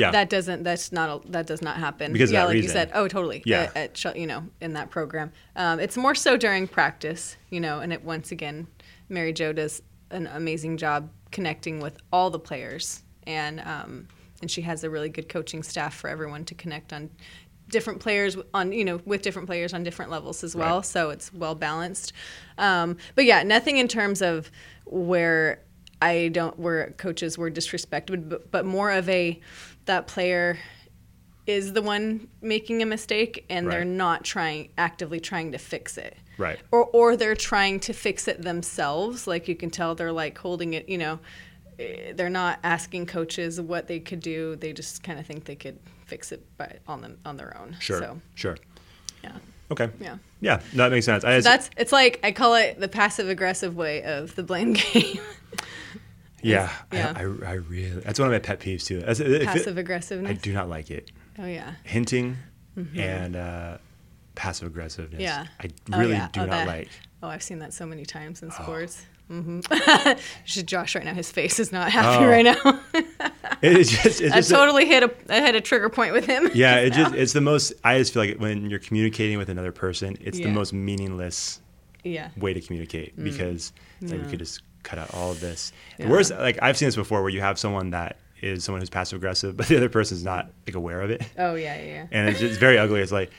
Yeah. 0.00 0.10
That 0.10 0.30
doesn't. 0.30 0.62
That's 0.62 0.90
not. 0.92 1.24
A, 1.26 1.30
that 1.30 1.46
does 1.46 1.62
not 1.62 1.76
happen. 1.76 2.12
Because 2.12 2.32
yeah, 2.32 2.44
like 2.44 2.56
you 2.56 2.68
said. 2.68 2.90
Oh, 2.94 3.06
totally. 3.08 3.42
Yeah. 3.44 3.70
At, 3.74 4.04
at 4.04 4.16
you 4.16 4.26
know, 4.26 4.44
in 4.60 4.72
that 4.72 4.90
program, 4.90 5.32
um, 5.56 5.78
it's 5.80 5.96
more 5.96 6.14
so 6.14 6.36
during 6.36 6.66
practice. 6.66 7.36
You 7.50 7.60
know, 7.60 7.80
and 7.80 7.92
it 7.92 8.02
once 8.04 8.32
again, 8.32 8.66
Mary 9.08 9.32
Jo 9.32 9.52
does 9.52 9.82
an 10.10 10.26
amazing 10.26 10.76
job 10.76 11.10
connecting 11.30 11.78
with 11.80 11.96
all 12.12 12.30
the 12.30 12.38
players 12.40 13.02
and 13.26 13.60
um, 13.60 14.08
and 14.40 14.50
she 14.50 14.62
has 14.62 14.82
a 14.82 14.90
really 14.90 15.08
good 15.08 15.28
coaching 15.28 15.62
staff 15.62 15.94
for 15.94 16.08
everyone 16.10 16.44
to 16.44 16.54
connect 16.54 16.92
on 16.92 17.08
different 17.68 18.00
players 18.00 18.36
on 18.52 18.72
you 18.72 18.84
know 18.84 19.00
with 19.04 19.22
different 19.22 19.46
players 19.46 19.72
on 19.72 19.84
different 19.84 20.10
levels 20.10 20.42
as 20.42 20.56
well 20.56 20.78
Right. 20.78 20.84
so 20.84 21.10
it's 21.10 21.32
well 21.32 21.54
balanced 21.54 22.12
um, 22.58 22.96
but 23.14 23.24
yeah 23.24 23.44
nothing 23.44 23.76
in 23.76 23.86
terms 23.86 24.20
of 24.22 24.50
where 24.86 25.62
i 26.02 26.28
don't 26.32 26.58
where 26.58 26.90
coaches 26.96 27.38
were 27.38 27.50
disrespected 27.50 28.28
but, 28.28 28.50
but 28.50 28.64
more 28.66 28.90
of 28.90 29.08
a 29.08 29.38
that 29.86 30.06
player 30.06 30.58
is 31.46 31.72
the 31.72 31.82
one 31.82 32.28
making 32.40 32.82
a 32.82 32.86
mistake 32.86 33.44
and 33.50 33.70
they're 33.70 33.84
not 33.84 34.24
trying 34.24 34.68
actively 34.78 35.18
trying 35.20 35.52
to 35.52 35.58
fix 35.58 35.96
it 35.98 36.16
Right. 36.38 36.58
or 36.70 36.84
or 36.92 37.16
they're 37.16 37.34
trying 37.34 37.80
to 37.80 37.92
fix 37.92 38.28
it 38.28 38.42
themselves 38.42 39.26
like 39.26 39.48
you 39.48 39.56
can 39.56 39.70
tell 39.70 39.94
they're 39.94 40.12
like 40.12 40.38
holding 40.38 40.74
it 40.74 40.88
you 40.88 40.96
know 40.98 41.18
eh, 41.78 42.12
they're 42.14 42.30
not 42.30 42.60
asking 42.62 43.06
coaches 43.06 43.60
what 43.60 43.88
they 43.88 43.98
could 44.00 44.20
do 44.20 44.54
they 44.56 44.72
just 44.72 45.02
kind 45.02 45.18
of 45.18 45.26
think 45.26 45.44
they 45.44 45.56
could 45.56 45.78
fix 46.06 46.30
it 46.30 46.44
by 46.56 46.78
on 46.86 47.00
them 47.00 47.18
on 47.24 47.36
their 47.36 47.56
own 47.58 47.76
Sure. 47.80 47.98
so 47.98 48.20
Sure. 48.34 48.56
yeah 49.24 49.32
Okay. 49.72 49.88
yeah 50.00 50.16
Yeah, 50.40 50.60
no, 50.72 50.84
that 50.84 50.90
makes 50.92 51.06
sense. 51.06 51.24
Just, 51.24 51.44
that's 51.44 51.70
it's 51.76 51.92
like 51.92 52.20
i 52.22 52.32
call 52.32 52.54
it 52.54 52.78
the 52.80 52.88
passive 52.88 53.28
aggressive 53.28 53.76
way 53.76 54.02
of 54.04 54.34
the 54.36 54.42
blame 54.42 54.72
game 54.92 55.20
yeah, 56.42 56.70
yeah. 56.92 57.12
I, 57.16 57.20
I, 57.20 57.22
I 57.22 57.52
really. 57.54 58.00
That's 58.00 58.18
one 58.18 58.28
of 58.28 58.32
my 58.32 58.38
pet 58.38 58.60
peeves 58.60 58.84
too. 58.86 58.98
It- 59.06 59.44
passive 59.46 59.76
I 60.26 60.32
do 60.34 60.52
not 60.52 60.68
like 60.68 60.90
it. 60.90 61.10
oh 61.38 61.46
yeah 61.46 61.74
Hinting 61.84 62.36
and 62.96 63.36
uh, 63.36 63.78
passive 64.34 64.68
aggressiveness. 64.68 65.20
Yeah. 65.20 65.46
I 65.60 65.68
Oh, 65.92 65.98
really 65.98 66.12
yeah. 66.12 66.28
do 66.32 66.40
Oh, 66.40 66.44
not 66.46 66.50
that- 66.50 66.66
like. 66.66 66.88
Oh, 67.22 67.28
I've 67.28 67.42
seen 67.42 67.58
that 67.58 67.74
so 67.74 67.84
many 67.84 68.06
times 68.06 68.42
in 68.42 68.50
sports. 68.50 69.04
Mm-hmm. 69.30 70.18
Should 70.44 70.66
Josh 70.66 70.94
right 70.94 71.04
now? 71.04 71.12
His 71.14 71.30
face 71.30 71.60
is 71.60 71.70
not 71.70 71.90
happy 71.92 72.24
Oh. 72.24 72.28
right 72.28 72.44
now. 72.44 72.80
It's 73.62 73.90
just. 73.90 74.20
It's 74.22 74.32
I 74.32 74.36
just 74.38 74.50
a- 74.50 74.54
totally 74.54 74.86
hit 74.86 75.02
a 75.02 75.10
I 75.28 75.40
hit 75.42 75.54
a 75.54 75.60
trigger 75.60 75.90
point 75.90 76.14
with 76.14 76.24
him. 76.24 76.48
yeah, 76.54 76.76
it 76.78 76.94
just. 76.94 77.14
It's 77.14 77.32
the 77.34 77.42
most. 77.42 77.74
I 77.84 77.98
just 77.98 78.14
feel 78.14 78.24
like 78.24 78.38
when 78.38 78.70
you're 78.70 78.78
communicating 78.78 79.36
with 79.36 79.50
another 79.50 79.70
person, 79.72 80.16
it's 80.20 80.38
the 80.38 80.48
most 80.48 80.72
meaningless 80.72 81.60
yeah. 82.02 82.30
way 82.38 82.54
to 82.54 82.60
communicate 82.62 83.22
because 83.22 83.72
it's 84.00 84.10
like 84.12 84.20
we 84.22 84.26
Mm. 84.26 84.30
Could 84.30 84.38
just 84.38 84.62
cut 84.82 84.98
out 84.98 85.12
all 85.14 85.30
of 85.30 85.40
this. 85.40 85.72
The 85.98 86.08
worst, 86.08 86.30
like 86.32 86.58
I've 86.62 86.76
seen 86.76 86.88
this 86.88 86.96
before, 86.96 87.20
where 87.22 87.30
you 87.30 87.40
have 87.40 87.58
someone 87.58 87.90
that 87.90 88.16
is 88.42 88.64
someone 88.64 88.80
who's 88.80 88.90
passive 88.90 89.16
aggressive, 89.18 89.56
but 89.56 89.66
the 89.68 89.76
other 89.76 89.88
person's 89.88 90.24
not 90.24 90.50
like 90.66 90.74
aware 90.76 91.00
of 91.02 91.10
it, 91.10 91.22
Oh 91.38 91.54
yeah, 91.54 91.76
yeah, 91.78 91.84
yeah. 91.86 92.06
and 92.10 92.28
it's 92.28 92.40
just 92.40 92.58
very 92.60 92.78
ugly. 92.78 93.00
It's 93.00 93.12
like, 93.12 93.30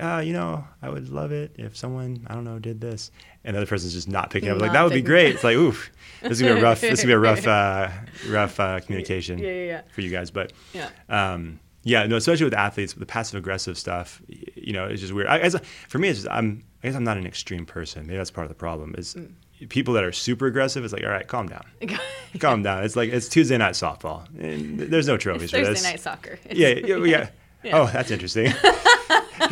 uh, 0.00 0.22
you 0.24 0.32
know, 0.32 0.64
I 0.82 0.88
would 0.88 1.08
love 1.08 1.32
it 1.32 1.52
if 1.56 1.76
someone 1.76 2.26
I 2.28 2.34
don't 2.34 2.44
know 2.44 2.58
did 2.58 2.80
this, 2.80 3.10
and 3.44 3.54
the 3.54 3.60
other 3.60 3.66
person's 3.68 3.92
just 3.92 4.08
not 4.08 4.30
picking 4.30 4.48
up. 4.50 4.60
Like 4.60 4.72
that 4.72 4.82
would 4.82 4.92
be 4.92 5.02
great. 5.02 5.34
It's 5.34 5.44
like, 5.44 5.56
oof, 5.56 5.90
this 6.22 6.32
is 6.32 6.42
gonna 6.42 6.54
be 6.54 6.60
a 6.60 6.62
rough. 6.70 6.80
This 6.80 6.98
is 6.98 7.04
gonna 7.04 7.08
be 7.10 7.12
a 7.14 7.18
rough, 7.18 7.46
uh, 7.46 7.88
rough 8.28 8.58
uh, 8.60 8.80
communication 8.80 9.38
Yeah, 9.38 9.46
yeah, 9.48 9.64
yeah. 9.66 9.80
for 9.92 10.00
you 10.00 10.10
guys. 10.10 10.30
But 10.30 10.52
Yeah. 10.72 10.88
um, 11.08 11.60
yeah, 11.82 12.06
no, 12.06 12.16
especially 12.16 12.44
with 12.44 12.52
athletes, 12.54 12.92
the 12.92 13.06
passive 13.06 13.38
aggressive 13.38 13.78
stuff, 13.78 14.20
you 14.28 14.72
know, 14.74 14.84
it's 14.86 15.00
just 15.00 15.14
weird. 15.14 15.28
I, 15.28 15.38
as 15.38 15.56
for 15.88 15.98
me, 15.98 16.08
it's 16.08 16.18
just 16.20 16.30
I'm, 16.30 16.62
I 16.82 16.88
guess 16.88 16.94
I'm 16.96 17.04
not 17.04 17.16
an 17.16 17.26
extreme 17.26 17.64
person. 17.64 18.06
Maybe 18.06 18.18
that's 18.18 18.30
part 18.30 18.44
of 18.44 18.48
the 18.50 18.54
problem. 18.54 18.94
Is 18.98 19.14
Mm. 19.14 19.30
People 19.68 19.94
that 19.94 20.04
are 20.04 20.12
super 20.12 20.46
aggressive, 20.46 20.82
it's 20.84 20.92
like, 20.92 21.04
all 21.04 21.10
right, 21.10 21.26
calm 21.26 21.48
down, 21.48 21.64
calm 22.40 22.62
down. 22.62 22.84
It's 22.84 22.96
like 22.96 23.10
it's 23.10 23.28
Tuesday 23.28 23.58
night 23.58 23.74
softball. 23.74 24.26
And 24.38 24.78
there's 24.80 25.06
no 25.06 25.16
trophies 25.16 25.44
It's 25.44 25.52
for 25.52 25.58
Thursday 25.58 25.72
this. 25.74 25.82
night 25.84 26.00
soccer. 26.00 26.38
It's- 26.44 26.56
Yeah, 26.86 26.96
yeah, 26.96 27.28
yeah. 27.62 27.76
Oh, 27.78 27.86
that's 27.92 28.10
interesting. 28.10 28.46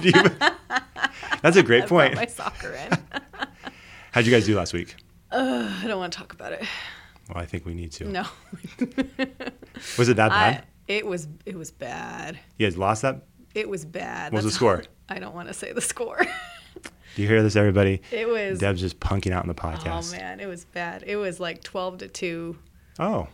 You- 0.02 0.12
that's 1.42 1.56
a 1.56 1.62
great 1.62 1.84
I 1.84 1.86
point. 1.86 2.14
my 2.14 2.26
soccer 2.26 2.72
in. 2.72 2.98
How'd 4.12 4.26
you 4.26 4.32
guys 4.32 4.46
do 4.46 4.56
last 4.56 4.72
week? 4.72 4.96
I 5.30 5.84
don't 5.86 5.98
want 5.98 6.12
to 6.12 6.18
talk 6.18 6.32
about 6.32 6.52
it. 6.52 6.64
Well, 7.28 7.42
I 7.42 7.46
think 7.46 7.66
we 7.66 7.74
need 7.74 7.92
to. 7.92 8.04
No, 8.08 8.24
Was 9.98 10.08
it 10.08 10.16
that 10.16 10.32
I, 10.32 10.50
bad? 10.52 10.64
it 10.86 11.06
was 11.06 11.28
it 11.44 11.56
was 11.56 11.70
bad. 11.70 12.38
you 12.56 12.66
guys 12.66 12.76
lost 12.78 13.02
that? 13.02 13.26
It 13.54 13.68
was 13.68 13.84
bad. 13.84 14.32
What 14.32 14.38
was 14.42 14.44
the 14.46 14.50
score? 14.56 14.84
I 15.08 15.18
don't 15.18 15.34
want 15.34 15.48
to 15.48 15.54
say 15.54 15.72
the 15.72 15.80
score. 15.82 16.24
Do 17.18 17.22
you 17.22 17.28
hear 17.28 17.42
this, 17.42 17.56
everybody? 17.56 18.00
It 18.12 18.28
was. 18.28 18.60
Deb's 18.60 18.80
just 18.80 19.00
punking 19.00 19.32
out 19.32 19.42
in 19.42 19.48
the 19.48 19.54
podcast. 19.54 20.14
oh 20.14 20.16
man, 20.16 20.38
it 20.38 20.46
was 20.46 20.64
bad. 20.66 21.02
It 21.04 21.16
was 21.16 21.40
like 21.40 21.64
twelve 21.64 21.98
to 21.98 22.06
two. 22.06 22.56
Oh. 23.00 23.26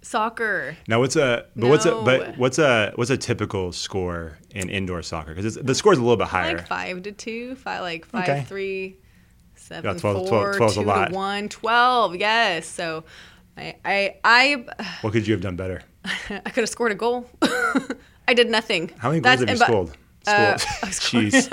Soccer. 0.00 0.76
Now 0.86 1.00
what's 1.00 1.16
a 1.16 1.46
but 1.56 1.68
what's 1.68 1.84
a 1.84 1.90
but 2.04 2.38
what's 2.38 2.60
a 2.60 2.92
what's 2.94 3.10
a 3.10 3.16
typical 3.16 3.72
score 3.72 4.38
in 4.50 4.68
indoor 4.70 5.02
soccer? 5.02 5.34
Because 5.34 5.56
the 5.56 5.74
score's 5.74 5.98
a 5.98 6.02
little 6.02 6.16
bit 6.16 6.28
higher. 6.28 6.58
Like 6.58 6.68
five 6.68 7.02
to 7.02 7.10
two, 7.10 7.56
five 7.56 7.80
like 7.80 8.06
five 8.06 8.28
Okay. 8.28 8.44
three, 8.44 8.96
seven 9.56 9.98
12 9.98 10.28
four, 10.28 10.54
12 10.54 10.70
's 10.72 10.76
a 10.76 10.80
two 10.82 10.86
lot. 10.86 11.08
to 11.08 11.14
one, 11.16 11.48
12, 11.48 12.14
Yes. 12.14 12.68
So, 12.68 13.02
I 13.58 13.74
I 13.84 14.14
I, 14.22 14.64
what 15.00 15.12
could 15.12 15.26
you 15.26 15.34
have 15.34 15.42
done 15.42 15.56
better? 15.56 15.82
I 16.04 16.38
could 16.50 16.62
have 16.62 16.68
scored 16.68 16.92
a 16.92 16.94
goal. 16.94 17.28
I 18.28 18.34
did 18.34 18.48
nothing. 18.48 18.92
How 18.98 19.08
many 19.08 19.20
goals 19.20 19.40
That's- 19.40 19.58
have 19.60 19.68
you 19.68 19.74
scored? 19.86 19.98
Uh, 20.26 20.56
Scored. 20.90 21.24
Jeez. 21.26 21.48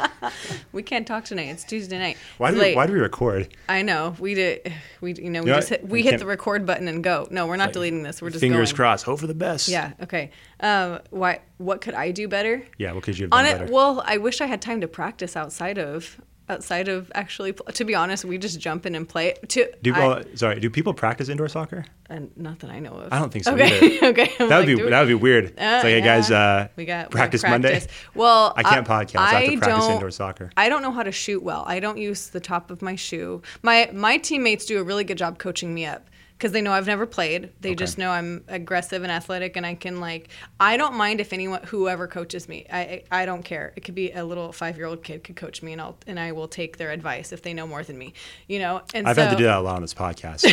We 0.72 0.82
can't 0.82 1.06
talk 1.06 1.24
tonight. 1.24 1.48
It's 1.48 1.64
Tuesday 1.64 1.98
night. 1.98 2.18
why 2.38 2.50
do 2.50 2.58
we, 2.58 2.74
why 2.74 2.86
do 2.86 2.92
we 2.92 2.98
record? 2.98 3.48
I 3.68 3.82
know 3.82 4.14
we 4.18 4.34
did. 4.34 4.72
We 5.00 5.14
you 5.14 5.30
know 5.30 5.42
we 5.42 5.48
You 5.50 5.56
just 5.56 5.70
what? 5.70 5.80
hit, 5.80 5.88
we 5.88 6.00
I 6.00 6.10
hit 6.10 6.18
the 6.18 6.26
record 6.26 6.66
button 6.66 6.86
and 6.88 7.02
go. 7.02 7.26
No, 7.30 7.46
we're 7.46 7.56
not 7.56 7.72
deleting 7.72 8.02
this. 8.02 8.20
We're 8.20 8.28
just 8.30 8.40
Fingers 8.40 8.72
going. 8.72 8.76
crossed. 8.76 9.04
Hope 9.04 9.20
for 9.20 9.26
the 9.26 9.34
best. 9.34 9.68
Yeah. 9.68 9.92
Okay. 10.02 10.30
Um. 10.60 10.98
Why? 11.10 11.40
What 11.58 11.80
could 11.80 11.94
I 11.94 12.10
do 12.10 12.28
better? 12.28 12.62
Yeah. 12.76 12.92
What 12.92 13.04
could 13.04 13.16
you 13.18 13.24
have 13.24 13.30
done 13.30 13.46
On 13.46 13.50
better? 13.52 13.64
it. 13.64 13.70
Well, 13.70 14.02
I 14.04 14.18
wish 14.18 14.40
I 14.40 14.46
had 14.46 14.60
time 14.60 14.80
to 14.82 14.88
practice 14.88 15.34
outside 15.36 15.78
of 15.78 16.20
outside 16.48 16.88
of 16.88 17.10
actually. 17.14 17.52
To 17.52 17.84
be 17.84 17.94
honest, 17.94 18.24
we 18.24 18.38
just 18.38 18.60
jump 18.60 18.86
in 18.86 18.94
and 18.94 19.08
play. 19.08 19.34
To 19.48 19.68
do 19.82 19.94
I- 19.94 19.98
well, 20.06 20.22
sorry. 20.34 20.60
Do 20.60 20.70
people 20.70 20.94
practice 20.94 21.28
indoor 21.28 21.48
soccer? 21.48 21.84
and 22.08 22.30
not 22.36 22.60
that 22.60 22.70
I 22.70 22.78
know 22.78 22.92
of. 22.92 23.12
I 23.12 23.18
don't 23.18 23.32
think 23.32 23.42
so 23.44 23.54
Okay. 23.54 23.96
either. 23.96 24.06
okay. 24.10 24.30
I'm 24.38 24.48
That 24.48 24.58
would 24.58 24.68
like, 24.68 24.76
be 24.78 24.84
we- 24.84 24.90
that 24.90 25.00
would 25.00 25.08
be 25.08 25.14
weird. 25.14 25.44
it's 25.46 25.60
Uh, 25.60 25.64
like, 25.82 25.82
hey 25.84 26.00
guys, 26.00 26.30
uh, 26.30 26.68
we 26.76 26.84
got 26.84 27.08
we 27.08 27.16
practice, 27.18 27.42
Monday. 27.42 27.82
Well, 28.14 28.52
I 28.56 28.62
can't 28.62 28.86
podcast. 28.86 29.16
I, 29.18 29.40
have 29.40 29.50
to 29.50 29.58
practice 29.58 29.84
don't- 29.86 29.94
indoor 29.94 30.10
soccer. 30.12 30.50
I 30.56 30.68
don't 30.68 30.82
know 30.82 30.92
how 30.92 31.02
to 31.02 31.10
shoot 31.12 31.42
well. 31.42 31.64
I 31.66 31.80
don't 31.80 31.98
use 31.98 32.28
the 32.28 32.38
top 32.40 32.70
of 32.70 32.80
my 32.80 32.94
shoe. 32.94 33.42
My 33.62 33.90
my 33.92 34.18
teammates 34.18 34.66
do 34.66 34.78
a 34.78 34.84
really 34.84 35.02
good 35.04 35.18
job 35.18 35.38
coaching 35.38 35.74
me 35.74 35.84
up 35.84 36.08
because 36.36 36.52
they 36.52 36.60
know 36.60 36.72
I've 36.72 36.86
never 36.86 37.06
played. 37.06 37.50
They 37.60 37.74
just 37.74 37.96
know 37.96 38.10
I'm 38.10 38.44
aggressive 38.48 39.02
and 39.02 39.10
athletic, 39.10 39.56
and 39.56 39.64
I 39.64 39.74
can 39.74 40.00
like. 40.00 40.28
I 40.60 40.76
don't 40.76 40.94
mind 40.94 41.20
if 41.20 41.32
anyone, 41.32 41.62
whoever 41.64 42.06
coaches 42.06 42.48
me. 42.48 42.66
I 42.70 43.02
I, 43.10 43.22
I 43.22 43.26
don't 43.26 43.42
care. 43.42 43.72
It 43.76 43.80
could 43.82 43.94
be 43.94 44.12
a 44.12 44.24
little 44.24 44.52
five 44.52 44.76
year 44.76 44.86
old 44.86 45.02
kid 45.02 45.24
could 45.24 45.36
coach 45.36 45.62
me, 45.62 45.72
and 45.72 45.80
I'll 45.80 45.96
and 46.06 46.20
I 46.20 46.32
will 46.32 46.48
take 46.48 46.76
their 46.76 46.90
advice 46.90 47.32
if 47.32 47.42
they 47.42 47.54
know 47.54 47.66
more 47.66 47.82
than 47.82 47.96
me. 47.98 48.12
You 48.48 48.58
know. 48.58 48.82
And 48.94 49.08
I've 49.08 49.16
so, 49.16 49.22
had 49.22 49.30
to 49.30 49.36
do 49.36 49.44
that 49.44 49.58
a 49.58 49.60
lot 49.60 49.76
on 49.76 49.82
this 49.82 49.94
podcast. 49.94 50.44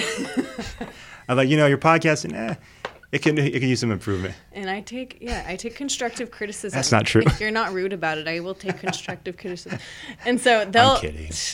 I'm 1.28 1.38
like, 1.38 1.50
you 1.50 1.58
know, 1.58 1.67
your 1.67 1.78
podcasting, 1.78 2.34
eh, 2.34 2.56
it 3.13 3.21
can 3.21 3.38
it 3.38 3.52
can 3.52 3.69
use 3.69 3.80
some 3.80 3.91
improvement. 3.91 4.34
And 4.54 4.69
I 4.69 4.82
take 4.82 5.19
yeah, 5.21 5.45
I 5.47 5.56
take 5.56 5.76
constructive 5.76 6.32
criticism. 6.32 6.76
That's 6.76 6.91
not 6.91 7.06
true. 7.06 7.21
If 7.23 7.39
you're 7.39 7.52
not 7.52 7.71
rude 7.71 7.93
about 7.93 8.17
it, 8.17 8.28
I 8.28 8.39
will 8.39 8.56
take 8.56 8.80
constructive 8.80 9.38
criticism. 9.38 9.78
And 10.26 10.41
so 10.41 10.65
they'll 10.65 10.99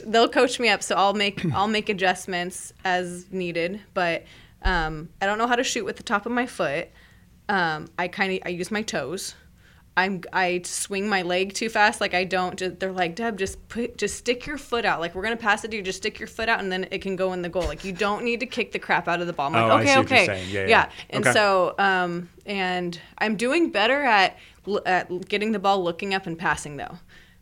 they'll 0.06 0.30
coach 0.30 0.58
me 0.60 0.70
up. 0.70 0.82
So 0.82 0.96
I'll 0.96 1.14
make 1.14 1.46
I'll 1.54 1.68
make 1.68 1.90
adjustments 1.90 2.72
as 2.86 3.26
needed. 3.32 3.82
But 3.94 4.24
um, 4.64 5.10
I 5.22 5.26
don't 5.26 5.38
know 5.38 5.48
how 5.48 5.56
to 5.56 5.64
shoot 5.64 5.84
with 5.84 5.98
the 5.98 6.04
top 6.04 6.26
of 6.26 6.32
my 6.32 6.46
foot. 6.46 6.88
Um, 7.50 7.90
I 7.98 8.08
kind 8.08 8.32
of 8.34 8.40
I 8.46 8.50
use 8.50 8.72
my 8.72 8.82
toes. 8.82 9.36
I'm 10.00 10.22
I 10.34 10.62
swing 10.66 11.08
my 11.10 11.22
leg 11.22 11.54
too 11.54 11.70
fast. 11.70 12.02
Like 12.02 12.14
I 12.14 12.24
don't. 12.24 12.58
Just, 12.58 12.80
they're 12.80 12.92
like 12.92 13.16
Deb, 13.16 13.38
just 13.38 13.68
put 13.70 13.98
just 13.98 14.16
stick 14.18 14.46
your 14.46 14.58
foot 14.58 14.86
out. 14.86 15.00
Like 15.00 15.16
we're 15.16 15.24
gonna 15.24 15.36
pass 15.38 15.64
it 15.64 15.72
to 15.72 15.78
you. 15.78 15.84
Just 15.84 15.98
stick 16.00 16.20
your 16.20 16.28
foot 16.28 16.50
out, 16.50 16.60
and 16.60 16.72
then 16.72 16.88
it 16.92 17.02
can 17.02 17.16
go 17.16 17.34
in 17.34 17.42
the 17.42 17.50
goal. 17.50 17.64
Like 17.64 17.84
you 17.84 17.92
don't 17.92 18.24
need 18.24 18.40
to 18.40 18.46
kick 18.46 18.72
the 18.72 18.80
crap 18.80 19.08
out 19.08 19.22
of 19.22 19.28
the 19.28 19.34
ball. 19.34 19.48
I'm 19.48 19.54
like 19.54 19.64
Oh, 19.64 19.78
okay, 19.80 20.00
okay, 20.00 20.26
saying. 20.26 20.50
Yeah, 20.50 20.68
yeah. 20.68 20.90
And 21.10 21.24
Okay. 21.26 21.34
so 21.34 21.76
um, 21.78 22.30
and 22.46 23.00
I'm 23.18 23.36
doing 23.36 23.70
better 23.72 24.02
at 24.02 24.38
at 24.86 25.28
getting 25.28 25.52
the 25.52 25.60
ball 25.60 25.84
looking 25.84 26.14
up 26.14 26.28
and 26.28 26.38
passing 26.38 26.78
though. 26.78 26.98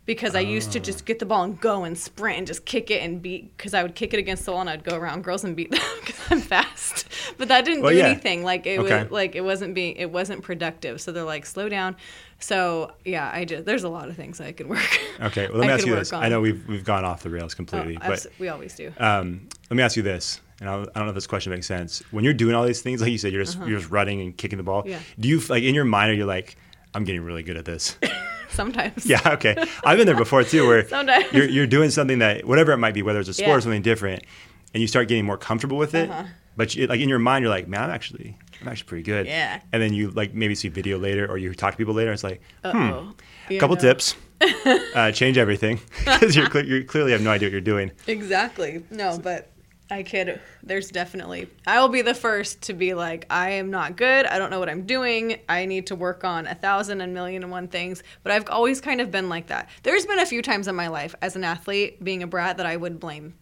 Because 0.08 0.34
I 0.34 0.40
used 0.40 0.72
to 0.72 0.80
just 0.80 1.04
get 1.04 1.18
the 1.18 1.26
ball 1.26 1.42
and 1.44 1.60
go 1.60 1.84
and 1.84 1.96
sprint 1.96 2.38
and 2.38 2.46
just 2.46 2.64
kick 2.64 2.90
it 2.90 3.02
and 3.02 3.20
beat. 3.20 3.54
Because 3.56 3.74
I 3.74 3.82
would 3.82 3.94
kick 3.94 4.14
it 4.14 4.18
against 4.18 4.46
the 4.46 4.52
wall 4.52 4.62
and 4.62 4.70
I'd 4.70 4.82
go 4.82 4.96
around 4.96 5.22
girls 5.22 5.44
and 5.44 5.54
beat 5.54 5.70
them 5.76 5.80
because 6.00 6.18
I'm 6.30 6.40
fast. 6.40 7.06
But 7.36 7.48
that 7.48 7.66
didn't 7.66 7.82
Well, 7.82 7.92
do 7.92 7.98
yeah. 7.98 8.06
anything. 8.06 8.42
Like 8.42 8.66
it 8.66 8.78
Okay. 8.80 9.02
was 9.02 9.10
like 9.12 9.34
it 9.34 9.42
wasn't 9.42 9.74
being 9.74 9.96
it 9.96 10.10
wasn't 10.10 10.42
productive. 10.42 11.00
So 11.02 11.12
they're 11.12 11.24
like 11.24 11.44
slow 11.44 11.68
down. 11.68 11.94
So 12.40 12.92
yeah, 13.04 13.30
I 13.32 13.44
just 13.44 13.64
there's 13.66 13.84
a 13.84 13.88
lot 13.90 14.08
of 14.08 14.16
things 14.16 14.40
I 14.40 14.52
could 14.52 14.68
work. 14.68 14.80
Okay, 15.20 15.48
well, 15.48 15.58
let 15.58 15.66
me 15.66 15.72
I 15.72 15.74
ask 15.74 15.84
you 15.84 15.92
work 15.92 15.98
this. 16.02 16.12
on. 16.12 16.22
I 16.22 16.28
know 16.28 16.40
we've 16.40 16.66
we've 16.68 16.84
gone 16.84 17.04
off 17.04 17.22
the 17.24 17.28
rails 17.30 17.54
Oh, 17.54 17.56
completely, 17.56 17.98
but 17.98 18.24
we 18.38 18.48
always 18.48 18.74
do. 18.76 18.92
um, 18.98 19.48
let 19.68 19.76
me 19.76 19.82
ask 19.82 19.96
you 19.96 20.02
this. 20.04 20.40
And 20.60 20.68
I 20.70 20.74
don't 20.76 20.94
know 20.96 21.08
if 21.08 21.14
this 21.14 21.26
question 21.26 21.52
makes 21.52 21.66
sense. 21.66 22.02
When 22.12 22.24
you're 22.24 22.32
doing 22.34 22.54
all 22.54 22.64
these 22.64 22.80
things, 22.82 23.00
like 23.02 23.10
you 23.12 23.18
said, 23.18 23.32
you're 23.32 23.42
just 23.44 23.58
you're 23.58 23.78
just 23.80 23.90
running 23.90 24.20
and 24.20 24.36
kicking 24.36 24.56
the 24.56 24.62
ball. 24.62 24.80
Uh-huh. 24.80 24.90
Yeah. 24.90 25.00
Do 25.20 25.28
you 25.28 25.40
like 25.48 25.64
in 25.64 25.74
your 25.74 25.84
mind 25.84 26.12
are 26.12 26.14
you 26.14 26.24
like, 26.24 26.56
I'm 26.98 27.04
getting 27.04 27.22
really 27.22 27.44
good 27.44 27.56
at 27.56 27.64
this? 27.64 27.96
Sometimes. 28.50 29.06
Yeah, 29.06 29.20
okay. 29.24 29.54
I've 29.84 29.98
been 29.98 30.06
there 30.06 30.16
before 30.16 30.42
too, 30.42 30.66
where 30.66 30.86
Sometimes. 30.88 31.32
you're 31.32 31.48
you're 31.48 31.66
doing 31.68 31.90
something 31.90 32.18
that 32.18 32.44
whatever 32.44 32.72
it 32.72 32.78
might 32.78 32.92
be, 32.94 33.02
whether 33.02 33.20
it's 33.20 33.28
a 33.28 33.34
sport 33.34 33.48
Yeah. 33.48 33.54
or 33.56 33.60
something 33.60 33.82
different, 33.82 34.24
and 34.74 34.80
you 34.80 34.88
start 34.88 35.06
getting 35.06 35.24
more 35.24 35.38
comfortable 35.38 35.76
with 35.76 35.94
it. 35.94 36.10
Uh-huh. 36.10 36.24
But 36.56 36.74
you, 36.74 36.88
like 36.88 36.98
in 36.98 37.08
your 37.08 37.20
mind, 37.20 37.44
you're 37.44 37.50
like, 37.50 37.68
man, 37.68 37.84
I'm 37.84 37.90
actually 37.90 38.36
I'm 38.60 38.66
actually 38.66 38.88
pretty 38.88 39.04
good. 39.04 39.26
Yeah. 39.28 39.60
And 39.72 39.80
then 39.80 39.92
you 39.94 40.10
like 40.10 40.34
maybe 40.34 40.56
see 40.56 40.66
video 40.66 40.98
later, 40.98 41.24
or 41.30 41.38
you 41.38 41.54
talk 41.54 41.70
to 41.74 41.76
people 41.78 41.94
later. 41.94 42.10
And 42.10 42.14
it's 42.16 42.24
like, 42.24 42.40
Uh-oh. 42.64 43.02
hmm, 43.02 43.52
You 43.52 43.60
couple 43.60 43.76
know. 43.76 43.82
tips, 43.82 44.16
uh, 44.96 45.12
change 45.12 45.38
everything 45.38 45.78
because 46.04 46.34
you 46.34 46.48
clearly 46.48 47.12
have 47.12 47.22
no 47.22 47.30
idea 47.30 47.46
what 47.46 47.52
you're 47.52 47.60
doing. 47.60 47.92
Exactly. 48.08 48.82
No, 48.90 49.20
but 49.22 49.52
I 49.90 50.02
could, 50.02 50.40
There's 50.62 50.90
definitely. 50.90 51.48
I 51.66 51.80
will 51.80 51.88
be 51.88 52.02
the 52.02 52.14
first 52.14 52.62
to 52.62 52.74
be 52.74 52.92
like, 52.92 53.26
I 53.30 53.50
am 53.52 53.70
not 53.70 53.96
good. 53.96 54.26
I 54.26 54.38
don't 54.38 54.50
know 54.50 54.58
what 54.58 54.68
I'm 54.68 54.84
doing. 54.84 55.40
I 55.48 55.64
need 55.64 55.86
to 55.86 55.96
work 55.96 56.24
on 56.24 56.46
a 56.46 56.54
thousand 56.54 57.00
and 57.00 57.14
million 57.14 57.42
and 57.42 57.50
one 57.50 57.68
things. 57.68 58.02
But 58.22 58.32
I've 58.32 58.50
always 58.50 58.80
kind 58.82 59.00
of 59.00 59.10
been 59.10 59.30
like 59.30 59.46
that. 59.46 59.70
There's 59.84 60.04
been 60.04 60.18
a 60.18 60.26
few 60.26 60.42
times 60.42 60.68
in 60.68 60.74
my 60.74 60.88
life 60.88 61.14
as 61.22 61.36
an 61.36 61.44
athlete, 61.44 62.04
being 62.04 62.22
a 62.22 62.26
brat, 62.26 62.58
that 62.58 62.66
I 62.66 62.76
would 62.76 63.00
blame. 63.00 63.34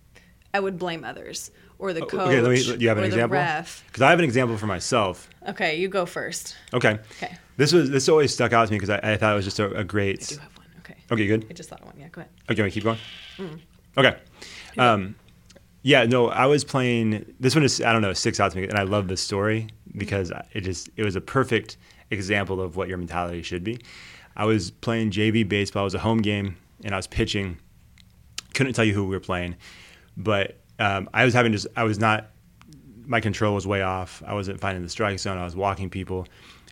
I 0.55 0.61
would 0.61 0.79
blame 0.79 1.05
others 1.05 1.51
or 1.79 1.93
the 1.93 2.01
coach 2.01 2.15
Oh, 2.15 2.27
okay, 2.27 2.41
let 2.41 2.51
me. 2.51 2.77
You 2.79 2.89
have 2.89 2.99
an 2.99 3.05
example? 3.05 3.39
Because 3.87 4.03
I 4.03 4.11
have 4.11 4.19
an 4.19 4.25
example 4.25 4.57
for 4.57 4.67
myself. 4.67 5.29
Okay, 5.49 5.79
you 5.79 5.89
go 5.89 6.07
first. 6.07 6.57
Okay. 6.73 6.99
Okay. 7.17 7.37
This 7.57 7.73
was 7.73 7.91
this 7.91 8.09
always 8.09 8.33
stuck 8.33 8.53
out 8.53 8.67
to 8.67 8.73
me 8.73 8.79
because 8.79 8.91
I, 8.91 9.13
I 9.13 9.17
thought 9.17 9.33
it 9.33 9.37
was 9.37 9.45
just 9.45 9.59
a, 9.59 9.71
a 9.75 9.85
great. 9.85 10.23
I 10.23 10.35
do 10.35 10.41
have 10.41 10.57
one. 10.57 10.67
Okay. 10.81 10.97
Okay, 11.11 11.27
good. 11.27 11.47
I 11.51 11.53
just 11.53 11.69
thought 11.69 11.81
of 11.81 11.87
one. 11.87 11.97
Yeah, 11.99 12.09
go 12.09 12.21
ahead. 12.21 12.31
Okay, 12.51 12.63
we 12.63 12.71
keep 12.71 12.85
going. 12.85 12.99
Mm. 13.39 13.61
Okay. 13.99 14.17
Um, 14.79 15.15
yeah, 15.87 16.05
no, 16.05 16.27
I 16.27 16.47
was 16.47 16.65
playing. 16.65 17.33
This 17.39 17.55
one 17.55 17.63
is 17.63 17.81
I 17.81 17.93
don't 17.93 18.03
know 18.03 18.13
sticks 18.13 18.41
out 18.41 18.51
to 18.51 18.59
me, 18.59 18.65
and 18.65 18.77
I 18.77 18.83
love 18.83 19.07
this 19.07 19.21
story 19.21 19.69
because 19.97 20.33
it 20.53 20.63
just 20.63 20.91
it 20.97 21.05
was 21.05 21.15
a 21.15 21.21
perfect 21.21 21.77
example 22.11 22.61
of 22.61 22.75
what 22.75 22.89
your 22.89 22.99
mentality 22.99 23.41
should 23.43 23.63
be. 23.63 23.79
I 24.35 24.47
was 24.47 24.73
playing 24.73 25.13
JV 25.13 25.49
baseball. 25.49 25.85
It 25.85 25.85
was 25.85 25.95
a 25.95 26.01
home 26.01 26.23
game, 26.23 26.57
and 26.83 26.93
I 26.93 26.97
was 26.97 27.07
pitching. 27.07 27.59
Couldn't 28.53 28.73
tell 28.73 28.85
you 28.85 28.95
who 28.95 29.05
we 29.05 29.15
were 29.15 29.21
playing, 29.21 29.55
but 30.17 30.59
um, 30.81 31.09
I 31.15 31.25
was 31.25 31.35
having 31.35 31.53
just 31.53 31.69
I 31.77 31.85
was 31.85 32.01
not 32.01 32.33
my 33.07 33.21
control 33.21 33.55
was 33.55 33.65
way 33.65 33.83
off. 33.83 34.25
I 34.27 34.35
wasn't 34.35 34.59
finding 34.59 34.83
the 34.83 34.89
strike 34.89 35.21
zone. 35.21 35.39
I 35.39 35.45
was 35.45 35.55
walking 35.55 35.89
people, 35.89 36.27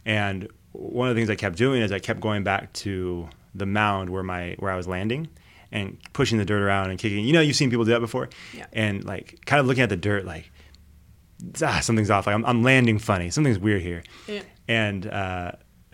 and 0.05 0.49
one 0.73 1.09
of 1.09 1.15
the 1.15 1.21
things 1.21 1.31
I 1.31 1.37
kept 1.37 1.57
doing 1.57 1.83
is 1.83 1.93
I 1.93 2.01
kept 2.01 2.19
going 2.19 2.43
back 2.43 2.73
to 2.73 3.29
the 3.55 3.65
mound 3.65 4.11
where 4.11 4.25
my 4.25 4.57
where 4.59 4.73
I 4.73 4.77
was 4.77 4.89
landing, 4.89 5.29
and 5.75 5.99
pushing 6.15 6.39
the 6.39 6.45
dirt 6.47 6.63
around 6.63 6.89
and 6.89 6.99
kicking. 6.99 7.25
You 7.27 7.35
know, 7.35 7.43
you've 7.43 7.57
seen 7.57 7.69
people 7.69 7.85
do 7.85 7.91
that 7.91 8.01
before, 8.01 8.31
Yeah. 8.55 8.65
and 8.73 9.05
like 9.05 9.41
kind 9.45 9.61
of 9.61 9.67
looking 9.67 9.83
at 9.83 9.91
the 9.91 9.97
dirt, 9.97 10.25
like 10.25 10.51
ah, 11.63 11.81
something's 11.83 12.09
off. 12.11 12.27
Like 12.27 12.35
I'm, 12.35 12.47
I'm 12.47 12.63
landing 12.63 12.99
funny. 12.99 13.29
Something's 13.29 13.59
weird 13.59 13.83
here. 13.83 14.03
Yeah. 14.27 14.43
And 14.69 15.07
uh, 15.07 15.53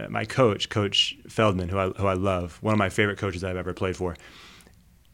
my 0.08 0.24
coach, 0.24 0.68
Coach 0.68 1.16
Feldman, 1.28 1.68
who 1.70 1.78
I 1.78 1.88
who 1.88 2.06
I 2.06 2.12
love, 2.14 2.58
one 2.62 2.72
of 2.74 2.78
my 2.78 2.88
favorite 2.90 3.18
coaches 3.18 3.42
I've 3.42 3.56
ever 3.56 3.72
played 3.74 3.96
for. 3.96 4.16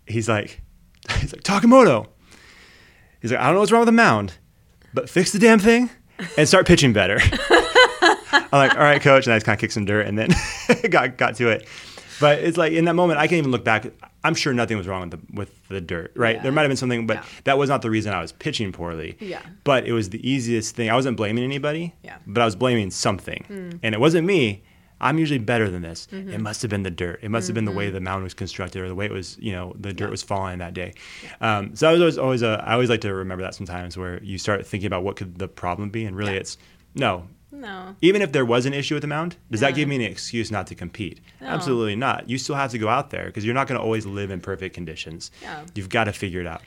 He's 0.06 0.28
like, 0.28 0.60
he's 1.20 1.32
like 1.32 1.42
Takamoto. 1.42 2.08
He's 3.22 3.30
like, 3.32 3.40
I 3.40 3.44
don't 3.46 3.54
know 3.54 3.60
what's 3.60 3.72
wrong 3.72 3.80
with 3.80 3.86
the 3.86 3.92
mound, 3.92 4.34
but 4.92 5.08
fix 5.08 5.32
the 5.32 5.38
damn 5.38 5.58
thing 5.58 5.88
and 6.36 6.46
start 6.46 6.66
pitching 6.66 6.92
better. 6.92 7.18
I'm 8.32 8.48
like, 8.52 8.72
all 8.72 8.78
right, 8.80 9.00
coach, 9.00 9.26
and 9.26 9.32
I 9.32 9.36
just 9.36 9.46
kind 9.46 9.56
of 9.56 9.60
kicked 9.60 9.72
some 9.72 9.84
dirt 9.84 10.06
and 10.06 10.18
then 10.18 10.28
got 10.90 11.16
got 11.16 11.36
to 11.36 11.48
it. 11.48 11.66
But 12.20 12.40
it's 12.40 12.56
like 12.56 12.72
in 12.72 12.84
that 12.86 12.94
moment, 12.94 13.18
I 13.18 13.26
can't 13.26 13.38
even 13.38 13.50
look 13.50 13.64
back. 13.64 13.86
I'm 14.26 14.34
sure 14.34 14.52
nothing 14.52 14.76
was 14.76 14.86
wrong 14.86 15.02
with 15.08 15.10
the 15.12 15.20
with 15.40 15.68
the 15.68 15.80
dirt, 15.80 16.12
right? 16.16 16.36
Yeah. 16.36 16.42
There 16.42 16.52
might 16.52 16.62
have 16.62 16.70
been 16.70 16.76
something, 16.76 17.06
but 17.06 17.18
Yeah. 17.18 17.24
that 17.44 17.58
was 17.58 17.68
not 17.70 17.82
the 17.82 17.90
reason 17.90 18.12
I 18.12 18.20
was 18.20 18.32
pitching 18.32 18.72
poorly. 18.72 19.16
Yeah. 19.20 19.42
But 19.64 19.86
it 19.86 19.92
was 19.92 20.10
the 20.10 20.20
easiest 20.28 20.74
thing. 20.76 20.90
I 20.90 20.94
wasn't 20.94 21.16
blaming 21.16 21.44
anybody. 21.44 21.94
Yeah. 22.02 22.16
But 22.26 22.40
I 22.42 22.44
was 22.44 22.56
blaming 22.56 22.90
something, 22.90 23.78
and 23.82 23.94
it 23.94 24.00
wasn't 24.00 24.26
me. 24.26 24.62
I'm 24.98 25.18
usually 25.18 25.38
better 25.38 25.68
than 25.70 25.82
this. 25.82 26.08
Mm-hmm. 26.10 26.30
It 26.30 26.40
must 26.40 26.62
have 26.62 26.70
been 26.70 26.82
the 26.82 26.90
dirt. 26.90 27.20
It 27.22 27.30
must 27.30 27.46
have 27.48 27.54
been 27.54 27.66
the 27.66 27.72
way 27.80 27.90
the 27.90 28.00
mound 28.00 28.24
was 28.24 28.32
constructed, 28.32 28.80
or 28.82 28.88
the 28.88 28.94
way 28.94 29.04
it 29.04 29.12
was, 29.12 29.36
you 29.38 29.52
know, 29.52 29.74
the 29.78 29.92
dirt 29.92 30.10
was 30.10 30.22
falling 30.22 30.58
that 30.58 30.72
day. 30.72 30.94
Um, 31.42 31.76
so 31.76 31.88
I 31.88 31.92
was 31.92 32.00
always, 32.00 32.18
always 32.18 32.42
a, 32.42 32.64
I 32.66 32.72
always 32.72 32.88
like 32.88 33.02
to 33.02 33.12
remember 33.14 33.42
that 33.44 33.54
sometimes, 33.54 33.96
where 33.98 34.22
you 34.22 34.38
start 34.38 34.66
thinking 34.66 34.86
about 34.86 35.02
what 35.04 35.16
could 35.16 35.38
the 35.38 35.48
problem 35.48 35.90
be, 35.90 36.06
and 36.06 36.16
really 36.16 36.32
Yeah. 36.32 36.40
it's 36.40 36.56
no. 36.94 37.28
No. 37.60 37.96
Even 38.02 38.22
if 38.22 38.32
there 38.32 38.44
was 38.44 38.66
an 38.66 38.74
issue 38.74 38.94
with 38.94 39.00
the 39.02 39.06
mound, 39.08 39.36
does 39.50 39.60
that 39.60 39.74
give 39.74 39.88
me 39.88 39.96
an 39.96 40.02
excuse 40.02 40.50
not 40.50 40.66
to 40.68 40.74
compete? 40.74 41.20
No. 41.40 41.46
Absolutely 41.48 41.96
not. 41.96 42.28
You 42.28 42.38
still 42.38 42.54
have 42.56 42.70
to 42.72 42.78
go 42.78 42.88
out 42.88 43.10
there 43.10 43.26
because 43.26 43.44
you're 43.44 43.54
not 43.54 43.66
going 43.66 43.78
to 43.78 43.82
always 43.84 44.04
live 44.06 44.30
in 44.30 44.40
perfect 44.40 44.74
conditions. 44.74 45.30
Yeah. 45.42 45.64
You've 45.74 45.88
got 45.88 46.04
to 46.04 46.12
figure 46.12 46.40
it 46.40 46.46
out. 46.46 46.62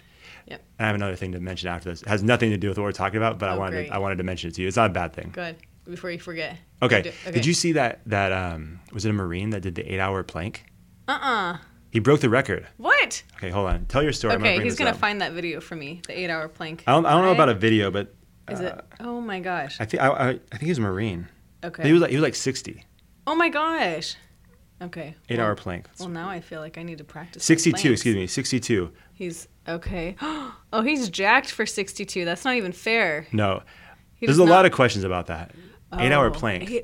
Yep. 0.48 0.64
And 0.80 0.86
I 0.86 0.88
have 0.88 0.96
another 0.96 1.16
thing 1.16 1.32
to 1.34 1.40
mention 1.40 1.70
after 1.70 1.90
this. 1.90 2.02
It 2.02 2.08
has 2.08 2.24
nothing 2.24 2.50
to 2.50 2.58
do 2.58 2.70
with 2.70 2.78
what 2.78 2.84
we're 2.86 2.92
talking 2.92 3.18
about, 3.18 3.38
but 3.38 3.50
I 3.50 3.54
Oh, 3.56 3.60
wanted 3.60 3.72
great. 3.74 3.88
to, 3.90 3.94
I 3.94 3.98
wanted 4.00 4.18
to 4.18 4.24
mention 4.24 4.50
it 4.50 4.56
to 4.56 4.62
you. 4.64 4.68
It's 4.68 4.78
not 4.78 4.90
a 4.90 4.94
bad 4.94 5.14
thing. 5.14 5.30
Good. 5.32 5.58
Before 5.88 6.10
you 6.12 6.20
forget. 6.20 6.58
Okay. 6.82 7.02
Do- 7.04 7.32
Did 7.32 7.46
you 7.46 7.54
see 7.54 7.72
that 7.74 8.02
that 8.08 8.32
um 8.32 8.80
was 8.92 9.06
it 9.06 9.10
a 9.10 9.14
Marine 9.14 9.52
that 9.52 9.62
did 9.62 9.76
the 9.76 9.92
eight 9.94 10.00
hour 10.00 10.24
plank? 10.24 10.66
Uh-uh. 11.08 11.58
He 11.92 11.98
broke 12.00 12.20
the 12.22 12.30
record. 12.30 12.68
What? 12.78 13.24
Okay, 13.38 13.50
hold 13.50 13.68
on. 13.70 13.86
Tell 13.86 14.04
your 14.04 14.12
story. 14.14 14.34
I'm 14.36 14.40
gonna 14.42 14.54
Okay, 14.54 14.64
he's 14.64 14.76
gonna 14.76 14.92
up. 14.92 14.98
find 14.98 15.22
that 15.22 15.32
video 15.34 15.60
for 15.60 15.76
me. 15.76 16.02
The 16.06 16.20
eight-hour 16.20 16.50
plank. 16.50 16.84
I 16.86 16.92
don't, 16.92 17.08
I 17.08 17.12
don't 17.12 17.24
know 17.26 17.32
about 17.32 17.50
a 17.50 17.56
video, 17.56 17.90
but 17.90 18.14
Is 18.52 18.60
it? 18.60 18.74
Uh, 18.74 18.82
oh 19.02 19.22
my 19.22 19.40
gosh. 19.40 19.80
I 19.80 19.86
think 19.86 20.02
I, 20.04 20.08
I, 20.08 20.30
I 20.30 20.34
think 20.34 20.62
he 20.64 20.70
was 20.70 20.78
a 20.78 20.82
Marine. 20.82 21.28
Okay. 21.64 21.84
He 21.84 21.94
was 21.94 22.02
like 22.02 22.10
he 22.12 22.16
was 22.16 22.24
like 22.24 22.36
sixty. 22.36 22.84
oh 23.28 23.36
my 23.36 23.50
gosh. 23.50 24.16
Okay. 24.82 25.16
Eight 25.28 25.38
well, 25.40 25.48
hour 25.48 25.56
plank. 25.56 25.88
Well, 26.00 26.08
now 26.08 26.30
I 26.30 26.40
feel 26.40 26.62
like 26.62 26.78
I 26.78 26.84
need 26.84 27.00
to 27.00 27.04
practice. 27.04 27.44
62, 27.44 27.92
excuse 27.92 28.16
me, 28.16 28.28
62. 28.28 28.92
He's 29.14 29.48
okay. 29.68 30.16
Oh, 30.72 30.82
he's 30.84 31.10
jacked 31.10 31.52
for 31.52 31.66
62. 31.66 32.24
That's 32.26 32.46
not 32.46 32.54
even 32.56 32.72
fair. 32.72 33.26
No. 33.32 33.64
He 34.14 34.28
There's 34.28 34.38
a 34.38 34.44
lot 34.46 34.66
of 34.68 34.72
questions 34.72 35.04
about 35.04 35.26
that. 35.28 35.52
Eight 35.98 36.12
hour 36.12 36.28
Oh, 36.28 36.32
plank. 36.32 36.70
he- 36.70 36.84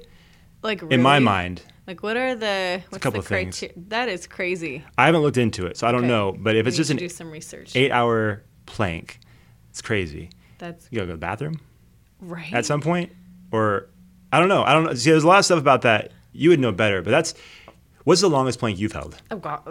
like 0.64 0.82
In 0.82 1.02
my 1.04 1.20
mind, 1.20 1.62
Like 1.86 2.02
what 2.02 2.18
are 2.18 2.34
the 2.36 2.82
what's 2.90 3.04
couple 3.04 3.22
the 3.22 3.26
of 3.26 3.28
things. 3.28 3.60
criteria? 3.60 3.84
That 3.90 4.10
is 4.10 4.26
crazy. 4.26 4.84
I 4.98 5.06
haven't 5.06 5.22
looked 5.22 5.38
into 5.38 5.68
it, 5.68 5.78
so 5.78 5.86
I 5.88 5.92
don't 5.92 6.02
Okay. 6.02 6.08
know. 6.10 6.36
But 6.38 6.56
if 6.56 6.66
it's 6.66 6.76
just 6.76 6.88
to 6.88 6.94
an 6.96 6.98
do 6.98 7.08
some 7.10 7.30
research. 7.30 7.76
eight 7.76 7.92
hour 7.92 8.42
plank, 8.66 9.20
it's 9.70 9.84
crazy. 9.84 10.32
That's 10.58 10.88
You 10.92 10.98
gotta 10.98 11.08
go 11.08 11.12
to 11.12 11.18
the 11.18 11.20
bathroom 11.22 11.60
right. 12.22 12.54
at 12.54 12.66
some 12.66 12.82
point, 12.82 13.12
or 13.52 13.90
I 14.32 14.40
don't 14.40 14.50
know. 14.50 14.64
I 14.64 14.74
don't 14.74 14.84
know. 14.86 14.94
See, 14.94 15.10
there's 15.12 15.24
a 15.24 15.28
lot 15.28 15.40
of 15.40 15.46
stuff 15.46 15.60
about 15.60 15.82
that 15.84 16.12
you 16.34 16.50
would 16.50 16.60
know 16.60 16.72
better. 16.72 17.02
But 17.02 17.12
that's 17.12 17.34
what's 18.04 18.22
the 18.22 18.30
longest 18.30 18.60
plank 18.60 18.80
you've 18.80 18.92
held? 18.94 19.22
Oh 19.32 19.38
God, 19.38 19.62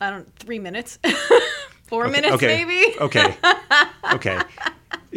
I 0.00 0.10
don't. 0.10 0.34
Three 0.38 0.58
minutes. 0.58 0.98
Four 1.86 2.06
Okay, 2.06 2.12
minutes, 2.12 2.34
okay, 2.34 2.64
maybe. 2.64 2.98
okay, 2.98 3.36
okay. 4.12 4.40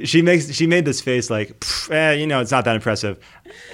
She 0.04 0.22
makes 0.22 0.52
she 0.54 0.68
made 0.68 0.86
this 0.86 1.02
face 1.02 1.32
like, 1.32 1.64
eh, 1.90 2.12
you 2.14 2.28
know, 2.28 2.42
it's 2.42 2.52
not 2.52 2.64
that 2.66 2.76
impressive. 2.76 3.18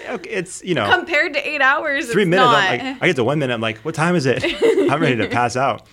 Okay, 0.08 0.30
it's 0.30 0.64
you 0.64 0.76
know, 0.76 0.90
Compared 0.98 1.34
to 1.34 1.46
eight 1.46 1.62
hours, 1.62 2.10
three 2.10 2.24
it's 2.24 2.30
minutes. 2.30 2.48
Like, 2.54 2.82
I 3.02 3.08
get 3.08 3.18
to 3.18 3.26
one 3.26 3.38
minute. 3.38 3.54
I'm 3.54 3.60
like, 3.60 3.80
what 3.80 3.96
time 3.96 4.16
is 4.16 4.26
it? 4.26 4.42
I'm 4.90 5.02
ready 5.02 5.18
to 5.18 5.28
pass 5.28 5.58
out. 5.58 5.86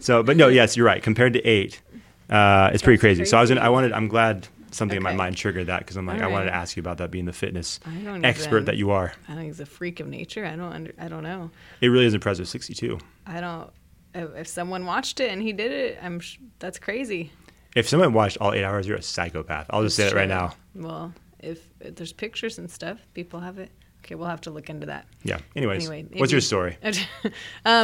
So, 0.00 0.22
but 0.22 0.38
no, 0.38 0.48
yes, 0.48 0.78
you're 0.78 0.86
right. 0.86 1.02
Compared 1.02 1.34
to 1.34 1.42
eight, 1.46 1.82
uh, 2.30 2.70
it's 2.72 2.82
pretty 2.82 2.96
That's 2.96 3.02
crazy. 3.02 3.24
So 3.26 3.36
I 3.36 3.42
was, 3.42 3.50
in, 3.50 3.58
crazy. 3.58 3.66
I 3.66 3.68
wanted, 3.68 3.92
I'm 3.92 4.08
glad 4.08 4.48
something 4.76 4.96
in 4.96 5.02
my 5.02 5.14
mind 5.14 5.36
triggered 5.36 5.66
that 5.68 5.80
because 5.80 5.96
I'm 5.96 6.06
like, 6.06 6.20
All 6.22 6.28
I 6.28 6.32
wanted 6.32 6.46
to 6.46 6.54
ask 6.54 6.76
you 6.76 6.80
about 6.80 6.98
that 6.98 7.10
being 7.10 7.24
the 7.24 7.32
fitness 7.32 7.80
expert 8.22 8.56
even- 8.56 8.64
that 8.66 8.76
you 8.76 8.90
are. 8.90 9.12
I 9.28 9.34
think 9.34 9.46
he's 9.46 9.60
a 9.60 9.66
freak 9.66 10.00
of 10.00 10.06
nature. 10.08 10.44
I 10.44 10.56
don't. 10.56 10.72
Under, 10.72 10.92
I 10.98 11.08
don't 11.08 11.22
know. 11.22 11.50
It 11.80 11.88
really 11.88 12.06
is 12.06 12.14
impressive. 12.14 12.48
62. 12.48 12.98
I 13.26 13.40
don't. 13.40 13.70
If, 14.14 14.34
if 14.36 14.46
someone 14.48 14.86
watched 14.86 15.20
it 15.20 15.30
and 15.30 15.42
he 15.42 15.52
did 15.52 15.72
it, 15.72 15.98
I'm. 16.02 16.20
Sh- 16.20 16.38
that's 16.58 16.78
crazy. 16.78 17.32
If 17.74 17.88
someone 17.88 18.12
watched 18.14 18.38
all 18.40 18.54
eight 18.54 18.64
hours, 18.64 18.86
you're 18.86 18.96
a 18.96 19.02
psychopath. 19.02 19.66
I'll 19.70 19.82
just 19.82 19.96
say 19.96 20.06
it 20.06 20.14
right 20.14 20.28
now. 20.28 20.54
Well, 20.74 21.12
if, 21.40 21.68
if 21.80 21.94
there's 21.96 22.12
pictures 22.12 22.58
and 22.58 22.70
stuff, 22.70 22.98
people 23.12 23.40
have 23.40 23.58
it. 23.58 23.70
Okay, 24.06 24.14
we'll 24.14 24.28
have 24.28 24.42
to 24.42 24.52
look 24.52 24.70
into 24.70 24.86
that. 24.86 25.08
Yeah. 25.24 25.38
Anyways, 25.56 25.90
Anyway, 25.90 26.08
what's 26.16 26.30
your 26.30 26.40
story? 26.40 26.78
um, 26.84 26.92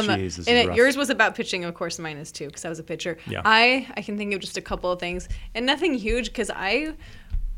Jeez, 0.05 0.37
and 0.47 0.69
it, 0.69 0.73
yours 0.73 0.95
was 0.95 1.09
about 1.09 1.35
pitching, 1.35 1.65
of 1.65 1.73
course. 1.73 1.99
Mine 1.99 2.15
is 2.15 2.31
too, 2.31 2.47
because 2.47 2.63
I 2.63 2.69
was 2.69 2.79
a 2.79 2.83
pitcher. 2.83 3.17
Yeah. 3.27 3.41
I 3.43 3.91
I 3.97 4.01
can 4.01 4.17
think 4.17 4.33
of 4.33 4.39
just 4.39 4.55
a 4.55 4.61
couple 4.61 4.89
of 4.89 5.01
things, 5.01 5.27
and 5.53 5.65
nothing 5.65 5.93
huge, 5.93 6.27
because 6.27 6.49
I 6.49 6.93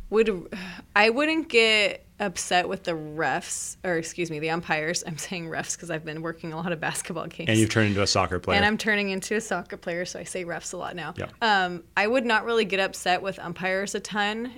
would 0.10 0.52
I 0.96 1.12
wouldn't 1.12 1.50
get 1.50 2.06
upset 2.20 2.70
with 2.70 2.84
the 2.84 2.94
refs 2.94 3.76
or 3.84 3.98
excuse 3.98 4.32
me 4.32 4.40
the 4.40 4.50
umpires. 4.50 5.04
I'm 5.06 5.18
saying 5.18 5.48
refs 5.48 5.76
because 5.76 5.92
I've 5.92 6.06
been 6.06 6.22
working 6.22 6.54
a 6.54 6.58
lot 6.58 6.72
of 6.72 6.80
basketball 6.80 7.28
games. 7.28 7.50
And 7.50 7.60
you've 7.60 7.70
turned 7.70 7.90
into 7.90 8.02
a 8.02 8.08
soccer 8.08 8.40
player. 8.40 8.56
And 8.56 8.66
I'm 8.66 8.78
turning 8.78 9.10
into 9.10 9.36
a 9.36 9.42
soccer 9.42 9.78
player, 9.78 10.06
so 10.06 10.20
I 10.20 10.24
say 10.24 10.46
refs 10.46 10.74
a 10.74 10.78
lot 10.78 10.96
now. 10.96 11.14
Yeah. 11.18 11.28
Um, 11.42 11.84
I 11.98 12.08
would 12.08 12.26
not 12.26 12.46
really 12.46 12.66
get 12.66 12.80
upset 12.80 13.22
with 13.22 13.38
umpires 13.40 13.96
a 13.96 14.00
ton, 14.00 14.54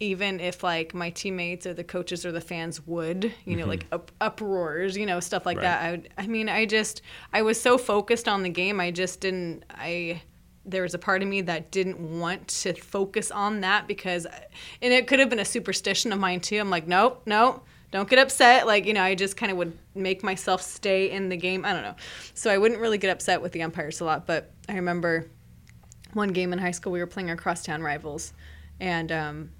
even 0.00 0.40
if 0.40 0.62
like 0.62 0.94
my 0.94 1.10
teammates 1.10 1.66
or 1.66 1.74
the 1.74 1.84
coaches 1.84 2.26
or 2.26 2.32
the 2.32 2.40
fans 2.40 2.86
would, 2.86 3.32
you 3.44 3.56
know, 3.56 3.66
like 3.66 3.86
up, 3.92 4.10
uproars, 4.20 4.96
you 4.96 5.06
know, 5.06 5.20
stuff 5.20 5.46
like 5.46 5.58
Mm-hmm. 5.58 5.66
Right. 5.66 5.80
that. 5.80 5.84
I 5.84 5.90
would. 5.92 6.08
I 6.18 6.26
mean, 6.26 6.48
I 6.48 6.66
just 6.66 7.02
I 7.32 7.42
was 7.42 7.60
so 7.60 7.78
focused 7.78 8.26
on 8.26 8.42
the 8.42 8.48
game, 8.48 8.80
I 8.80 8.90
just 8.90 9.20
didn't. 9.20 9.64
I 9.70 10.22
there 10.64 10.82
was 10.82 10.94
a 10.94 10.98
part 10.98 11.22
of 11.22 11.28
me 11.28 11.40
that 11.42 11.70
didn't 11.70 11.98
want 12.20 12.46
to 12.48 12.74
focus 12.74 13.30
on 13.30 13.60
that 13.60 13.88
because, 13.88 14.26
and 14.82 14.92
it 14.92 15.06
could 15.06 15.18
have 15.18 15.30
been 15.30 15.38
a 15.38 15.44
superstition 15.44 16.12
of 16.12 16.18
mine 16.18 16.40
too. 16.40 16.58
I'm 16.58 16.70
like, 16.70 16.86
nope, 16.86 17.22
nope 17.26 17.66
don't 17.90 18.08
get 18.08 18.18
upset. 18.18 18.66
Like, 18.66 18.86
you 18.86 18.94
know, 18.94 19.02
I 19.02 19.14
just 19.14 19.36
kind 19.36 19.50
of 19.50 19.58
would 19.58 19.76
make 19.94 20.22
myself 20.22 20.62
stay 20.62 21.10
in 21.10 21.28
the 21.28 21.36
game. 21.36 21.64
I 21.64 21.72
don't 21.72 21.82
know. 21.82 21.96
So 22.34 22.50
I 22.50 22.58
wouldn't 22.58 22.80
really 22.80 22.98
get 22.98 23.10
upset 23.10 23.42
with 23.42 23.52
the 23.52 23.62
umpires 23.62 24.00
a 24.00 24.04
lot. 24.04 24.26
But 24.26 24.52
I 24.68 24.74
remember 24.74 25.26
one 26.12 26.28
game 26.28 26.52
in 26.52 26.58
high 26.58 26.70
school, 26.70 26.92
we 26.92 27.00
were 27.00 27.06
playing 27.06 27.30
our 27.30 27.36
crosstown 27.36 27.82
rivals. 27.82 28.32
And 28.78 29.10
um, 29.10 29.50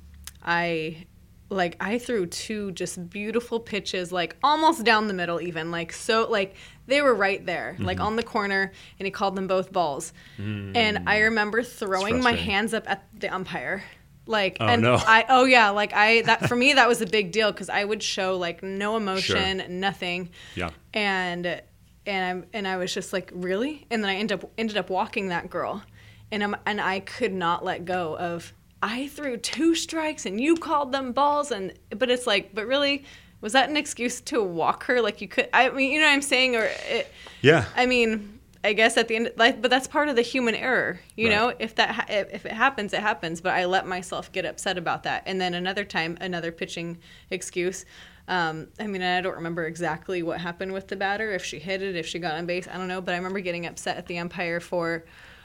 I, 0.43 1.07
like, 1.49 1.77
I 1.81 1.99
threw 1.99 2.27
two 2.27 2.73
just 2.73 3.11
beautiful 3.11 3.61
pitches, 3.61 4.13
like 4.13 4.37
almost 4.43 4.85
down 4.85 5.09
the 5.09 5.15
middle, 5.15 5.41
even. 5.41 5.71
Like, 5.71 5.93
so, 5.93 6.29
like, 6.31 6.55
they 6.87 7.03
were 7.03 7.15
right 7.15 7.45
there, 7.45 7.77
like 7.79 7.99
Mm-hmm. 7.99 8.07
on 8.07 8.17
the 8.17 8.23
corner. 8.23 8.73
And 8.99 9.07
he 9.07 9.11
called 9.11 9.37
them 9.37 9.47
both 9.47 9.73
balls. 9.73 10.13
And 10.39 11.09
I 11.09 11.19
remember 11.21 11.63
throwing 11.63 12.23
my 12.23 12.33
hands 12.33 12.75
up 12.75 12.89
at 12.91 13.07
the 13.19 13.29
umpire. 13.29 13.83
Like 14.27 14.59
Oh, 14.61 14.67
and 14.67 14.83
no. 14.83 14.95
I 14.95 15.25
oh 15.29 15.45
yeah 15.45 15.71
like 15.71 15.93
I 15.93 16.23
that 16.23 16.47
for 16.47 16.55
me 16.55 16.75
that 16.75 16.87
was 16.87 17.01
a 17.01 17.07
big 17.07 17.33
deal 17.33 17.51
because 17.51 17.69
I 17.69 17.83
would 17.85 18.01
show 18.01 18.37
like 18.37 18.63
no 18.63 18.97
emotion 18.97 19.81
nothing 19.81 20.31
yeah. 20.55 20.71
and 20.95 21.61
and 22.07 22.45
I 22.45 22.47
and 22.57 22.69
I 22.69 22.77
was 22.77 22.95
just 22.95 23.13
like 23.13 23.33
really 23.35 23.87
and 23.91 24.05
then 24.05 24.11
I 24.11 24.17
ended 24.17 24.45
up 24.45 24.51
ended 24.57 24.77
up 24.77 24.89
walking 24.89 25.29
that 25.29 25.51
girl 25.51 25.83
and 26.31 26.45
I'm 26.45 26.55
and 26.65 26.81
I 26.81 27.01
could 27.01 27.33
not 27.33 27.65
let 27.65 27.85
go 27.85 28.17
of 28.19 28.53
I 28.83 29.09
threw 29.09 29.37
two 29.37 29.75
strikes 29.75 30.27
and 30.27 30.41
you 30.41 30.57
called 30.57 30.93
them 30.93 31.13
balls 31.13 31.51
and 31.51 31.75
but 31.97 32.11
it's 32.11 32.27
like 32.27 32.55
but 32.55 32.67
really 32.67 33.05
was 33.41 33.53
that 33.53 33.69
an 33.69 33.77
excuse 33.77 34.21
to 34.23 34.43
walk 34.43 34.85
her 34.85 35.01
like 35.01 35.21
you 35.21 35.29
could 35.29 35.49
I 35.53 35.71
mean 35.71 35.93
you 35.93 36.01
know 36.01 36.07
what 36.07 36.13
I'm 36.13 36.23
saying 36.23 36.57
or 36.57 36.65
it, 36.89 37.11
Yeah. 37.43 37.65
I 37.77 37.87
mean 37.87 38.41
I 38.63 38.73
guess 38.75 38.97
at 38.97 39.09
the 39.09 39.17
end 39.17 39.33
like 39.37 39.61
but 39.61 39.71
that's 39.71 39.87
part 39.87 40.09
of 40.09 40.17
the 40.17 40.23
human 40.23 40.55
error 40.55 41.01
you 41.17 41.29
Right. 41.29 41.35
know 41.37 41.53
if 41.59 41.75
that 41.77 42.07
if 42.09 42.33
if 42.33 42.47
it 42.47 42.53
happens 42.53 42.93
it 42.93 43.01
happens 43.01 43.41
but 43.41 43.53
I 43.55 43.67
let 43.67 43.87
myself 43.87 44.33
get 44.33 44.45
upset 44.47 44.79
about 44.79 45.03
that 45.03 45.25
and 45.27 45.41
then 45.41 45.55
another 45.55 45.85
time 45.85 46.17
another 46.21 46.53
pitching 46.53 46.99
excuse 47.31 47.85
um, 48.29 48.69
I 48.79 48.87
mean, 48.87 49.03
I 49.03 49.21
don't 49.23 49.35
remember 49.35 49.67
exactly 49.67 50.23
what 50.23 50.41
happened 50.41 50.73
with 50.73 50.87
the 50.87 50.95
batter, 50.95 51.33
if 51.33 51.45
she 51.45 51.59
hit 51.59 51.83
it, 51.83 51.97
if 51.97 52.07
she 52.07 52.21
got 52.21 52.35
on 52.35 52.47
base, 52.47 52.69
I 52.69 52.77
don't 52.77 52.87
know. 52.87 53.01
But 53.01 53.15
I 53.15 53.17
remember 53.17 53.41
getting 53.41 53.67
upset 53.67 53.97
at 53.97 54.07
the 54.07 54.21
umpire 54.21 54.61
for, 54.61 55.05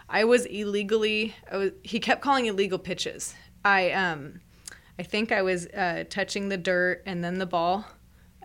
I 0.09 0.23
was 0.23 0.45
illegally, 0.45 1.35
I 1.51 1.57
was, 1.57 1.71
he 1.83 1.99
kept 1.99 2.21
calling 2.21 2.45
illegal 2.45 2.79
pitches. 2.79 3.35
I, 3.63 3.91
um, 3.91 4.41
I 4.99 5.03
think 5.03 5.31
I 5.31 5.41
was 5.41 5.67
uh, 5.67 6.05
touching 6.09 6.49
the 6.49 6.57
dirt 6.57 7.03
and 7.05 7.23
then 7.23 7.37
the 7.39 7.45
ball. 7.45 7.85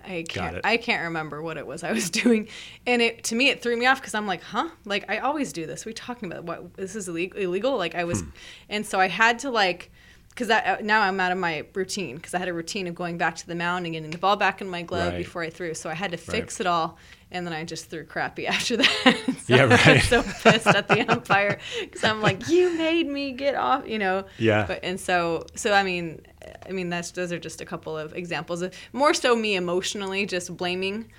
I 0.05 0.25
can't, 0.27 0.57
it. 0.57 0.63
I 0.65 0.77
can't 0.79 1.05
remember 1.05 1.43
what 1.43 1.59
it 1.59 1.67
was 1.67 1.85
I 1.85 1.93
was 1.93 2.09
doing, 2.11 2.49
and 2.87 3.03
it 3.03 3.25
to 3.25 3.35
me 3.35 3.51
it 3.51 3.63
threw 3.63 3.77
me 3.77 3.85
off 3.85 4.01
because 4.01 4.15
I'm 4.15 4.27
like, 4.27 4.43
huh, 4.43 4.71
like 4.87 5.05
I 5.11 5.19
always 5.19 5.53
do 5.53 5.67
this. 5.67 5.85
We 5.85 5.93
talking 5.93 6.33
about 6.33 6.45
what 6.45 6.75
this 6.75 6.97
is 6.97 7.07
illegal? 7.07 7.39
Illegal? 7.39 7.77
Like 7.77 7.95
I 7.95 8.05
was, 8.05 8.25
and 8.71 8.87
so 8.87 8.99
I 8.99 9.09
had 9.09 9.39
to 9.41 9.51
like 9.51 9.93
because 10.41 10.51
uh, 10.51 10.79
now 10.83 11.03
I'm 11.03 11.21
out 11.21 11.33
of 11.33 11.39
my 11.39 11.65
routine 11.75 12.17
because 12.17 12.33
I 12.33 12.39
had 12.39 12.49
a 12.49 12.55
routine 12.55 12.87
of 12.87 12.95
going 12.95 13.19
back 13.19 13.37
to 13.37 13.47
the 13.47 13.55
mound 13.55 13.85
and 13.85 13.93
getting 13.95 14.11
the 14.11 14.17
ball 14.19 14.37
back 14.37 14.63
in 14.63 14.69
my 14.69 14.81
glove 14.83 15.13
Right. 15.13 15.19
before 15.19 15.43
I 15.43 15.51
threw. 15.51 15.75
So 15.75 15.91
I 15.91 15.95
had 15.95 16.13
to 16.13 16.17
fix 16.17 16.55
Right. 16.59 16.61
it 16.61 16.67
all, 16.67 16.97
and 17.31 17.47
then 17.47 17.53
I 17.53 17.65
just 17.65 17.91
threw 17.91 18.05
crappy 18.05 18.47
after 18.47 18.79
that. 18.79 19.17
so 19.47 19.55
Yeah, 19.55 19.65
I 19.65 19.67
was 19.67 19.87
right. 19.87 20.03
so 20.03 20.23
pissed 20.23 20.67
at 20.67 20.89
the 20.89 21.01
umpire 21.13 21.59
because 21.83 22.03
I'm 22.05 22.23
like, 22.23 22.49
you 22.49 22.71
made 22.79 23.07
me 23.07 23.33
get 23.33 23.55
off, 23.55 23.87
you 23.87 23.99
know. 23.99 24.25
Yeah. 24.39 24.65
But 24.67 24.81
and 24.83 24.99
so 24.99 25.45
so 25.55 25.75
I 25.75 25.83
mean, 25.83 26.23
uh, 26.43 26.51
I 26.67 26.73
mean 26.73 26.89
that's 26.89 27.11
those 27.11 27.33
are 27.33 27.39
just 27.39 27.61
a 27.61 27.67
couple 27.67 27.99
of 27.99 28.15
examples 28.15 28.63
of 28.63 28.73
more 28.95 29.13
so 29.13 29.37
me 29.37 29.57
emotionally 29.57 30.25
just 30.25 30.57
blaming. 30.57 31.13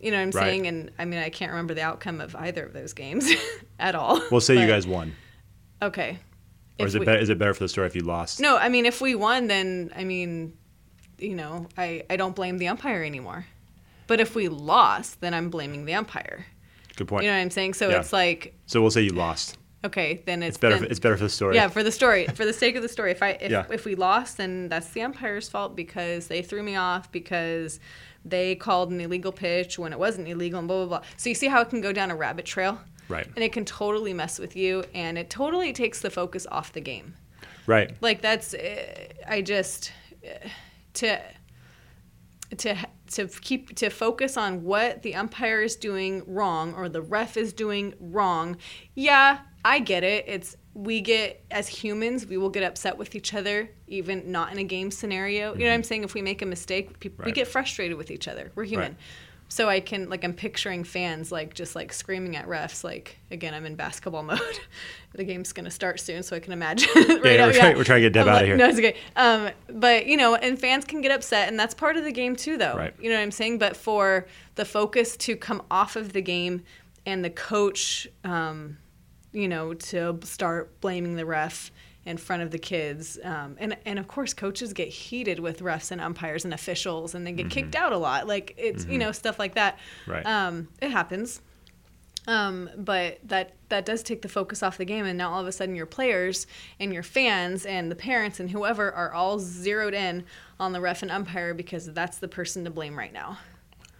You 0.00 0.10
know 0.10 0.18
what 0.18 0.22
I'm 0.24 0.30
Right. 0.32 0.42
saying? 0.50 0.66
And 0.66 0.90
I 0.98 1.06
mean, 1.06 1.20
I 1.20 1.30
can't 1.30 1.50
remember 1.52 1.72
the 1.72 1.80
outcome 1.82 2.20
of 2.20 2.36
either 2.36 2.66
of 2.66 2.74
those 2.74 2.92
games 2.92 3.30
at 3.78 3.94
all. 3.94 4.20
We'll 4.30 4.42
say 4.42 4.60
you 4.60 4.66
guys 4.66 4.86
won. 4.86 5.14
Okay. 5.80 6.18
Or 6.78 6.86
is 6.86 6.94
it, 6.94 7.00
we- 7.00 7.06
better, 7.06 7.18
is 7.18 7.28
it 7.30 7.38
better 7.38 7.54
for 7.54 7.64
the 7.64 7.68
story 7.68 7.86
if 7.86 7.96
you 7.96 8.02
lost? 8.02 8.40
no, 8.40 8.56
I 8.56 8.68
mean, 8.68 8.86
if 8.86 9.00
we 9.00 9.14
won, 9.14 9.46
then 9.46 9.90
I 9.96 10.04
mean, 10.04 10.52
you 11.18 11.34
know, 11.34 11.66
I, 11.78 12.04
I 12.10 12.16
don't 12.16 12.36
blame 12.36 12.58
the 12.58 12.68
umpire 12.68 13.02
anymore. 13.02 13.46
But 14.06 14.20
if 14.20 14.34
we 14.34 14.48
lost, 14.48 15.20
then 15.20 15.34
I'm 15.34 15.50
blaming 15.50 15.84
the 15.86 15.94
umpire. 15.94 16.46
Good 16.96 17.08
point. 17.08 17.24
You 17.24 17.30
know 17.30 17.36
what 17.36 17.42
I'm 17.42 17.50
saying? 17.50 17.74
So 17.74 17.88
Yeah. 17.88 18.00
it's 18.00 18.12
like, 18.12 18.54
so 18.66 18.80
we'll 18.80 18.90
say 18.90 19.02
you 19.02 19.10
lost. 19.12 19.58
okay, 19.84 20.22
then 20.26 20.42
it's, 20.42 20.50
It's 20.56 20.58
better. 20.58 20.74
then- 20.74 20.84
for, 20.84 20.90
it's 20.90 21.00
better 21.00 21.16
for 21.16 21.24
the 21.24 21.30
story. 21.30 21.54
yeah, 21.56 21.68
for 21.68 21.82
the 21.82 21.90
story, 21.92 22.26
for 22.26 22.44
the 22.44 22.52
sake 22.52 22.76
of 22.76 22.82
the 22.82 22.88
story. 22.88 23.10
If 23.12 23.22
I 23.22 23.30
if, 23.40 23.50
Yeah. 23.50 23.64
if 23.70 23.84
we 23.84 23.94
lost, 23.94 24.36
then 24.36 24.68
that's 24.68 24.88
the 24.90 25.02
umpire's 25.02 25.48
fault 25.48 25.74
because 25.76 26.26
they 26.28 26.42
threw 26.42 26.62
me 26.62 26.76
off 26.76 27.10
because 27.10 27.80
they 28.24 28.54
called 28.56 28.90
an 28.90 29.00
illegal 29.00 29.32
pitch 29.32 29.78
when 29.78 29.92
it 29.92 29.98
wasn't 29.98 30.28
illegal 30.28 30.58
and 30.58 30.68
blah 30.68 30.84
blah 30.84 30.98
blah. 30.98 31.06
So 31.16 31.28
you 31.30 31.34
see 31.34 31.46
how 31.48 31.60
it 31.62 31.70
can 31.70 31.80
go 31.80 31.92
down 31.92 32.10
a 32.10 32.16
rabbit 32.16 32.44
trail, 32.44 32.80
Right. 33.08 33.26
and 33.26 33.44
it 33.44 33.52
can 33.52 33.64
totally 33.64 34.12
mess 34.12 34.38
with 34.38 34.56
you, 34.56 34.84
and 34.94 35.16
it 35.16 35.30
totally 35.30 35.72
takes 35.72 36.00
the 36.00 36.10
focus 36.10 36.46
off 36.50 36.72
the 36.72 36.80
game. 36.80 37.14
Right. 37.66 37.96
like 38.00 38.20
that's 38.22 38.54
uh, 38.54 39.08
i 39.26 39.42
just 39.42 39.90
uh, 40.24 40.48
to 40.94 41.20
to 42.58 42.76
to 43.10 43.26
keep 43.26 43.74
to 43.76 43.90
focus 43.90 44.36
on 44.36 44.62
what 44.62 45.02
the 45.02 45.14
umpire 45.16 45.62
is 45.62 45.76
doing 45.76 46.22
wrong 46.26 46.74
or 46.74 46.88
the 46.88 47.02
ref 47.02 47.36
is 47.36 47.52
doing 47.52 47.94
wrong 47.98 48.56
yeah 48.94 49.38
i 49.64 49.78
get 49.78 50.04
it 50.04 50.24
it's 50.28 50.56
we 50.74 51.00
get 51.00 51.44
as 51.50 51.66
humans 51.66 52.26
we 52.26 52.36
will 52.36 52.50
get 52.50 52.62
upset 52.62 52.96
with 52.96 53.14
each 53.16 53.34
other 53.34 53.68
even 53.88 54.30
not 54.30 54.52
in 54.52 54.58
a 54.58 54.64
game 54.64 54.90
scenario 54.90 55.52
you 55.54 55.60
know 55.60 55.66
what 55.66 55.74
i'm 55.74 55.82
saying 55.82 56.04
if 56.04 56.14
we 56.14 56.22
make 56.22 56.42
a 56.42 56.46
mistake 56.46 57.00
people, 57.00 57.24
we 57.24 57.32
get 57.32 57.48
frustrated 57.48 57.96
with 57.96 58.10
each 58.10 58.28
other 58.28 58.52
we're 58.54 58.64
human 58.64 58.92
Right. 58.92 59.00
So 59.48 59.68
I 59.68 59.80
can 59.80 60.08
like 60.10 60.24
I'm 60.24 60.32
picturing 60.34 60.82
fans 60.84 61.30
like 61.30 61.54
just 61.54 61.74
like 61.76 61.92
screaming 61.92 62.36
at 62.36 62.46
refs 62.46 62.82
like 62.82 63.16
again 63.30 63.54
I'm 63.54 63.64
in 63.66 63.74
basketball 63.76 64.22
mode. 64.32 64.40
the 65.14 65.24
game's 65.24 65.52
gonna 65.52 65.70
start 65.70 66.00
soon, 66.00 66.22
so 66.22 66.36
I 66.36 66.40
can 66.40 66.52
imagine. 66.52 66.88
right 66.94 67.08
yeah, 67.38 67.46
we're 67.46 67.52
trying- 67.52 67.76
we're 67.76 67.84
trying 67.84 68.02
to 68.02 68.10
get 68.10 68.12
Deb 68.12 68.22
I'm 68.26 68.28
outta 68.28 68.38
like- 68.38 68.46
here. 68.46 68.56
No, 68.56 68.68
it's 68.68 68.78
okay. 68.78 68.96
Um, 69.16 69.50
but 69.68 70.06
you 70.06 70.16
know, 70.16 70.34
and 70.34 70.58
fans 70.58 70.84
can 70.84 71.00
get 71.00 71.10
upset, 71.12 71.48
and 71.48 71.58
that's 71.58 71.74
part 71.74 71.96
of 71.96 72.04
the 72.04 72.12
game 72.12 72.36
too, 72.36 72.56
though. 72.56 72.74
Right. 72.76 72.94
You 73.00 73.08
know 73.10 73.16
what 73.16 73.22
I'm 73.22 73.30
saying? 73.30 73.58
But 73.58 73.76
for 73.76 74.26
the 74.56 74.64
focus 74.64 75.16
to 75.18 75.36
come 75.36 75.62
off 75.70 75.96
of 75.96 76.12
the 76.12 76.22
game 76.22 76.62
and 77.06 77.24
the 77.24 77.30
coach, 77.30 78.06
um, 78.24 78.76
you 79.32 79.48
know, 79.48 79.74
to 79.74 80.18
start 80.24 80.80
blaming 80.80 81.14
the 81.16 81.24
ref 81.24 81.70
in 82.06 82.16
front 82.16 82.42
of 82.42 82.52
the 82.52 82.58
kids, 82.58 83.18
um, 83.24 83.56
and 83.58 83.76
and 83.84 83.98
of 83.98 84.08
course, 84.08 84.32
coaches 84.32 84.72
get 84.72 84.88
heated 84.88 85.40
with 85.40 85.60
refs 85.60 85.90
and 85.90 86.00
umpires 86.00 86.44
and 86.44 86.54
officials, 86.54 87.14
and 87.14 87.26
they 87.26 87.32
get 87.32 87.50
kicked 87.50 87.74
out 87.74 87.92
a 87.92 87.98
lot. 87.98 88.26
Like 88.26 88.54
it's 88.56 88.86
you 88.86 88.96
know 88.96 89.12
stuff 89.12 89.38
like 89.38 89.56
that. 89.56 89.76
Mm-hmm. 89.76 90.10
Right. 90.12 90.26
Um, 90.26 90.68
it 90.80 90.90
happens. 90.90 91.42
Um, 92.28 92.70
but 92.76 93.18
that 93.24 93.54
that 93.68 93.84
does 93.84 94.02
take 94.02 94.22
the 94.22 94.28
focus 94.28 94.62
off 94.62 94.78
the 94.78 94.84
game, 94.84 95.04
and 95.04 95.18
now 95.18 95.32
all 95.32 95.40
of 95.40 95.46
a 95.46 95.52
sudden 95.52 95.74
your 95.74 95.86
players 95.86 96.46
and 96.80 96.94
your 96.94 97.02
fans 97.02 97.66
and 97.66 97.90
the 97.90 97.96
parents 97.96 98.40
and 98.40 98.50
whoever 98.50 98.90
are 98.92 99.12
all 99.12 99.38
zeroed 99.38 99.94
in 99.94 100.24
on 100.58 100.72
the 100.72 100.80
ref 100.80 101.02
and 101.02 101.10
umpire 101.10 101.54
because 101.54 101.86
that's 101.92 102.18
the 102.18 102.28
person 102.28 102.64
to 102.64 102.70
blame 102.70 102.96
right 102.96 103.12
now. 103.12 103.38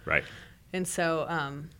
Right. 0.04 0.24
And 0.72 0.86
so, 0.86 1.26
um, 1.28 1.70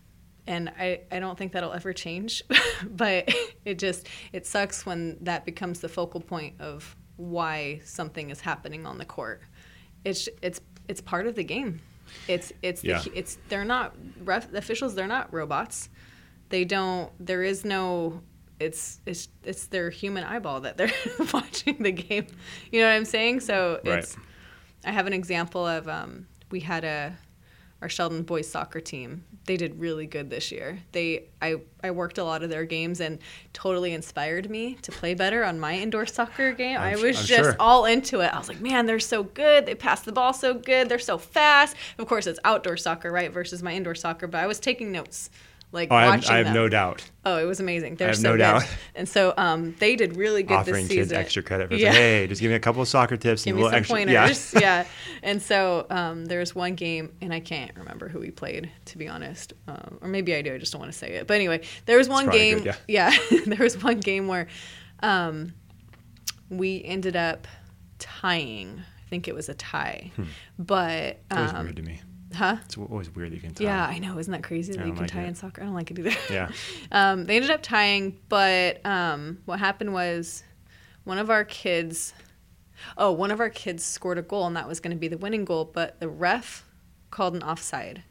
and 0.47 0.69
I, 0.79 1.01
I 1.11 1.19
don't 1.19 1.37
think 1.37 1.53
that'll 1.53 1.73
ever 1.73 1.93
change, 1.93 2.43
but 2.91 3.33
it 3.65 3.79
just 3.79 4.07
it 4.33 4.47
sucks 4.47 4.87
when 4.87 5.19
that 5.23 5.45
becomes 5.45 5.81
the 5.81 5.89
focal 5.89 6.21
point 6.21 6.55
of 6.61 6.97
why 7.17 7.81
something 7.85 8.31
is 8.31 8.41
happening 8.41 8.87
on 8.87 8.99
the 8.99 9.05
court. 9.05 9.43
It's 10.05 10.29
it's 10.43 10.61
it's 10.89 11.01
part 11.01 11.27
of 11.27 11.35
the 11.35 11.45
game. 11.45 11.81
It's 12.29 12.53
it's 12.63 12.85
Yeah. 12.85 13.01
the, 13.01 13.11
it's 13.19 13.39
they're 13.49 13.65
not 13.65 13.95
ref 14.25 14.53
officials. 14.55 14.95
They're 14.95 15.07
not 15.09 15.33
robots. 15.33 15.89
They 16.49 16.65
don't. 16.65 17.11
There 17.25 17.43
is 17.43 17.65
no. 17.65 18.23
It's 18.61 19.01
it's 19.05 19.29
it's 19.45 19.67
their 19.67 19.91
human 19.91 20.25
eyeball 20.25 20.61
that 20.61 20.77
they're 20.77 20.93
watching 21.35 21.83
the 21.83 21.93
game. 21.93 22.27
You 22.71 22.81
know 22.83 22.87
what 22.89 22.95
I'm 22.95 23.05
saying? 23.05 23.41
So 23.41 23.81
Right. 23.85 23.99
it's. 23.99 24.17
I 24.85 24.93
have 24.93 25.07
an 25.09 25.13
example 25.13 25.67
of 25.67 25.89
um, 25.89 26.29
we 26.53 26.61
had 26.61 26.85
a 26.85 27.17
our 27.83 27.89
Sheldon 27.89 28.23
boys 28.23 28.49
soccer 28.49 28.81
team. 28.81 29.25
They 29.45 29.57
did 29.57 29.79
really 29.79 30.07
good 30.07 30.31
this 30.31 30.51
year. 30.51 30.79
They 30.93 31.25
I 31.43 31.57
I 31.85 31.91
worked 31.91 32.19
a 32.19 32.25
lot 32.25 32.43
of 32.43 32.51
their 32.51 32.65
games 32.65 33.01
and 33.01 33.19
totally 33.53 33.93
inspired 33.93 34.49
me 34.51 34.75
to 34.83 34.93
play 34.93 35.15
better 35.15 35.45
on 35.45 35.61
my 35.61 35.75
indoor 35.79 36.07
soccer 36.07 36.53
game. 36.53 36.79
i 36.79 36.93
I'm 36.93 37.03
was 37.03 37.17
su- 37.17 37.23
I'm 37.23 37.27
just 37.27 37.51
sure. 37.51 37.57
all 37.61 37.85
into 37.85 38.21
it. 38.21 38.33
I 38.35 38.39
was 38.39 38.49
like, 38.49 38.61
man, 38.61 38.87
they're 38.87 38.99
so 38.99 39.23
good. 39.23 39.67
They 39.67 39.75
pass 39.75 40.01
the 40.01 40.13
ball 40.13 40.33
so 40.33 40.55
good. 40.55 40.89
They're 40.89 40.99
so 40.99 41.19
fast. 41.19 41.77
Of 41.99 42.07
course, 42.07 42.27
it's 42.27 42.41
outdoor 42.45 42.77
soccer, 42.77 43.13
right, 43.13 43.33
versus 43.33 43.63
my 43.63 43.73
indoor 43.75 43.95
soccer. 43.95 44.27
But 44.27 44.39
I 44.39 44.47
was 44.47 44.59
taking 44.59 44.91
notes, 44.91 45.31
like 45.77 45.93
Oh, 45.93 45.95
I 45.95 46.17
have, 46.17 46.27
I 46.29 46.39
have 46.39 46.53
no 46.53 46.69
doubt. 46.69 47.09
Oh, 47.25 47.39
it 47.39 47.45
was 47.45 47.61
amazing. 47.61 47.95
They're 47.97 48.09
have 48.09 48.17
so 48.17 48.23
no 48.23 48.33
good. 48.33 48.39
doubt. 48.39 48.63
And 48.97 49.09
so 49.09 49.33
um, 49.37 49.75
they 49.79 49.95
did 49.95 50.17
really 50.17 50.43
good 50.43 50.55
Offering 50.55 50.85
this 50.85 50.89
season. 50.89 51.03
kids 51.03 51.13
extra 51.13 51.43
credit 51.45 51.69
for 51.69 51.75
Yeah. 51.77 51.93
saying, 51.93 52.23
hey, 52.23 52.27
just 52.27 52.41
give 52.41 52.49
me 52.51 52.55
a 52.57 52.61
couple 52.61 52.83
of 52.83 52.89
soccer 52.89 53.17
tips 53.17 53.45
Give 53.45 53.55
and 53.55 53.61
a 53.61 53.65
little 53.65 53.79
extra. 53.79 53.95
pointers. 53.97 54.53
Yeah. 54.55 54.61
Yeah. 54.61 54.87
And 55.23 55.41
so 55.41 55.87
um, 55.91 56.25
there 56.25 56.41
was 56.41 56.55
one 56.55 56.75
game, 56.75 57.13
and 57.21 57.33
I 57.33 57.41
can't 57.41 57.71
remember 57.77 58.09
who 58.09 58.19
we 58.21 58.31
played, 58.31 58.71
to 58.87 58.99
be 58.99 59.07
honest. 59.09 59.53
Um, 59.69 59.99
or 60.01 60.09
maybe 60.09 60.35
I 60.35 60.43
do. 60.43 60.55
I 60.55 60.59
just 60.59 60.73
don't 60.73 60.81
want 60.81 60.93
to 60.93 60.99
say 60.99 61.13
it. 61.15 61.27
But 61.27 61.35
anyway, 61.35 61.63
there 61.87 61.99
was 61.99 62.09
one 62.09 62.29
game. 62.31 62.63
good, 62.63 62.77
yeah. 62.89 63.13
there 63.47 63.59
was 63.59 63.81
one 63.83 64.01
game 64.01 64.27
where 64.29 64.47
um, 65.01 65.53
we 66.49 66.83
ended 66.85 67.17
up 67.17 67.47
tying. 67.99 68.83
I 69.05 69.09
think 69.09 69.29
it 69.29 69.35
was 69.35 69.49
a 69.49 69.55
tie. 69.55 70.11
But, 70.59 71.21
It's 71.31 71.37
always 71.37 71.53
um, 71.53 71.65
weird 71.65 71.77
to 71.77 71.83
me. 71.83 72.01
Huh? 72.35 72.57
It's 72.65 72.77
always 72.77 73.15
weird 73.15 73.31
that 73.31 73.37
you 73.37 73.41
can 73.41 73.55
tell. 73.55 73.67
Yeah, 73.67 73.85
I 73.85 73.99
know. 73.99 74.19
Isn't 74.19 74.33
that 74.33 74.43
crazy 74.43 74.73
that 74.73 74.87
you 74.87 74.93
can 74.93 75.03
like 75.03 75.11
tie 75.11 75.23
it. 75.23 75.29
in 75.29 75.35
soccer? 75.35 75.63
I 75.63 75.65
don't 75.65 75.75
like 75.75 75.91
it 75.91 75.99
either. 75.99 76.13
Yeah. 76.31 76.51
Um, 76.93 77.25
they 77.25 77.37
ended 77.37 77.51
up 77.51 77.63
tying, 77.63 78.19
but 78.29 78.85
um, 78.87 79.39
what 79.45 79.59
happened 79.59 79.93
was 79.93 80.43
one 81.05 81.19
of 81.19 81.31
our 81.31 81.45
kids, 81.45 82.15
oh, 82.97 83.13
one 83.13 83.31
of 83.31 83.41
our 83.41 83.51
kids 83.51 83.85
scored 83.85 84.19
a 84.19 84.23
goal, 84.23 84.47
and 84.47 84.57
that 84.57 84.69
was 84.69 84.81
going 84.81 84.93
to 84.93 84.99
be 84.99 85.09
the 85.09 85.19
winning 85.19 85.45
goal, 85.45 85.65
but 85.65 86.01
the 86.01 86.09
ref 86.09 86.65
called 87.11 87.35
an 87.35 87.43
offside. 87.43 88.03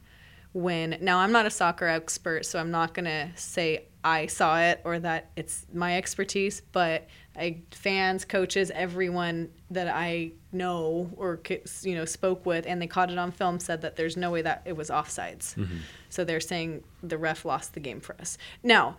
When 0.52 0.98
now 1.00 1.18
I'm 1.18 1.32
not 1.32 1.46
a 1.46 1.50
soccer 1.50 1.86
expert, 1.86 2.46
so 2.46 2.58
I'm 2.58 2.70
not 2.70 2.94
going 2.94 3.04
to 3.04 3.30
say 3.34 3.86
I 4.06 4.26
saw 4.26 4.60
it 4.60 4.80
or 4.84 5.00
that 5.00 5.30
it's 5.34 5.66
my 5.74 5.96
expertise, 5.96 6.62
but 6.70 7.08
I 7.36 7.62
fans, 7.72 8.24
coaches, 8.24 8.70
everyone 8.72 9.48
that 9.72 9.88
I 9.88 10.30
know 10.52 11.10
or 11.16 11.40
you 11.82 11.96
know 11.96 12.04
spoke 12.04 12.46
with, 12.46 12.66
and 12.68 12.80
they 12.80 12.86
caught 12.86 13.10
it 13.10 13.18
on 13.18 13.32
film, 13.32 13.58
said 13.58 13.80
that 13.80 13.96
there's 13.96 14.16
no 14.16 14.30
way 14.30 14.42
that 14.42 14.62
it 14.64 14.76
was 14.76 14.90
offsides. 14.90 15.56
Mm-hmm. 15.56 15.78
So 16.08 16.22
they're 16.22 16.38
saying 16.38 16.84
the 17.02 17.18
ref 17.18 17.44
lost 17.44 17.74
the 17.74 17.80
game 17.80 17.98
for 18.00 18.14
us. 18.20 18.38
Now, 18.62 18.96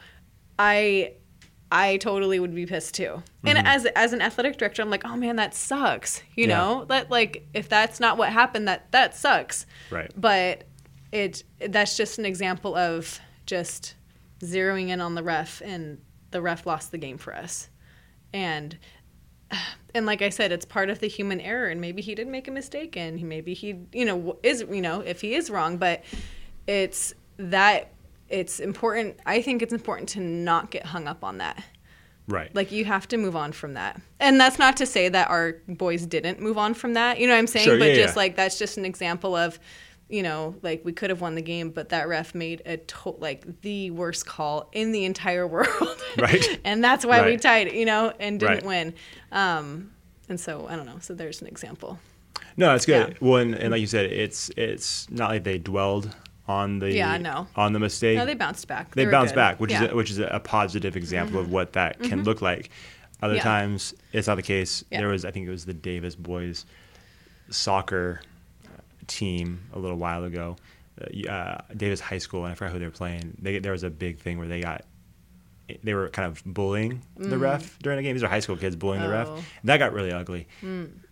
I 0.60 1.14
I 1.72 1.96
totally 1.98 2.38
would 2.42 2.54
be 2.54 2.66
pissed 2.66 2.96
too. 2.96 3.24
And 3.46 3.58
mm-hmm. 3.58 3.66
as 3.66 3.86
as 3.96 4.12
an 4.12 4.22
athletic 4.22 4.58
director, 4.58 4.82
I'm 4.82 4.90
like, 4.90 5.06
oh 5.06 5.16
man, 5.16 5.38
that 5.38 5.54
sucks. 5.54 6.22
You 6.36 6.48
Yeah. 6.48 6.58
know, 6.58 6.86
that 6.90 7.10
like 7.10 7.48
if 7.54 7.70
that's 7.70 8.02
not 8.02 8.18
what 8.18 8.34
happened, 8.34 8.68
that 8.68 8.92
that 8.92 9.16
sucks. 9.16 9.66
Right. 9.90 10.12
But 10.18 10.66
it 11.14 11.46
that's 11.66 11.96
just 11.96 12.20
an 12.20 12.26
example 12.26 12.76
of 12.76 13.22
just 13.46 13.96
zeroing 14.40 14.90
in 14.90 15.02
on 15.02 15.16
the 15.16 15.24
ref, 15.24 15.62
and 15.64 16.00
the 16.32 16.42
ref 16.42 16.66
lost 16.66 16.92
the 16.92 16.98
game 16.98 17.18
for 17.18 17.36
us. 17.36 17.70
And 18.34 18.78
and 19.94 20.06
like 20.06 20.22
I 20.22 20.30
said, 20.30 20.52
it's 20.52 20.66
part 20.66 20.90
of 20.90 21.00
the 21.00 21.08
human 21.08 21.40
error, 21.42 21.68
and 21.68 21.82
maybe 21.82 22.02
he 22.02 22.16
did 22.16 22.28
make 22.28 22.48
a 22.48 22.52
mistake, 22.52 22.96
and 22.98 23.18
he, 23.18 23.26
maybe 23.26 23.54
he, 23.54 23.76
you 23.94 24.06
know, 24.06 24.38
is 24.44 24.66
you 24.70 24.82
know, 24.82 25.02
if 25.02 25.22
he 25.22 25.36
is 25.36 25.50
wrong, 25.50 25.78
but 25.78 26.04
it's 26.68 27.14
that 27.38 27.92
it's 28.30 28.60
important. 28.60 29.20
I 29.26 29.42
think 29.42 29.62
it's 29.62 29.74
important 29.74 30.10
to 30.10 30.20
not 30.20 30.72
get 30.72 30.86
hung 30.86 31.08
up 31.08 31.24
on 31.24 31.38
that. 31.38 31.64
Right. 32.28 32.54
Like 32.54 32.74
you 32.74 32.84
have 32.84 33.08
to 33.10 33.18
move 33.18 33.38
on 33.38 33.54
from 33.54 33.76
that, 33.76 34.02
and 34.20 34.40
that's 34.40 34.60
not 34.60 34.76
to 34.78 34.86
say 34.86 35.08
that 35.08 35.30
our 35.30 35.62
boys 35.68 36.06
didn't 36.06 36.42
move 36.42 36.58
on 36.58 36.74
from 36.74 36.94
that. 36.96 37.20
You 37.20 37.28
know 37.28 37.34
what 37.34 37.40
I'm 37.40 37.48
saying? 37.48 37.66
Sure, 37.66 37.80
but 37.80 37.90
yeah, 37.90 37.96
just 37.96 38.16
yeah. 38.16 38.20
like 38.20 38.36
that's 38.36 38.60
just 38.60 38.78
an 38.78 38.86
example 38.86 39.36
of. 39.36 39.60
You 40.10 40.24
know, 40.24 40.56
like 40.62 40.86
we 40.86 40.94
could 40.94 41.10
have 41.10 41.20
won 41.20 41.36
the 41.36 41.42
game, 41.42 41.70
but 41.72 41.90
that 41.90 42.08
ref 42.08 42.34
made 42.34 42.62
a 42.66 42.78
to- 42.78 43.18
like 43.20 43.62
the 43.62 43.92
worst 43.92 44.26
call 44.26 44.70
in 44.72 44.94
the 44.94 45.04
entire 45.04 45.46
world, 45.56 46.02
Right. 46.18 46.60
and 46.64 46.82
that's 46.84 47.06
why 47.06 47.26
we 47.26 47.36
tied. 47.38 47.74
You 47.74 47.86
know, 47.86 48.14
and 48.20 48.40
didn't 48.40 48.56
Right. 48.58 48.66
win. 48.66 48.94
Um, 49.34 49.92
and 50.30 50.40
so 50.40 50.66
I 50.70 50.76
don't 50.78 50.86
know. 50.86 51.00
So 51.02 51.14
there's 51.14 51.42
an 51.42 51.48
example. 51.48 52.00
No, 52.56 52.74
it's 52.74 52.86
good. 52.86 53.10
Yeah. 53.10 53.18
Well, 53.20 53.42
and, 53.42 53.54
and 53.54 53.72
like 53.72 53.82
you 53.82 53.88
said, 53.88 54.06
it's 54.12 54.50
it's 54.56 55.10
not 55.12 55.30
like 55.30 55.44
they 55.44 55.58
dwelled 55.58 56.16
on 56.48 56.80
the 56.80 56.90
Yeah, 56.94 57.18
no. 57.18 57.48
on 57.58 57.74
the 57.74 57.80
mistake. 57.80 58.18
No, 58.18 58.26
they 58.26 58.34
bounced 58.34 58.66
back. 58.70 58.96
they 58.96 59.06
were 59.06 59.12
bounced 59.12 59.34
good. 59.34 59.40
back, 59.42 59.60
which 59.60 59.72
Yeah. 59.72 59.80
Mm-hmm. 59.80 59.86
is 59.88 59.92
a, 59.92 59.96
which 59.96 60.12
is 60.12 60.20
a 60.20 60.40
positive 60.42 60.96
example 60.96 61.38
of 61.42 61.52
what 61.52 61.74
that 61.74 62.00
can 62.02 62.24
look 62.24 62.42
like. 62.42 62.70
Other 63.22 63.36
Yeah. 63.36 63.44
times, 63.44 63.94
it's 64.14 64.28
not 64.28 64.36
the 64.36 64.42
case. 64.44 64.86
There 64.90 65.10
was, 65.10 65.26
I 65.26 65.32
think 65.32 65.48
it 65.48 65.50
was 65.50 65.66
the 65.66 65.74
Davis 65.74 66.16
boys 66.16 66.66
soccer 67.50 68.22
team 69.08 69.62
a 69.74 69.80
little 69.80 69.98
while 69.98 70.24
ago, 70.24 70.56
uh, 71.02 71.30
uh, 71.30 71.62
Davis 71.76 72.00
High 72.00 72.18
School, 72.20 72.44
and 72.44 72.52
I 72.52 72.56
forgot 72.56 72.74
who 72.74 72.80
they 72.80 72.86
were 72.86 72.92
playing. 72.92 73.38
They, 73.42 73.60
there 73.60 73.72
was 73.72 73.84
a 73.84 73.90
big 73.90 74.20
thing 74.20 74.38
where 74.38 74.48
they 74.48 74.62
got. 74.62 74.84
They 75.84 75.94
were 75.94 76.08
kind 76.08 76.26
of 76.32 76.42
bullying 76.46 77.02
the 77.18 77.38
ref 77.38 77.78
during 77.80 77.98
the 77.98 78.04
game. 78.04 78.16
These 78.16 78.24
are 78.24 78.30
high 78.30 78.40
school 78.40 78.56
kids 78.56 78.78
bullying 78.78 79.04
the 79.04 79.10
ref. 79.10 79.28
Mm. 79.28 79.38
Oh. 79.38 79.44
That 79.66 79.78
got 79.80 79.92
really 79.92 80.14
ugly. 80.14 80.48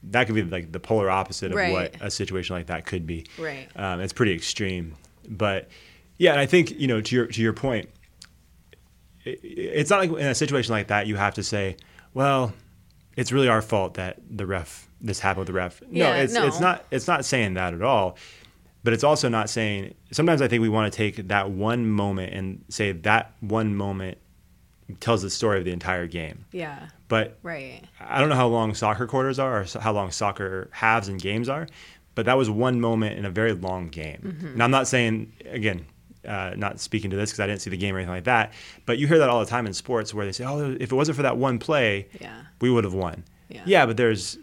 That 0.03 0.27
could 0.27 0.35
be 0.35 0.43
like 0.43 0.71
the 0.71 0.79
polar 0.79 1.09
opposite 1.09 1.51
of 1.51 1.57
Right. 1.57 1.73
what 1.73 1.95
a 1.99 2.09
situation 2.09 2.55
like 2.55 2.67
that 2.67 2.85
could 2.85 3.05
be. 3.05 3.25
Right. 3.37 3.67
Um, 3.75 3.99
it's 3.99 4.13
pretty 4.13 4.33
extreme, 4.33 4.95
but 5.27 5.67
yeah, 6.17 6.31
and 6.31 6.39
I 6.39 6.45
think 6.45 6.71
you 6.71 6.87
know 6.87 7.01
to 7.01 7.15
your 7.15 7.25
to 7.27 7.41
your 7.41 7.51
point, 7.51 7.89
it, 9.25 9.39
it's 9.43 9.89
not 9.89 9.99
like 9.99 10.09
in 10.11 10.27
a 10.27 10.35
situation 10.35 10.71
like 10.71 10.87
that 10.87 11.07
you 11.07 11.17
have 11.17 11.33
to 11.33 11.43
say, 11.43 11.75
well, 12.13 12.53
it's 13.17 13.33
really 13.33 13.49
our 13.49 13.61
fault 13.61 13.95
that 13.95 14.19
the 14.29 14.45
ref 14.45 14.87
this 15.05 15.19
happened 15.19 15.39
with 15.41 15.47
the 15.47 15.53
ref. 15.53 15.81
No, 15.83 15.87
Yeah, 15.91 16.15
it's 16.17 16.33
no. 16.33 16.47
it's 16.47 16.59
not 16.59 16.85
it's 16.91 17.07
not 17.07 17.23
saying 17.25 17.53
that 17.53 17.73
at 17.73 17.81
all. 17.81 18.17
But 18.83 18.93
it's 18.93 19.03
also 19.03 19.29
not 19.29 19.49
saying. 19.49 19.95
Sometimes 20.11 20.41
I 20.41 20.47
think 20.47 20.61
we 20.61 20.69
want 20.69 20.91
to 20.91 20.95
take 20.95 21.27
that 21.29 21.49
one 21.49 21.89
moment 21.89 22.33
and 22.33 22.63
say 22.69 22.91
that 22.91 23.31
one 23.39 23.75
moment 23.75 24.19
tells 24.99 25.23
the 25.23 25.29
story 25.31 25.57
of 25.57 25.65
the 25.65 25.71
entire 25.71 26.05
game. 26.05 26.45
Yeah. 26.51 26.89
But 27.07 27.39
Right. 27.41 27.81
I 27.99 28.19
don't 28.19 28.29
know 28.29 28.35
how 28.35 28.47
long 28.47 28.75
soccer 28.75 29.07
quarters 29.07 29.39
are 29.39 29.61
or 29.61 29.65
how 29.81 29.91
long 29.93 30.11
soccer 30.11 30.69
halves 30.71 31.07
and 31.07 31.19
games 31.19 31.49
are, 31.49 31.67
but 32.13 32.25
that 32.27 32.37
was 32.37 32.49
one 32.49 32.79
moment 32.79 33.17
in 33.17 33.25
a 33.25 33.31
very 33.31 33.53
long 33.53 33.89
game. 33.89 34.21
Mm-hmm. 34.23 34.47
And 34.53 34.61
I'm 34.63 34.69
not 34.71 34.87
saying, 34.87 35.33
again, 35.45 35.87
uh, 36.27 36.53
not 36.55 36.79
speaking 36.79 37.09
to 37.09 37.15
this 37.17 37.31
because 37.31 37.39
I 37.39 37.47
didn't 37.47 37.61
see 37.61 37.71
the 37.71 37.77
game 37.77 37.95
or 37.95 37.97
anything 37.97 38.13
like 38.13 38.23
that, 38.25 38.53
but 38.85 38.99
you 38.99 39.07
hear 39.07 39.17
that 39.19 39.29
all 39.29 39.39
the 39.39 39.45
time 39.47 39.65
in 39.65 39.73
sports 39.73 40.13
where 40.13 40.25
they 40.27 40.31
say, 40.31 40.43
oh, 40.45 40.75
if 40.79 40.91
it 40.91 40.95
wasn't 40.95 41.15
for 41.15 41.23
that 41.23 41.37
one 41.37 41.57
play, 41.57 42.07
Yeah. 42.21 42.41
we 42.61 42.69
would 42.69 42.83
have 42.83 42.93
won. 42.93 43.23
Yeah. 43.65 43.85
but 43.87 43.97
there's 43.97 44.37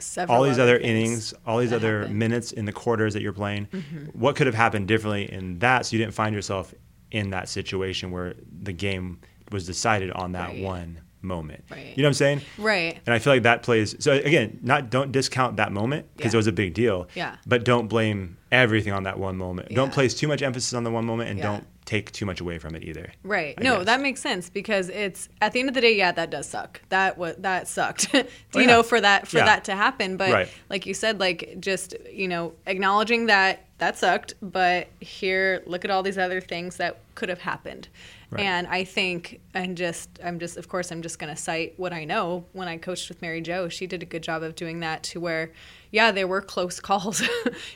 Several 0.00 0.36
all 0.38 0.44
these 0.44 0.58
other 0.58 0.78
things 0.78 0.88
innings, 0.90 1.34
all 1.46 1.58
these 1.58 1.72
other 1.72 2.00
happened. 2.00 2.18
minutes 2.18 2.52
in 2.52 2.64
the 2.64 2.72
quarters 2.72 3.14
that 3.14 3.22
you're 3.22 3.32
playing. 3.32 3.66
Mm-hmm. 3.66 4.04
What 4.18 4.36
could 4.36 4.46
have 4.46 4.54
happened 4.54 4.86
differently 4.88 5.30
in 5.32 5.58
that 5.60 5.86
so 5.86 5.96
you 5.96 6.02
didn't 6.02 6.14
find 6.14 6.34
yourself 6.34 6.72
in 7.10 7.30
that 7.30 7.48
situation 7.48 8.10
where 8.10 8.34
the 8.62 8.72
game 8.72 9.18
was 9.50 9.66
decided 9.66 10.10
on 10.12 10.32
that 10.32 10.50
Right. 10.50 10.62
one 10.62 11.00
moment? 11.22 11.64
Right. 11.70 11.96
You 11.96 12.02
know 12.02 12.08
what 12.08 12.10
I'm 12.10 12.14
saying? 12.14 12.40
Right. 12.58 12.98
And 13.06 13.14
I 13.14 13.18
feel 13.18 13.32
like 13.32 13.42
that 13.42 13.62
plays. 13.62 13.96
So 13.98 14.12
again, 14.12 14.60
not 14.62 14.90
don't 14.90 15.10
discount 15.10 15.56
that 15.56 15.72
moment 15.72 16.06
because 16.16 16.32
Yeah. 16.32 16.36
it 16.36 16.40
was 16.40 16.46
a 16.46 16.52
big 16.52 16.74
deal. 16.74 17.08
Yeah. 17.14 17.36
But 17.46 17.64
don't 17.64 17.88
blame 17.88 18.36
everything 18.52 18.92
on 18.92 19.02
that 19.02 19.18
one 19.18 19.36
moment. 19.36 19.74
Don't 19.74 19.92
place 19.92 20.14
too 20.14 20.28
much 20.28 20.42
emphasis 20.42 20.74
on 20.74 20.84
the 20.84 20.90
one 20.90 21.04
moment, 21.06 21.30
and 21.30 21.38
Yeah. 21.38 21.44
don't 21.46 21.64
take 21.88 22.12
too 22.12 22.26
much 22.26 22.40
away 22.40 22.58
from 22.58 22.74
it 22.74 22.84
either. 22.84 23.10
Right. 23.22 23.54
I 23.56 23.62
no, 23.62 23.76
guess. 23.78 23.86
that 23.86 24.00
makes 24.02 24.20
sense 24.20 24.50
because 24.50 24.90
it's 24.90 25.28
at 25.40 25.52
the 25.54 25.60
end 25.60 25.70
of 25.70 25.74
the 25.74 25.80
day, 25.80 25.96
yeah, 25.96 26.12
that 26.12 26.28
does 26.28 26.46
suck. 26.46 26.80
That 26.90 27.16
was 27.16 27.34
that 27.38 27.66
sucked. 27.66 28.08
Oh, 28.14 28.22
Do 28.22 28.28
Oh, 28.54 28.58
you 28.60 28.60
yeah. 28.60 28.66
know 28.66 28.82
for 28.82 29.00
that 29.00 29.26
for 29.26 29.38
Yeah. 29.38 29.46
that 29.46 29.64
to 29.64 29.74
happen? 29.74 30.16
But 30.18 30.30
Right. 30.30 30.48
like 30.68 30.84
you 30.84 30.92
said, 30.94 31.18
like 31.18 31.56
just 31.60 31.94
you 32.12 32.28
know 32.28 32.52
acknowledging 32.66 33.26
that 33.26 33.64
that 33.78 33.96
sucked, 33.96 34.34
but 34.42 34.88
here 35.00 35.62
look 35.66 35.84
at 35.84 35.90
all 35.90 36.02
these 36.02 36.18
other 36.18 36.40
things 36.40 36.76
that 36.76 36.98
could 37.14 37.28
have 37.30 37.40
happened. 37.40 37.88
Right. 38.30 38.44
And 38.44 38.66
I 38.66 38.84
think, 38.84 39.40
and 39.54 39.74
just, 39.74 40.10
I'm 40.22 40.38
just, 40.38 40.58
of 40.58 40.68
course, 40.68 40.90
I'm 40.90 41.00
just 41.00 41.18
going 41.18 41.34
to 41.34 41.40
cite 41.40 41.72
what 41.78 41.94
I 41.94 42.04
know. 42.04 42.44
When 42.52 42.68
I 42.68 42.76
coached 42.76 43.08
with 43.08 43.22
Mary 43.22 43.40
Jo, 43.40 43.70
she 43.70 43.86
did 43.86 44.02
a 44.02 44.04
good 44.06 44.22
job 44.22 44.42
of 44.42 44.54
doing 44.54 44.80
that 44.80 45.02
to 45.04 45.20
where, 45.20 45.52
yeah, 45.92 46.10
there 46.12 46.26
were 46.26 46.42
close 46.42 46.78
calls. 46.88 47.22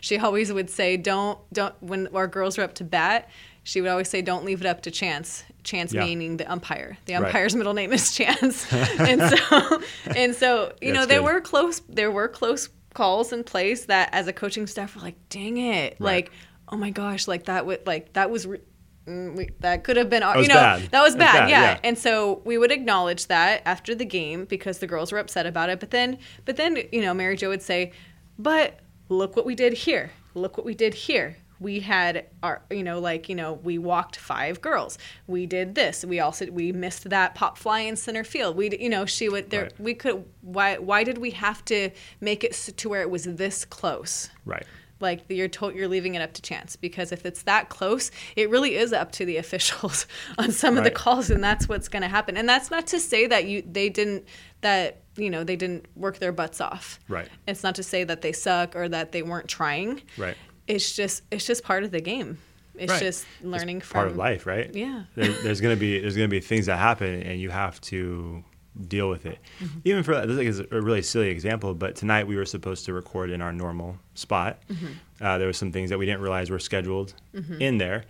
she 0.02 0.18
always 0.18 0.52
would 0.52 0.68
say, 0.68 0.98
don't, 0.98 1.38
don't, 1.54 1.74
when 1.82 2.08
our 2.14 2.26
girls 2.26 2.58
were 2.58 2.64
up 2.64 2.74
to 2.74 2.84
bat, 2.84 3.30
she 3.64 3.80
would 3.80 3.90
always 3.90 4.08
say, 4.08 4.22
don't 4.22 4.44
leave 4.44 4.60
it 4.60 4.66
up 4.66 4.82
to 4.82 4.90
chance. 4.90 5.44
Chance 5.62 5.92
Yeah. 5.94 6.04
meaning 6.04 6.36
the 6.36 6.50
umpire. 6.50 6.98
The 7.06 7.14
Right. 7.14 7.24
umpire's 7.26 7.54
middle 7.54 7.74
name 7.74 7.92
is 7.92 8.12
Chance. 8.14 8.72
and 8.98 9.20
so, 9.22 9.82
and 10.16 10.34
so, 10.34 10.72
you 10.80 10.88
know, 10.92 11.00
That's 11.00 11.06
there 11.10 11.20
good. 11.20 11.24
were 11.34 11.40
close, 11.40 11.80
there 11.88 12.10
were 12.10 12.28
close 12.28 12.68
calls 12.94 13.32
in 13.32 13.44
place 13.44 13.84
that 13.86 14.10
as 14.12 14.26
a 14.26 14.32
coaching 14.32 14.66
staff, 14.66 14.96
we're 14.96 15.02
like, 15.02 15.28
dang 15.28 15.56
it. 15.58 15.92
Right. 15.98 16.00
Like, 16.26 16.32
oh 16.68 16.76
my 16.76 16.90
gosh, 16.90 17.28
like 17.28 17.44
that 17.44 17.64
would, 17.66 17.86
like, 17.86 18.12
that 18.14 18.30
was, 18.30 18.46
re- 18.46 18.60
mm, 19.06 19.36
we, 19.36 19.50
that 19.60 19.84
could 19.84 19.96
have 19.96 20.10
been, 20.10 20.22
our 20.24 20.38
you 20.40 20.48
know, 20.48 20.54
bad. 20.54 20.80
that 20.80 20.82
was 20.82 20.90
That 20.90 21.02
was 21.04 21.16
bad, 21.16 21.32
bad, 21.42 21.50
yeah. 21.50 21.60
yeah. 21.62 21.78
And 21.84 21.96
so 21.96 22.42
we 22.44 22.58
would 22.58 22.72
acknowledge 22.72 23.28
that 23.28 23.62
after 23.64 23.94
the 23.94 24.04
game 24.04 24.44
because 24.46 24.78
the 24.78 24.86
girls 24.88 25.12
were 25.12 25.18
upset 25.18 25.46
about 25.46 25.70
it. 25.70 25.78
But 25.80 25.90
then, 25.92 26.18
but 26.44 26.56
then, 26.56 26.78
you 26.90 27.00
know, 27.00 27.14
Mary 27.14 27.36
Jo 27.36 27.48
would 27.50 27.62
say, 27.62 27.92
"But 28.38 28.80
look 29.08 29.36
what 29.36 29.46
we 29.46 29.54
did 29.54 29.72
here. 29.74 30.10
Look 30.34 30.56
what 30.56 30.66
we 30.66 30.74
did 30.74 30.94
here. 30.94 31.36
We 31.62 31.80
had 31.80 32.26
our, 32.42 32.62
you 32.70 32.82
know, 32.82 32.98
like 32.98 33.28
you 33.28 33.34
know, 33.34 33.54
we 33.54 33.78
walked 33.78 34.16
five 34.16 34.60
girls. 34.60 34.98
We 35.26 35.46
did 35.46 35.74
this. 35.74 36.04
We 36.04 36.20
also 36.20 36.46
we 36.50 36.72
missed 36.72 37.08
that 37.10 37.34
pop 37.34 37.56
fly 37.56 37.80
in 37.80 37.96
center 37.96 38.24
field. 38.24 38.56
We, 38.56 38.76
you 38.78 38.88
know, 38.88 39.06
she 39.06 39.28
would 39.28 39.50
there. 39.50 39.62
Right. 39.62 39.80
We 39.80 39.94
could. 39.94 40.24
Why? 40.40 40.78
Why 40.78 41.04
did 41.04 41.18
we 41.18 41.30
have 41.30 41.64
to 41.66 41.90
make 42.20 42.42
it 42.44 42.52
to 42.76 42.88
where 42.88 43.00
it 43.02 43.10
was 43.10 43.24
this 43.24 43.64
close? 43.64 44.28
Right. 44.44 44.66
like 45.00 45.24
you're 45.28 45.48
told 45.48 45.74
you're 45.74 45.88
leaving 45.88 46.14
it 46.14 46.22
up 46.22 46.32
to 46.32 46.42
chance 46.42 46.76
because 46.76 47.10
if 47.10 47.26
it's 47.26 47.42
that 47.42 47.68
close 47.68 48.12
it 48.36 48.48
really 48.50 48.76
is 48.76 48.92
up 48.92 49.10
to 49.10 49.24
the 49.24 49.36
officials 49.44 50.06
on 50.38 50.52
some 50.52 50.78
of 50.78 50.84
the 50.84 50.90
calls 50.92 51.28
and 51.30 51.42
that's 51.42 51.68
what's 51.68 51.88
going 51.88 52.02
to 52.02 52.08
happen 52.08 52.36
and 52.36 52.48
that's 52.48 52.70
not 52.70 52.86
to 52.86 53.00
say 53.00 53.26
that 53.26 53.44
you 53.46 53.62
they 53.68 53.88
didn't 53.88 54.24
that 54.60 55.00
you 55.16 55.28
know 55.28 55.42
they 55.42 55.56
didn't 55.56 55.86
work 55.96 56.18
their 56.18 56.30
butts 56.30 56.60
off 56.60 57.00
Right. 57.08 57.28
it's 57.48 57.64
not 57.64 57.74
to 57.74 57.82
say 57.82 58.04
that 58.04 58.22
they 58.22 58.30
suck 58.32 58.76
or 58.76 58.88
that 58.90 59.10
they 59.10 59.22
weren't 59.22 59.48
trying 59.48 60.02
Right. 60.16 60.36
It's 60.72 60.92
just 60.96 61.22
it's 61.30 61.46
just 61.46 61.62
part 61.62 61.84
of 61.84 61.90
the 61.90 62.00
game 62.00 62.38
it's 62.74 62.90
Right. 62.92 63.02
just 63.02 63.26
learning 63.42 63.80
from 63.80 63.94
Part 63.94 64.08
of 64.08 64.16
life, 64.16 64.46
right? 64.46 64.70
Yeah. 64.74 65.04
There, 65.14 65.30
there's 65.42 65.60
gonna 65.60 65.76
be 65.76 66.00
there's 66.00 66.16
gonna 66.16 66.28
be 66.28 66.40
things 66.40 66.66
that 66.66 66.78
happen, 66.78 67.22
and 67.22 67.40
you 67.40 67.50
have 67.50 67.80
to 67.82 68.42
deal 68.88 69.10
with 69.10 69.26
it. 69.26 69.38
Mm-hmm. 69.60 69.78
Even 69.84 70.02
for 70.02 70.26
this 70.26 70.38
is 70.38 70.60
a 70.60 70.80
really 70.80 71.02
silly 71.02 71.28
example, 71.28 71.74
but 71.74 71.96
tonight 71.96 72.26
we 72.26 72.36
were 72.36 72.46
supposed 72.46 72.86
to 72.86 72.94
record 72.94 73.30
in 73.30 73.42
our 73.42 73.52
normal 73.52 73.98
spot. 74.14 74.62
Mm-hmm. 74.68 74.86
Uh, 75.24 75.38
there 75.38 75.46
were 75.46 75.52
some 75.52 75.72
things 75.72 75.90
that 75.90 75.98
we 75.98 76.06
didn't 76.06 76.22
realize 76.22 76.50
were 76.50 76.58
scheduled 76.58 77.14
in 77.60 77.78
there. 77.78 78.04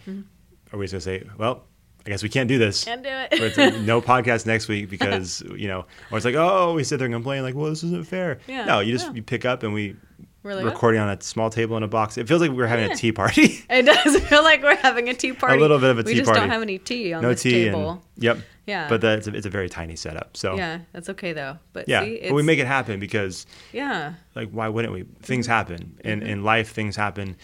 Are 0.73 0.79
we 0.79 0.87
just 0.87 0.93
gonna 0.93 1.01
say, 1.01 1.29
well, 1.37 1.65
I 2.07 2.11
guess 2.11 2.23
we 2.23 2.29
can't 2.29 2.49
do 2.49 2.59
this? 2.59 2.87
and 2.87 3.03
do 3.03 3.09
it 3.09 3.29
it's 3.33 3.59
like, 3.59 3.77
no 3.81 4.01
podcast 4.13 4.47
next 4.47 4.69
week 4.69 4.89
because 4.89 5.43
you 5.57 5.67
know, 5.67 5.87
or 6.11 6.19
it's 6.19 6.25
like, 6.25 6.37
oh, 6.37 6.75
we 6.75 6.85
sit 6.85 6.99
there 6.99 7.07
and 7.07 7.15
complain 7.15 7.43
like, 7.43 7.57
well, 7.57 7.69
this 7.69 7.83
isn't 7.83 8.07
fair. 8.07 8.39
Yeah, 8.47 8.65
no, 8.65 8.79
you 8.79 8.93
just 8.93 9.09
yeah. 9.09 9.15
you 9.15 9.23
pick 9.23 9.45
up 9.45 9.65
and 9.65 9.75
we 9.75 9.97
Really? 10.43 10.65
recording 10.65 11.01
on 11.01 11.09
a 11.09 11.21
small 11.23 11.51
table 11.51 11.77
in 11.77 11.83
a 11.85 11.89
box. 11.89 12.19
It 12.19 12.27
feels 12.27 12.41
like 12.41 12.51
we're 12.51 12.67
having 12.67 12.91
a 12.91 12.97
tea 12.97 13.13
party. 13.13 13.65
it 13.71 13.83
does 13.87 14.19
feel 14.29 14.43
like 14.43 14.63
we're 14.63 14.77
having 14.77 15.09
a 15.09 15.15
tea 15.15 15.33
party 15.33 15.57
A 15.57 15.61
little 15.61 15.79
bit 15.79 15.91
of 15.91 15.99
a 15.99 16.03
we 16.03 16.15
tea 16.15 16.21
party. 16.21 16.21
We 16.21 16.25
just 16.27 16.35
don't 16.35 16.51
have 16.51 16.63
any 16.63 16.79
tea 16.79 17.13
on 17.13 17.23
no 17.23 17.29
this 17.31 17.43
tea 17.43 17.65
table 17.67 17.91
and 17.91 18.25
yep. 18.25 18.39
Yeah. 18.67 18.89
But 18.89 19.01
that's 19.01 19.27
a, 19.27 19.35
it's 19.35 19.47
a 19.47 19.51
very 19.51 19.69
tiny 19.69 19.97
setup. 19.97 20.37
So 20.37 20.57
yeah 20.57 20.81
that's 20.93 21.09
okay 21.11 21.33
though 21.33 21.59
but 21.73 21.89
yeah, 21.89 22.03
see, 22.05 22.21
but 22.29 22.35
we 22.35 22.43
make 22.43 22.59
it 22.59 22.67
happen 22.67 22.99
because 23.01 23.47
yeah 23.73 24.15
like 24.35 24.51
why 24.51 24.69
wouldn't 24.69 24.93
we? 24.95 25.05
Things 25.21 25.47
Mm-hmm. 25.47 25.53
happen, 25.53 25.99
and 26.05 26.23
in 26.23 26.43
life 26.45 26.73
things 26.73 26.97
happen. 26.97 27.37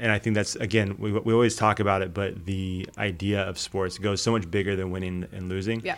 And 0.00 0.12
I 0.12 0.18
think 0.18 0.34
that's 0.34 0.54
again 0.56 0.96
we 0.98 1.12
we 1.12 1.32
always 1.32 1.56
talk 1.56 1.80
about 1.80 2.02
it, 2.02 2.14
but 2.14 2.44
the 2.46 2.88
idea 2.98 3.42
of 3.42 3.58
sports 3.58 3.98
goes 3.98 4.22
so 4.22 4.30
much 4.32 4.50
bigger 4.50 4.76
than 4.76 4.90
winning 4.90 5.26
and 5.32 5.48
losing. 5.48 5.80
yeah 5.84 5.96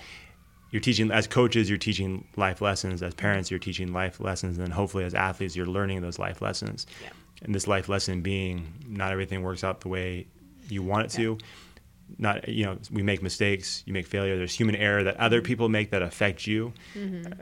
you're 0.71 0.81
teaching 0.81 1.11
as 1.11 1.27
coaches 1.27 1.69
you're 1.69 1.79
teaching 1.79 2.27
life 2.37 2.61
lessons. 2.61 3.03
As 3.03 3.15
parents 3.15 3.51
you're 3.51 3.59
teaching 3.61 3.93
life 3.93 4.21
lessons. 4.21 4.57
And 4.59 4.67
then 4.67 4.73
hopefully 4.73 5.05
as 5.05 5.15
athletes 5.15 5.57
you're 5.57 5.67
learning 5.67 6.01
those 6.03 6.19
life 6.19 6.41
lessons. 6.43 6.87
Yeah. 7.03 7.11
and 7.43 7.55
this 7.55 7.67
life 7.67 7.89
lesson 7.89 8.21
being 8.23 8.73
not 8.87 9.11
everything 9.13 9.43
works 9.43 9.65
out 9.65 9.81
the 9.81 9.89
way 9.89 10.27
you 10.69 10.83
want 10.83 11.07
it 11.07 11.11
to. 11.17 11.39
Not 12.19 12.49
you 12.49 12.65
know 12.65 12.77
we 12.91 13.03
make 13.03 13.23
mistakes 13.23 13.83
you 13.87 13.93
make 13.93 14.07
failure. 14.07 14.37
There's 14.37 14.53
human 14.55 14.75
error 14.77 15.05
that 15.05 15.15
Mm-hmm. 15.15 15.23
other 15.25 15.43
people 15.43 15.69
make 15.69 15.91
that 15.91 16.03
affect 16.03 16.47
you. 16.47 16.73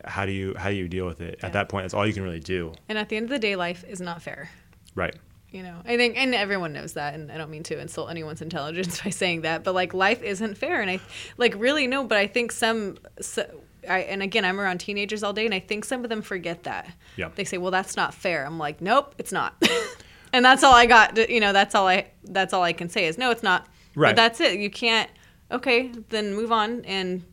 How 0.05 0.27
do 0.27 0.33
you 0.33 0.55
how 0.59 0.69
do 0.71 0.77
you 0.77 0.89
deal 0.89 1.07
with 1.07 1.21
it? 1.21 1.37
Yeah. 1.41 1.47
at 1.47 1.53
that 1.55 1.69
point 1.71 1.85
that's 1.85 1.95
all 1.95 2.07
you 2.07 2.13
can 2.13 2.23
really 2.23 2.41
do. 2.41 2.73
And 2.89 2.99
at 2.99 3.09
the 3.09 3.17
end 3.17 3.25
of 3.25 3.31
the 3.31 3.39
day 3.39 3.57
life 3.57 3.85
is 3.89 4.01
not 4.01 4.21
fair. 4.23 4.51
Right 4.95 5.15
you 5.51 5.63
know 5.63 5.77
i 5.85 5.97
think 5.97 6.17
and 6.17 6.35
everyone 6.35 6.73
knows 6.73 6.93
that 6.93 7.15
and 7.15 7.33
i 7.33 7.39
don't 7.39 7.51
mean 7.51 7.63
to 7.63 7.79
insult 7.79 8.11
anyone's 8.11 8.43
intelligence 8.43 9.01
by 9.05 9.11
saying 9.11 9.43
that 9.43 9.65
but 9.65 9.75
like 9.75 9.95
life 9.95 10.23
isn't 10.23 10.57
fair 10.57 10.81
and 10.81 10.91
i 10.91 11.01
like 11.37 11.55
really 11.57 11.87
no 11.87 12.05
but 12.05 12.19
i 12.19 12.27
think 12.27 12.53
some 12.53 12.97
so, 13.21 13.45
I 13.89 14.01
and 14.01 14.23
again 14.23 14.45
I'm 14.45 14.61
around 14.61 14.79
teenagers 14.79 15.23
all 15.23 15.33
day, 15.33 15.45
and 15.45 15.55
I 15.55 15.61
think 15.61 15.85
some 15.85 16.05
of 16.05 16.11
them 16.11 16.23
forget 16.23 16.65
that. 16.65 16.91
Yeah. 17.17 17.31
They 17.35 17.45
say, 17.45 17.59
"Well, 17.59 17.71
that's 17.71 17.97
not 17.97 18.15
fair." 18.15 18.45
I'm 18.45 18.59
like, 18.59 18.81
"Nope, 18.81 19.15
it's 19.19 19.33
not." 19.33 19.55
and 20.33 20.45
that's 20.45 20.63
all 20.63 20.75
I 20.75 20.87
got. 20.87 21.17
To, 21.17 21.33
you 21.33 21.41
know, 21.41 21.53
that's 21.53 21.75
all 21.75 21.87
I 21.87 22.11
that's 22.25 22.53
all 22.53 22.63
I 22.63 22.73
can 22.73 22.89
say 22.89 23.07
is 23.07 23.19
no, 23.19 23.31
it's 23.31 23.43
not. 23.43 23.67
Right. 23.95 24.11
But 24.11 24.17
that's 24.17 24.41
it. 24.41 24.59
You 24.59 24.71
can't. 24.71 25.11
Okay, 25.51 25.93
then 26.11 26.35
move 26.35 26.53
on 26.53 26.85
and 26.85 27.25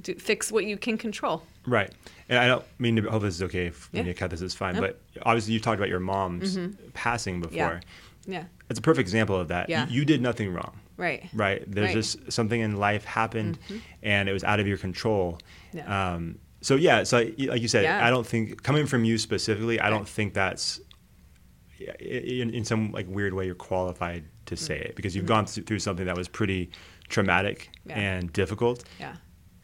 do, 0.00 0.14
fix 0.14 0.50
what 0.50 0.64
you 0.64 0.76
can 0.76 0.98
control. 0.98 1.42
Right. 1.66 1.92
And 2.28 2.38
I 2.38 2.48
don't 2.48 2.64
mean 2.78 2.96
to, 2.96 3.02
hope 3.10 3.22
this 3.22 3.36
is 3.36 3.42
okay. 3.44 3.66
If 3.66 3.88
Yeah. 3.92 4.02
to 4.02 4.14
cut 4.14 4.30
this, 4.30 4.40
it's 4.40 4.54
fine. 4.54 4.76
But 4.80 5.00
obviously, 5.22 5.54
you 5.54 5.60
talked 5.60 5.78
about 5.78 5.88
your 5.88 6.00
mom's 6.00 6.58
passing 6.94 7.40
before. 7.40 7.56
Yeah. 7.56 7.80
Yeah. 8.26 8.44
It's 8.68 8.78
a 8.80 8.82
perfect 8.82 9.00
example 9.06 9.38
of 9.38 9.48
that. 9.48 9.68
Yeah. 9.68 9.86
You, 9.88 10.00
you 10.00 10.04
did 10.04 10.20
nothing 10.20 10.52
wrong. 10.52 10.80
Right. 10.96 11.28
Right. 11.32 11.62
There's 11.70 11.88
Right. 11.88 11.94
just 11.94 12.32
something 12.32 12.60
in 12.60 12.76
life 12.76 13.04
happened 13.04 13.58
and 14.02 14.28
it 14.28 14.32
was 14.32 14.42
out 14.42 14.58
of 14.58 14.66
your 14.66 14.78
control. 14.78 15.38
Yeah. 15.72 16.14
Um, 16.14 16.38
so, 16.62 16.74
yeah, 16.74 17.04
so 17.04 17.18
like 17.38 17.62
you 17.62 17.68
said, 17.68 17.84
Yeah. 17.84 18.04
I 18.04 18.10
don't 18.10 18.26
think, 18.26 18.62
coming 18.64 18.86
from 18.86 19.04
you 19.04 19.18
specifically, 19.18 19.78
I 19.78 19.88
don't 19.90 20.08
think 20.08 20.34
that's 20.34 20.80
in, 22.00 22.50
in 22.54 22.64
some 22.64 22.90
like 22.92 23.06
weird 23.08 23.34
way 23.34 23.46
you're 23.46 23.54
qualified 23.54 24.24
to 24.46 24.56
say 24.56 24.78
it 24.78 24.96
because 24.96 25.14
you've 25.14 25.26
gone 25.26 25.46
through 25.46 25.78
something 25.78 26.06
that 26.06 26.16
was 26.16 26.26
pretty 26.28 26.70
traumatic 27.08 27.68
Mm-hmm. 27.86 27.90
Yeah. 27.90 27.98
and 28.14 28.32
difficult. 28.32 28.82
Yeah. 28.98 29.14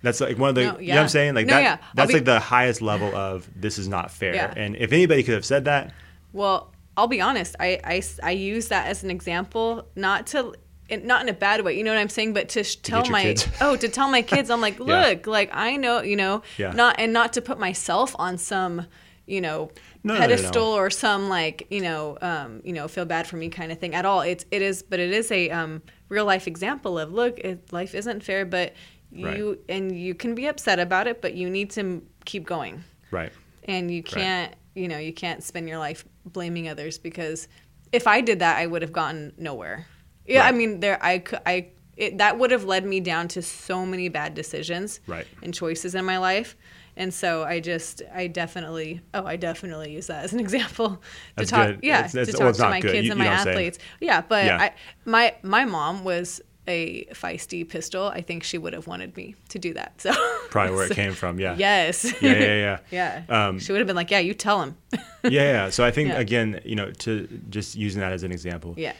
That's 0.02 0.20
like 0.20 0.36
one 0.38 0.50
of 0.50 0.54
the, 0.56 0.64
No, 0.64 0.78
you 0.78 0.88
know 0.88 0.96
what 0.96 1.02
I'm 1.02 1.08
saying? 1.08 1.34
Like 1.34 1.46
No, 1.46 1.54
that, 1.54 1.62
yeah. 1.62 1.76
That's 1.94 2.08
be- 2.08 2.14
like 2.14 2.24
the 2.24 2.40
highest 2.40 2.82
level 2.82 3.14
of 3.14 3.48
this 3.54 3.78
is 3.78 3.88
not 3.88 4.10
fair. 4.10 4.34
Yeah. 4.34 4.52
And 4.56 4.76
if 4.76 4.92
anybody 4.92 5.22
could 5.22 5.34
have 5.34 5.44
said 5.44 5.64
that, 5.66 5.92
Well, 6.32 6.72
I'll 6.96 7.06
be 7.08 7.20
honest. 7.20 7.56
I 7.60 8.02
I 8.22 8.30
use 8.32 8.68
that 8.68 8.86
as 8.86 9.02
an 9.04 9.10
example, 9.10 9.86
not 9.96 10.26
to, 10.28 10.54
not 10.90 11.22
in 11.22 11.28
a 11.28 11.32
bad 11.32 11.64
way. 11.64 11.76
You 11.78 11.84
know 11.84 11.92
what 11.94 12.00
I'm 12.00 12.08
saying? 12.10 12.34
But 12.34 12.50
to 12.50 12.64
sh- 12.64 12.76
tell 12.76 13.08
my, 13.08 13.22
kids. 13.22 13.48
oh, 13.62 13.76
to 13.76 13.88
tell 13.88 14.10
my 14.10 14.20
kids, 14.22 14.50
I'm 14.50 14.60
like, 14.60 14.78
Yeah. 14.84 15.06
look, 15.08 15.26
like 15.26 15.50
I 15.54 15.76
know, 15.76 16.02
you 16.02 16.16
know, 16.16 16.42
Yeah. 16.58 16.72
not 16.72 16.96
and 16.98 17.12
not 17.12 17.32
to 17.34 17.40
put 17.40 17.58
myself 17.58 18.14
on 18.18 18.36
some, 18.36 18.86
you 19.26 19.40
know, 19.40 19.70
No, 20.04 20.14
no, 20.14 20.20
no, 20.20 20.20
pedestal 20.20 20.64
or 20.66 20.90
some 20.90 21.28
like, 21.30 21.66
you 21.70 21.80
know, 21.80 22.18
um, 22.20 22.60
you 22.64 22.72
know, 22.74 22.88
feel 22.88 23.04
bad 23.06 23.26
for 23.26 23.36
me 23.36 23.48
kind 23.48 23.72
of 23.72 23.78
thing 23.78 23.94
at 23.94 24.04
all. 24.04 24.20
It's 24.20 24.44
it 24.50 24.60
is, 24.60 24.82
but 24.82 25.00
it 25.00 25.12
is 25.12 25.30
a 25.32 25.48
um, 25.50 25.80
real 26.10 26.26
life 26.26 26.46
example 26.46 26.98
of 26.98 27.10
look, 27.12 27.38
it, 27.38 27.72
life 27.72 27.94
isn't 27.94 28.22
fair, 28.22 28.44
but 28.44 28.74
you 29.12 29.58
and 29.68 29.96
you 29.96 30.14
can 30.14 30.34
be 30.34 30.46
upset 30.46 30.78
about 30.78 31.06
it, 31.06 31.20
but 31.22 31.34
you 31.34 31.50
need 31.50 31.70
to 31.70 31.80
m- 31.80 32.06
keep 32.24 32.44
going 32.46 32.82
right. 33.10 33.32
and 33.64 33.90
you 33.90 34.02
can't 34.02 34.54
you 34.74 34.88
know 34.88 34.98
you 34.98 35.12
can't 35.12 35.42
spend 35.42 35.68
your 35.68 35.78
life 35.78 36.04
blaming 36.24 36.68
others 36.68 36.96
because 36.98 37.48
if 37.92 38.06
i 38.06 38.20
did 38.22 38.38
that 38.38 38.56
i 38.56 38.66
would 38.66 38.80
have 38.80 38.92
gotten 38.92 39.32
nowhere 39.36 39.86
yeah 40.24 40.46
i 40.46 40.52
mean 40.52 40.80
there 40.80 40.98
i 41.04 41.18
could 41.18 41.40
i 41.44 41.66
it, 41.96 42.16
that 42.18 42.38
would 42.38 42.50
have 42.52 42.64
led 42.64 42.86
me 42.86 43.00
down 43.00 43.28
to 43.28 43.42
so 43.42 43.84
many 43.84 44.08
bad 44.08 44.34
decisions 44.34 45.00
Right. 45.06 45.26
and 45.42 45.52
choices 45.52 45.94
in 45.94 46.04
my 46.06 46.16
life 46.18 46.56
and 46.96 47.12
so 47.12 47.42
i 47.42 47.58
just 47.60 48.00
i 48.14 48.28
definitely 48.28 49.00
oh 49.14 49.26
i 49.26 49.36
definitely 49.36 49.92
use 49.92 50.06
that 50.06 50.24
as 50.24 50.32
an 50.32 50.40
example 50.46 50.90
to 50.90 50.98
That's 51.36 51.50
talk 51.50 51.66
good. 51.66 51.80
yeah 51.82 51.98
It's- 52.06 52.14
it's- 52.14 52.28
to 52.28 52.38
talk 52.38 52.48
it's 52.50 52.58
to 52.58 52.68
my 52.70 52.80
good. 52.80 52.92
kids 52.92 53.06
You- 53.06 53.12
and 53.12 53.18
my 53.18 53.26
athletes 53.26 53.78
yeah 54.00 54.22
but 54.26 54.46
Yeah. 54.46 54.58
i 54.58 54.72
my 55.04 55.34
my 55.42 55.64
mom 55.66 56.04
was 56.04 56.40
a 56.68 57.04
feisty 57.06 57.68
pistol 57.68 58.06
i 58.14 58.20
think 58.20 58.42
she 58.44 58.56
would 58.58 58.72
have 58.72 58.86
wanted 58.86 59.16
me 59.16 59.34
to 59.48 59.58
do 59.58 59.74
that 59.74 60.00
so 60.00 60.12
Probably 60.50 60.74
where 60.76 60.86
it 60.86 60.92
came 61.02 61.12
from. 61.14 61.40
Yeah. 61.40 61.56
yes 61.56 62.04
Yeah, 62.20 62.32
yeah, 62.32 62.78
yeah. 62.90 63.22
yeah. 63.28 63.46
Um, 63.48 63.58
she 63.58 63.72
would 63.72 63.78
have 63.78 63.86
been 63.86 63.96
like, 63.96 64.10
"Yeah, 64.10 64.18
you 64.18 64.34
tell 64.34 64.60
him." 64.62 64.76
yeah, 64.92 65.00
yeah. 65.24 65.70
So 65.70 65.82
I 65.82 65.90
think 65.90 66.10
Yeah. 66.10 66.18
again, 66.20 66.60
you 66.64 66.76
know, 66.76 66.90
to 66.90 67.26
just 67.48 67.74
using 67.74 68.00
that 68.00 68.12
as 68.12 68.22
an 68.22 68.32
example. 68.32 68.74
yeah. 68.76 68.92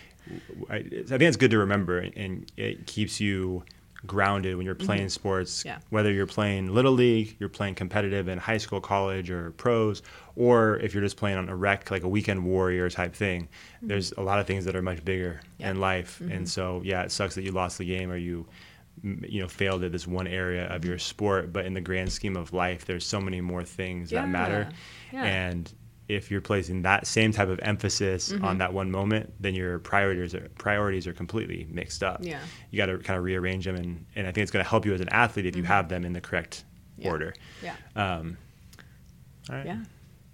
I, 0.70 0.76
I 0.76 0.80
think 0.80 1.22
it's 1.22 1.36
good 1.36 1.50
to 1.50 1.58
remember, 1.58 1.98
and 1.98 2.50
it 2.56 2.86
keeps 2.86 3.20
you 3.20 3.64
grounded 4.06 4.56
when 4.56 4.64
you're 4.64 4.74
playing 4.74 5.10
sports. 5.10 5.58
Mm-hmm. 5.60 5.68
Yeah. 5.68 5.78
Whether 5.90 6.10
you're 6.12 6.26
playing 6.26 6.72
little 6.72 6.92
league, 6.92 7.36
you're 7.38 7.48
playing 7.50 7.74
competitive 7.74 8.28
in 8.28 8.38
high 8.38 8.58
school, 8.58 8.80
college, 8.80 9.30
or 9.30 9.50
pros, 9.52 10.02
or 10.36 10.76
if 10.78 10.94
you're 10.94 11.02
just 11.02 11.16
playing 11.16 11.38
on 11.38 11.48
a 11.48 11.56
rec, 11.56 11.90
like 11.90 12.02
a 12.04 12.08
weekend 12.08 12.44
warrior 12.44 12.88
type 12.90 13.14
thing. 13.14 13.48
There's 13.82 14.12
a 14.12 14.22
lot 14.22 14.38
of 14.38 14.46
things 14.46 14.64
that 14.64 14.74
are 14.76 14.82
much 14.82 15.04
bigger 15.04 15.40
Mm-hmm. 15.42 15.62
Yeah. 15.62 15.66
Mm-hmm. 15.68 15.76
in 15.76 15.80
life, 15.80 16.20
and 16.20 16.48
so 16.48 16.80
yeah, 16.84 17.02
it 17.02 17.12
sucks 17.12 17.34
that 17.36 17.42
you 17.42 17.52
lost 17.52 17.78
the 17.78 17.84
game 17.84 18.10
or 18.10 18.16
you. 18.16 18.46
You 19.02 19.40
know, 19.40 19.48
failed 19.48 19.82
at 19.84 19.90
this 19.90 20.06
one 20.06 20.26
area 20.26 20.66
of 20.66 20.84
your 20.84 20.98
sport, 20.98 21.50
but 21.50 21.64
in 21.64 21.72
the 21.72 21.80
grand 21.80 22.12
scheme 22.12 22.36
of 22.36 22.52
life, 22.52 22.84
there's 22.84 23.06
so 23.06 23.22
many 23.22 23.40
more 23.40 23.64
things 23.64 24.10
that 24.10 24.28
matter. 24.28 24.68
Yeah. 25.10 25.24
And 25.24 25.72
if 26.08 26.30
you're 26.30 26.42
placing 26.42 26.82
that 26.82 27.06
same 27.06 27.32
type 27.32 27.48
of 27.48 27.58
emphasis 27.62 28.30
Mm-hmm. 28.30 28.44
on 28.44 28.58
that 28.58 28.74
one 28.74 28.90
moment, 28.90 29.32
then 29.40 29.54
your 29.54 29.78
priorities 29.78 30.34
are 30.34 30.46
priorities 30.58 31.06
are 31.06 31.14
completely 31.14 31.66
mixed 31.70 32.02
up. 32.02 32.18
Yeah. 32.22 32.38
You 32.70 32.76
got 32.76 32.86
to 32.86 32.98
kind 32.98 33.16
of 33.16 33.24
rearrange 33.24 33.64
them, 33.64 33.76
and, 33.76 34.04
and 34.14 34.26
I 34.26 34.30
think 34.30 34.42
it's 34.42 34.52
going 34.52 34.62
to 34.64 34.68
help 34.70 34.84
you 34.84 34.92
as 34.92 35.00
an 35.00 35.08
athlete 35.08 35.46
if 35.46 35.56
you 35.56 35.62
have 35.64 35.88
them 35.88 36.04
in 36.04 36.12
the 36.12 36.20
correct 36.20 36.62
Mm-hmm. 36.92 37.02
Yeah. 37.02 37.10
order. 37.10 37.34
Yeah. 37.62 37.74
Um, 37.96 38.36
all 39.48 39.56
right. 39.56 39.66
Yeah. 39.66 39.78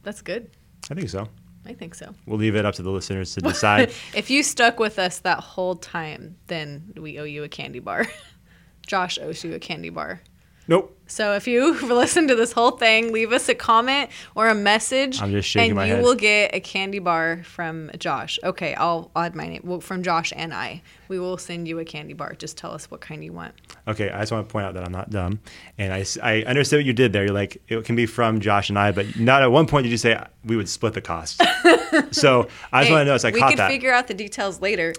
That's 0.03 0.23
good. 0.23 0.51
I 0.91 0.95
think 0.95 1.09
so. 1.09 1.29
I 1.67 1.75
think 1.75 1.95
so. 1.95 2.15
We'll 2.27 2.39
leave 2.39 2.57
it 2.57 2.65
up 2.65 2.75
to 2.77 2.83
the 2.83 2.91
listeners 2.91 3.35
to 3.35 3.41
decide. 3.43 3.93
if 4.15 4.31
you 4.31 4.43
stuck 4.43 4.79
with 4.81 4.99
us 4.99 5.19
that 5.21 5.41
whole 5.41 5.77
time, 5.77 6.37
then 6.47 6.93
we 6.97 7.19
owe 7.19 7.25
you 7.25 7.45
a 7.45 7.49
candy 7.49 7.81
bar. 7.81 8.07
Josh 8.87 9.19
owes 9.21 9.45
you 9.45 9.55
a 9.55 9.59
candy 9.59 9.91
bar. 9.91 10.23
Nope. 10.69 10.95
So 11.11 11.33
if 11.33 11.47
you 11.49 11.73
listened 11.89 12.29
to 12.29 12.35
this 12.35 12.53
whole 12.53 12.73
thing, 12.73 13.13
leave 13.13 13.33
us 13.33 13.49
a 13.49 13.55
comment 13.55 14.11
or 14.35 14.49
a 14.49 14.55
message, 14.55 15.23
I'm 15.23 15.31
just 15.33 15.49
shaking 15.49 15.71
and 15.71 15.77
my 15.77 15.87
you 15.87 15.95
head. 15.95 16.05
will 16.05 16.15
get 16.15 16.55
a 16.55 16.61
candy 16.61 16.99
bar 16.99 17.41
from 17.45 17.91
Josh. 17.99 18.39
Okay, 18.45 18.75
I'll 18.75 19.11
add 19.17 19.35
my 19.35 19.49
name 19.49 19.63
well, 19.65 19.81
from 19.81 20.03
Josh 20.03 20.35
and 20.37 20.53
I. 20.53 20.83
We 21.09 21.19
will 21.19 21.39
send 21.39 21.67
you 21.67 21.79
a 21.79 21.85
candy 21.87 22.13
bar. 22.13 22.35
Just 22.35 22.59
tell 22.59 22.73
us 22.73 22.91
what 22.91 23.01
kind 23.01 23.25
you 23.25 23.33
want. 23.33 23.55
Okay, 23.89 24.11
I 24.11 24.21
just 24.21 24.33
want 24.33 24.47
to 24.47 24.53
point 24.53 24.67
out 24.67 24.75
that 24.75 24.85
I'm 24.85 24.93
not 24.93 25.09
dumb, 25.09 25.41
and 25.79 25.95
I, 25.95 26.05
I 26.23 26.43
understood 26.43 26.81
what 26.81 26.85
you 26.85 26.93
did 26.93 27.15
there. 27.15 27.25
You're 27.25 27.33
like 27.33 27.63
it 27.69 27.83
can 27.87 27.97
be 27.97 28.05
from 28.05 28.41
Josh 28.41 28.69
and 28.69 28.79
I, 28.79 28.93
but 28.93 29.19
not 29.19 29.41
at 29.43 29.51
one 29.51 29.67
point 29.67 29.85
did 29.85 29.91
you 29.91 29.97
say 29.97 30.23
we 30.45 30.57
would 30.57 30.69
split 30.69 30.93
the 30.93 31.01
cost. 31.01 31.41
so 32.11 32.49
I 32.71 32.83
just 32.83 32.89
Hey, 32.89 32.93
want 32.93 33.01
to 33.01 33.05
know. 33.07 33.17
So 33.17 33.29
I 33.29 33.31
we 33.33 33.41
caught 33.41 33.51
could 33.51 33.59
that. 33.61 33.71
figure 33.71 33.93
out 33.93 34.09
the 34.09 34.15
details 34.15 34.61
later. 34.61 34.93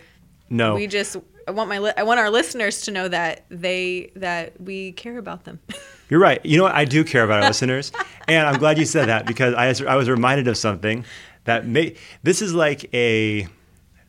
no, 0.50 0.74
We 0.74 0.88
just 0.88 1.18
I 1.50 1.52
want 1.52 1.68
my 1.68 1.80
li- 1.80 1.94
I 1.98 2.04
want 2.04 2.20
our 2.20 2.30
listeners 2.30 2.82
to 2.84 2.92
know 2.92 3.08
that 3.08 3.44
they 3.50 4.12
that 4.16 4.62
we 4.62 4.92
care 4.92 5.18
about 5.18 5.46
them. 5.46 5.60
You're 6.10 6.20
right. 6.20 6.44
You 6.46 6.58
know 6.58 6.64
what? 6.64 6.76
I 6.76 6.86
do 6.86 7.04
care 7.04 7.24
about 7.24 7.42
our 7.42 7.50
listeners, 7.50 7.92
and 8.28 8.48
I'm 8.48 8.60
glad 8.60 8.78
you 8.78 8.86
said 8.86 9.08
that 9.10 9.26
because 9.26 9.54
I, 9.56 9.68
was- 9.70 9.82
I 9.82 9.96
was 9.96 10.08
reminded 10.10 10.48
of 10.48 10.58
something 10.58 11.06
that 11.46 11.66
may. 11.66 11.96
This 12.22 12.42
is 12.44 12.54
like 12.54 12.88
a 12.94 13.48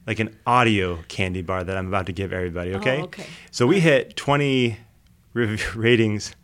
like 0.06 0.18
an 0.20 0.36
audio 0.46 0.98
candy 1.08 1.40
bar 1.40 1.64
that 1.64 1.76
I'm 1.78 1.88
about 1.88 2.06
to 2.06 2.12
give 2.12 2.32
everybody. 2.32 2.74
Okay. 2.74 3.00
Oh, 3.00 3.04
okay. 3.04 3.26
So 3.50 3.66
we 3.66 3.80
hit 3.80 4.16
20 4.16 4.76
rev- 5.34 5.76
ratings 5.76 6.34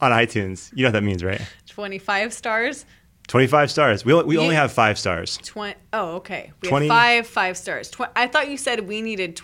on 0.00 0.12
iTunes. 0.12 0.70
You 0.74 0.82
know 0.82 0.88
what 0.88 0.92
that 0.92 1.02
means, 1.02 1.24
right? 1.24 1.40
25 1.68 2.32
stars. 2.32 2.84
25 3.28 3.70
stars. 3.70 4.04
We 4.04 4.12
only, 4.12 4.26
we 4.26 4.34
You- 4.34 4.40
only 4.42 4.54
have 4.54 4.70
five 4.72 4.98
stars. 4.98 5.38
20 5.44 5.74
Oh, 5.94 6.16
okay. 6.16 6.52
We 6.62 6.68
20 6.68 6.88
have 6.88 7.26
5 7.26 7.26
5 7.26 7.56
stars. 7.56 7.90
Tw- 7.90 8.02
I 8.14 8.26
thought 8.26 8.48
you 8.50 8.56
said 8.58 8.86
we 8.86 9.00
needed 9.02 9.34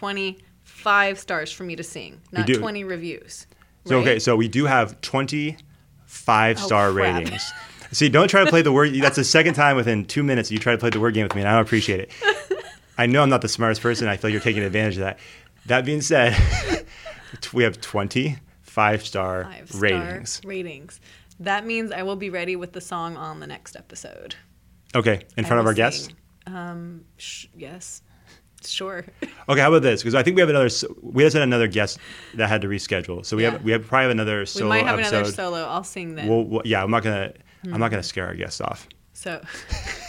25 0.82 1.18
stars 1.18 1.52
for 1.52 1.64
me 1.64 1.76
to 1.76 1.82
sing, 1.82 2.20
not 2.32 2.46
do. 2.46 2.58
20 2.58 2.84
reviews. 2.84 3.46
So 3.86 3.98
okay, 4.00 4.18
so 4.18 4.36
we 4.36 4.48
do 4.48 4.66
have 4.66 5.00
25 5.00 6.58
star 6.58 6.88
Oh, 6.88 6.92
ratings. 6.92 7.52
See, 7.92 8.08
don't 8.08 8.28
try 8.28 8.44
to 8.44 8.50
play 8.50 8.62
the 8.62 8.72
word. 8.72 8.94
That's 8.94 9.16
the 9.16 9.24
second 9.24 9.54
time 9.54 9.76
within 9.76 10.04
two 10.04 10.22
minutes 10.22 10.50
you 10.50 10.58
try 10.58 10.72
to 10.72 10.78
play 10.78 10.90
the 10.90 11.00
word 11.00 11.14
game 11.14 11.24
with 11.24 11.34
me, 11.34 11.40
and 11.42 11.48
I 11.48 11.52
don't 11.54 11.62
appreciate 11.62 12.00
it. 12.00 12.10
I 12.98 13.06
know 13.06 13.22
I'm 13.22 13.30
not 13.30 13.40
the 13.42 13.48
smartest 13.48 13.80
person. 13.80 14.06
I 14.08 14.16
feel 14.16 14.28
like 14.28 14.32
you're 14.32 14.42
taking 14.42 14.62
advantage 14.62 14.94
of 14.96 15.00
that. 15.00 15.18
That 15.66 15.84
being 15.84 16.00
said, 16.00 16.36
we 17.52 17.64
have 17.64 17.80
25 17.80 19.04
star 19.04 19.44
Five 19.44 19.68
star 19.70 19.80
ratings. 19.80 20.40
ratings. 20.44 21.00
That 21.40 21.64
means 21.66 21.90
I 21.90 22.02
will 22.02 22.16
be 22.16 22.28
ready 22.30 22.54
with 22.56 22.72
the 22.72 22.80
song 22.80 23.16
on 23.16 23.40
the 23.40 23.46
next 23.46 23.74
episode. 23.74 24.34
Okay, 24.94 25.22
in 25.36 25.44
front 25.44 25.60
of 25.60 25.66
our 25.66 25.74
guests. 25.74 26.08
Um, 26.46 27.04
sh- 27.16 27.46
yes, 27.56 28.02
sure. 28.64 29.04
Okay, 29.48 29.60
how 29.60 29.68
about 29.68 29.82
this? 29.82 30.00
Because 30.00 30.14
I 30.14 30.22
think 30.22 30.36
we 30.36 30.40
have 30.42 30.48
another. 30.48 30.68
We 31.02 31.24
just 31.24 31.34
had 31.34 31.42
another 31.42 31.66
guest 31.66 31.98
that 32.34 32.48
had 32.48 32.60
to 32.62 32.68
reschedule. 32.68 33.26
So 33.26 33.36
we 33.36 33.42
Yeah. 33.42 33.50
have 33.52 33.64
we 33.64 33.72
have 33.72 33.84
probably 33.86 34.02
have 34.04 34.10
another 34.12 34.40
we 34.40 34.46
solo 34.46 34.68
might 34.68 34.84
have 34.86 34.98
episode. 35.00 35.16
another 35.16 35.32
solo. 35.32 35.64
I'll 35.64 35.82
sing 35.82 36.14
then. 36.14 36.28
We'll, 36.28 36.44
we'll- 36.44 36.62
yeah, 36.64 36.82
I'm 36.82 36.90
not 36.90 37.02
gonna. 37.02 37.32
I'm 37.64 37.80
not 37.80 37.90
gonna 37.90 38.02
scare 38.04 38.26
our 38.26 38.34
guests 38.34 38.60
off. 38.60 38.88
so 39.12 39.42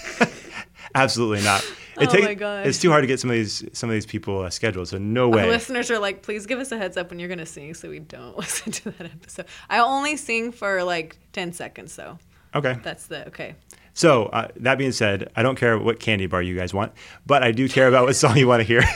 Absolutely 0.95 1.43
not. 1.43 1.64
Oh 1.97 2.06
take- 2.06 2.24
my 2.24 2.34
God. 2.34 2.66
It's 2.66 2.80
too 2.80 2.89
hard 2.89 3.04
to 3.04 3.08
get 3.08 3.20
some 3.20 3.30
of 3.30 3.36
these 3.36 3.64
some 3.74 3.89
of 3.89 3.93
these 3.93 4.06
people 4.06 4.39
uh, 4.39 4.49
scheduled. 4.49 4.88
So 4.88 4.97
no 4.97 5.26
Our 5.26 5.30
way. 5.38 5.47
listeners 5.49 5.91
are 5.91 5.99
like, 5.99 6.24
please 6.24 6.45
give 6.47 6.58
us 6.58 6.72
a 6.72 6.78
heads 6.78 6.95
up 6.97 7.10
when 7.10 7.20
you're 7.20 7.28
gonna 7.30 7.45
sing, 7.45 7.74
so 7.74 7.89
we 7.89 7.99
don't 7.99 8.36
listen 8.38 8.72
to 8.72 8.91
that 8.91 9.06
episode. 9.08 9.45
I 9.70 9.80
only 9.80 10.16
sing 10.18 10.52
for 10.54 10.84
like 10.84 11.18
ten 11.34 11.52
seconds, 11.52 11.95
though. 11.95 12.18
Okay. 12.56 12.78
That's 12.82 13.08
the 13.08 13.28
okay. 13.28 13.56
So 13.94 14.26
uh, 14.28 14.48
that 14.58 14.78
being 14.78 14.92
said, 14.94 15.30
I 15.36 15.44
don't 15.44 15.56
care 15.58 15.78
what 15.78 16.00
candy 16.00 16.26
bar 16.28 16.42
you 16.42 16.56
guys 16.56 16.74
want, 16.74 16.94
but 17.26 17.44
I 17.44 17.52
do 17.52 17.68
care 17.68 17.88
about 17.88 18.06
what 18.06 18.16
song 18.16 18.38
you 18.38 18.48
want 18.48 18.62
to 18.62 18.66
hear. 18.66 18.84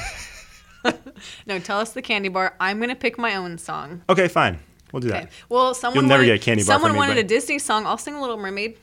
No, 1.47 1.57
tell 1.57 1.79
us 1.79 1.93
the 1.93 2.01
candy 2.03 2.29
bar. 2.29 2.55
I'm 2.59 2.79
gonna 2.79 2.95
pick 2.95 3.17
my 3.17 3.35
own 3.37 3.57
song. 3.57 4.03
okay, 4.07 4.27
fine. 4.27 4.59
We'll 4.93 4.99
do 4.99 5.07
Okay. 5.09 5.21
that. 5.21 5.31
Well, 5.49 5.73
someone 5.73 6.03
You'll 6.03 6.09
never 6.09 6.19
wanted, 6.21 6.33
get 6.33 6.41
a 6.41 6.45
candy 6.45 6.61
bar 6.63 6.75
Someone 6.75 6.91
me, 6.91 6.97
wanted 6.99 7.15
but- 7.15 7.19
a 7.21 7.27
Disney 7.27 7.57
song. 7.57 7.87
I'll 7.87 7.97
sing 7.97 8.13
a 8.13 8.21
Little 8.21 8.37
Mermaid. 8.37 8.77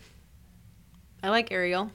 I 1.22 1.28
like 1.28 1.52
Ariel. 1.52 1.92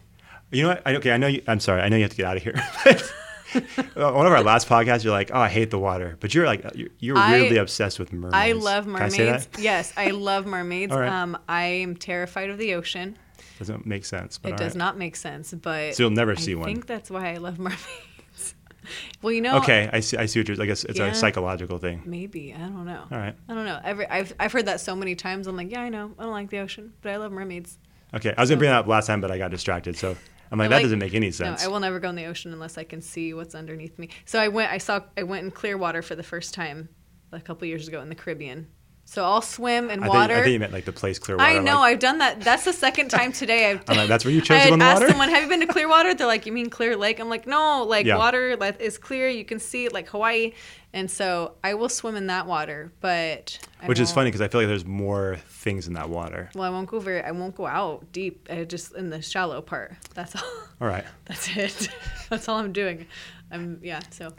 You 0.50 0.62
know 0.64 0.70
what? 0.70 0.82
I, 0.86 0.96
okay, 0.96 1.12
I 1.12 1.18
know. 1.18 1.28
You, 1.28 1.42
I'm 1.46 1.60
sorry. 1.60 1.82
I 1.82 1.90
know 1.90 1.98
you 1.98 2.04
have 2.04 2.12
to 2.12 2.16
get 2.18 2.26
out 2.26 2.38
of 2.38 2.44
here. 2.44 2.54
One 3.96 4.26
of 4.26 4.32
our 4.32 4.44
last 4.44 4.70
podcasts, 4.70 5.04
you're 5.04 5.12
like, 5.12 5.32
"Oh, 5.34 5.40
I 5.42 5.50
hate 5.50 5.72
the 5.72 5.80
water," 5.80 6.16
but 6.22 6.34
you're 6.34 6.46
like, 6.46 6.64
you're, 6.74 6.90
you're 7.00 7.18
I- 7.18 7.32
weirdly 7.32 7.58
obsessed 7.58 8.00
with 8.00 8.14
mermaids. 8.14 8.34
I 8.36 8.54
love 8.54 8.88
I 8.88 8.92
mermaids. 8.92 9.48
that? 9.48 9.60
yes, 9.60 9.92
I 9.98 10.12
love 10.12 10.46
mermaids. 10.46 10.94
Right. 10.96 11.10
Um, 11.10 11.38
I 11.50 11.64
am 11.64 11.98
terrified 11.98 12.50
of 12.50 12.58
the 12.58 12.76
ocean. 12.76 13.18
Doesn't 13.60 13.86
make 13.86 14.06
sense. 14.06 14.38
But 14.38 14.54
It 14.54 14.58
does 14.58 14.74
right. 14.74 14.78
not 14.78 14.98
make 14.98 15.16
sense, 15.16 15.54
but 15.54 15.96
So 15.96 16.04
you'll 16.04 16.12
never 16.12 16.32
I 16.34 16.36
see 16.36 16.56
one. 16.56 16.66
think 16.66 16.86
that's 16.86 17.10
why 17.10 17.34
I 17.34 17.38
love 17.38 17.58
mermaids. 17.60 18.56
well, 19.22 19.34
you 19.34 19.42
know, 19.42 19.58
Okay, 19.58 19.90
I 19.92 20.00
see. 20.00 20.18
I 20.18 20.26
see 20.28 20.40
what 20.40 20.48
you're. 20.48 20.62
I 20.62 20.66
guess 20.66 20.84
it's 20.86 21.00
Yeah. 21.00 21.08
a 21.08 21.16
psychological 21.16 21.78
thing. 21.78 22.04
maybe 22.06 22.54
I 22.54 22.60
don't 22.60 22.86
know. 22.86 23.04
All 23.12 23.18
right. 23.18 23.36
I 23.50 23.54
don't 23.54 23.66
know. 23.66 23.80
Every, 23.84 24.08
I've 24.08 24.34
I've 24.40 24.52
heard 24.52 24.66
that 24.68 24.80
so 24.80 24.96
many 24.96 25.16
times. 25.16 25.48
I'm 25.48 25.56
like, 25.58 25.72
yeah, 25.72 25.82
I 25.82 25.90
know. 25.90 26.14
I 26.18 26.24
don't 26.24 26.32
like 26.32 26.50
the 26.50 26.60
ocean, 26.60 26.94
but 27.02 27.12
I 27.12 27.18
love 27.18 27.32
mermaids. 27.32 27.78
Okay, 28.14 28.34
I 28.38 28.42
was 28.42 28.50
gonna 28.50 28.60
bring 28.60 28.72
that 28.72 28.80
up 28.80 28.88
last 28.88 29.08
time, 29.08 29.20
but 29.20 29.32
I 29.32 29.38
got 29.38 29.52
distracted. 29.52 29.98
So 29.98 30.16
I'm 30.52 30.60
like, 30.60 30.68
I 30.68 30.78
that 30.78 30.82
doesn't 30.84 31.00
make 31.00 31.14
any 31.14 31.32
sense. 31.32 31.62
No, 31.62 31.68
I 31.68 31.72
will 31.72 31.82
never 31.82 32.00
go 32.00 32.08
in 32.10 32.16
the 32.16 32.26
ocean 32.26 32.54
unless 32.54 32.78
I 32.78 32.86
can 32.86 33.02
see 33.02 33.34
what's 33.34 33.54
underneath 33.56 34.00
me. 34.00 34.10
So 34.26 34.40
I 34.40 34.48
went. 34.48 34.72
I 34.72 34.78
saw. 34.78 35.02
I 35.18 35.24
went 35.24 35.44
in 35.44 35.52
clear 35.52 35.78
water 35.78 36.02
for 36.02 36.16
the 36.16 36.24
first 36.24 36.54
time 36.54 36.88
a 37.34 37.42
couple 37.42 37.68
years 37.68 37.90
ago 37.90 38.02
in 38.02 38.08
the 38.08 38.16
Caribbean. 38.16 38.68
So 39.10 39.24
I'll 39.24 39.42
swim 39.42 39.90
in 39.90 40.04
I 40.04 40.08
water. 40.10 40.28
think, 40.28 40.32
I 40.32 40.44
think 40.44 40.54
you 40.54 40.60
meant 40.60 40.74
like 40.74 40.84
the 40.84 40.92
place 40.92 41.18
Clearwater. 41.18 41.50
I 41.50 41.60
know. 41.60 41.76
Like, 41.80 41.94
I've 41.94 42.00
done 42.00 42.18
that. 42.18 42.42
That's 42.42 42.66
the 42.66 42.74
second 42.74 43.08
time 43.10 43.32
today. 43.32 43.72
I've 43.72 43.88
like, 43.88 44.10
that's 44.10 44.26
where 44.26 44.34
you 44.34 44.42
chose 44.50 44.58
I 44.60 44.70
to 44.70 44.78
go 44.78 44.84
asked 44.84 44.96
water? 45.02 45.08
someone, 45.08 45.30
"Have 45.30 45.44
you 45.44 45.48
been 45.50 45.62
to 45.62 45.66
Clearwater?" 45.68 46.14
They're 46.14 46.28
like, 46.28 46.46
"You 46.46 46.52
mean 46.52 46.70
Clear 46.70 46.98
Lake?" 46.98 47.22
I'm 47.22 47.30
like, 47.30 47.48
"No, 47.48 47.86
like 47.88 48.06
Yeah. 48.06 48.18
water 48.18 48.58
is 48.80 48.98
clear. 48.98 49.30
You 49.30 49.46
can 49.46 49.60
see 49.60 49.86
it, 49.86 49.94
like 49.94 50.10
Hawaii." 50.10 50.52
And 50.92 51.10
so 51.10 51.54
I 51.64 51.74
will 51.76 51.88
swim 51.90 52.18
in 52.18 52.28
that 52.28 52.48
water, 52.48 52.92
but 53.00 53.58
I 53.82 53.86
which 53.88 54.00
is 54.00 54.12
funny 54.12 54.28
because 54.28 54.42
I 54.42 54.50
feel 54.50 54.60
like 54.60 54.68
there's 54.68 54.86
more 54.86 55.38
things 55.48 55.88
in 55.88 55.94
that 55.94 56.10
water. 56.10 56.50
Well, 56.54 56.64
I 56.66 56.70
won't 56.70 56.90
go 56.90 57.00
very. 57.00 57.22
I 57.24 57.32
won't 57.32 57.56
go 57.56 57.66
out 57.66 58.12
deep. 58.12 58.48
I 58.52 58.66
just 58.66 58.94
in 58.94 59.10
the 59.10 59.22
shallow 59.22 59.62
part. 59.62 59.94
That's 60.16 60.36
all. 60.36 60.44
All 60.82 60.88
right. 60.88 61.06
That's 61.26 61.56
it. 61.56 61.90
That's 62.30 62.50
all 62.50 62.58
I'm 62.60 62.74
doing. 62.74 63.06
I'm 63.52 63.80
yeah. 63.82 64.02
So 64.10 64.34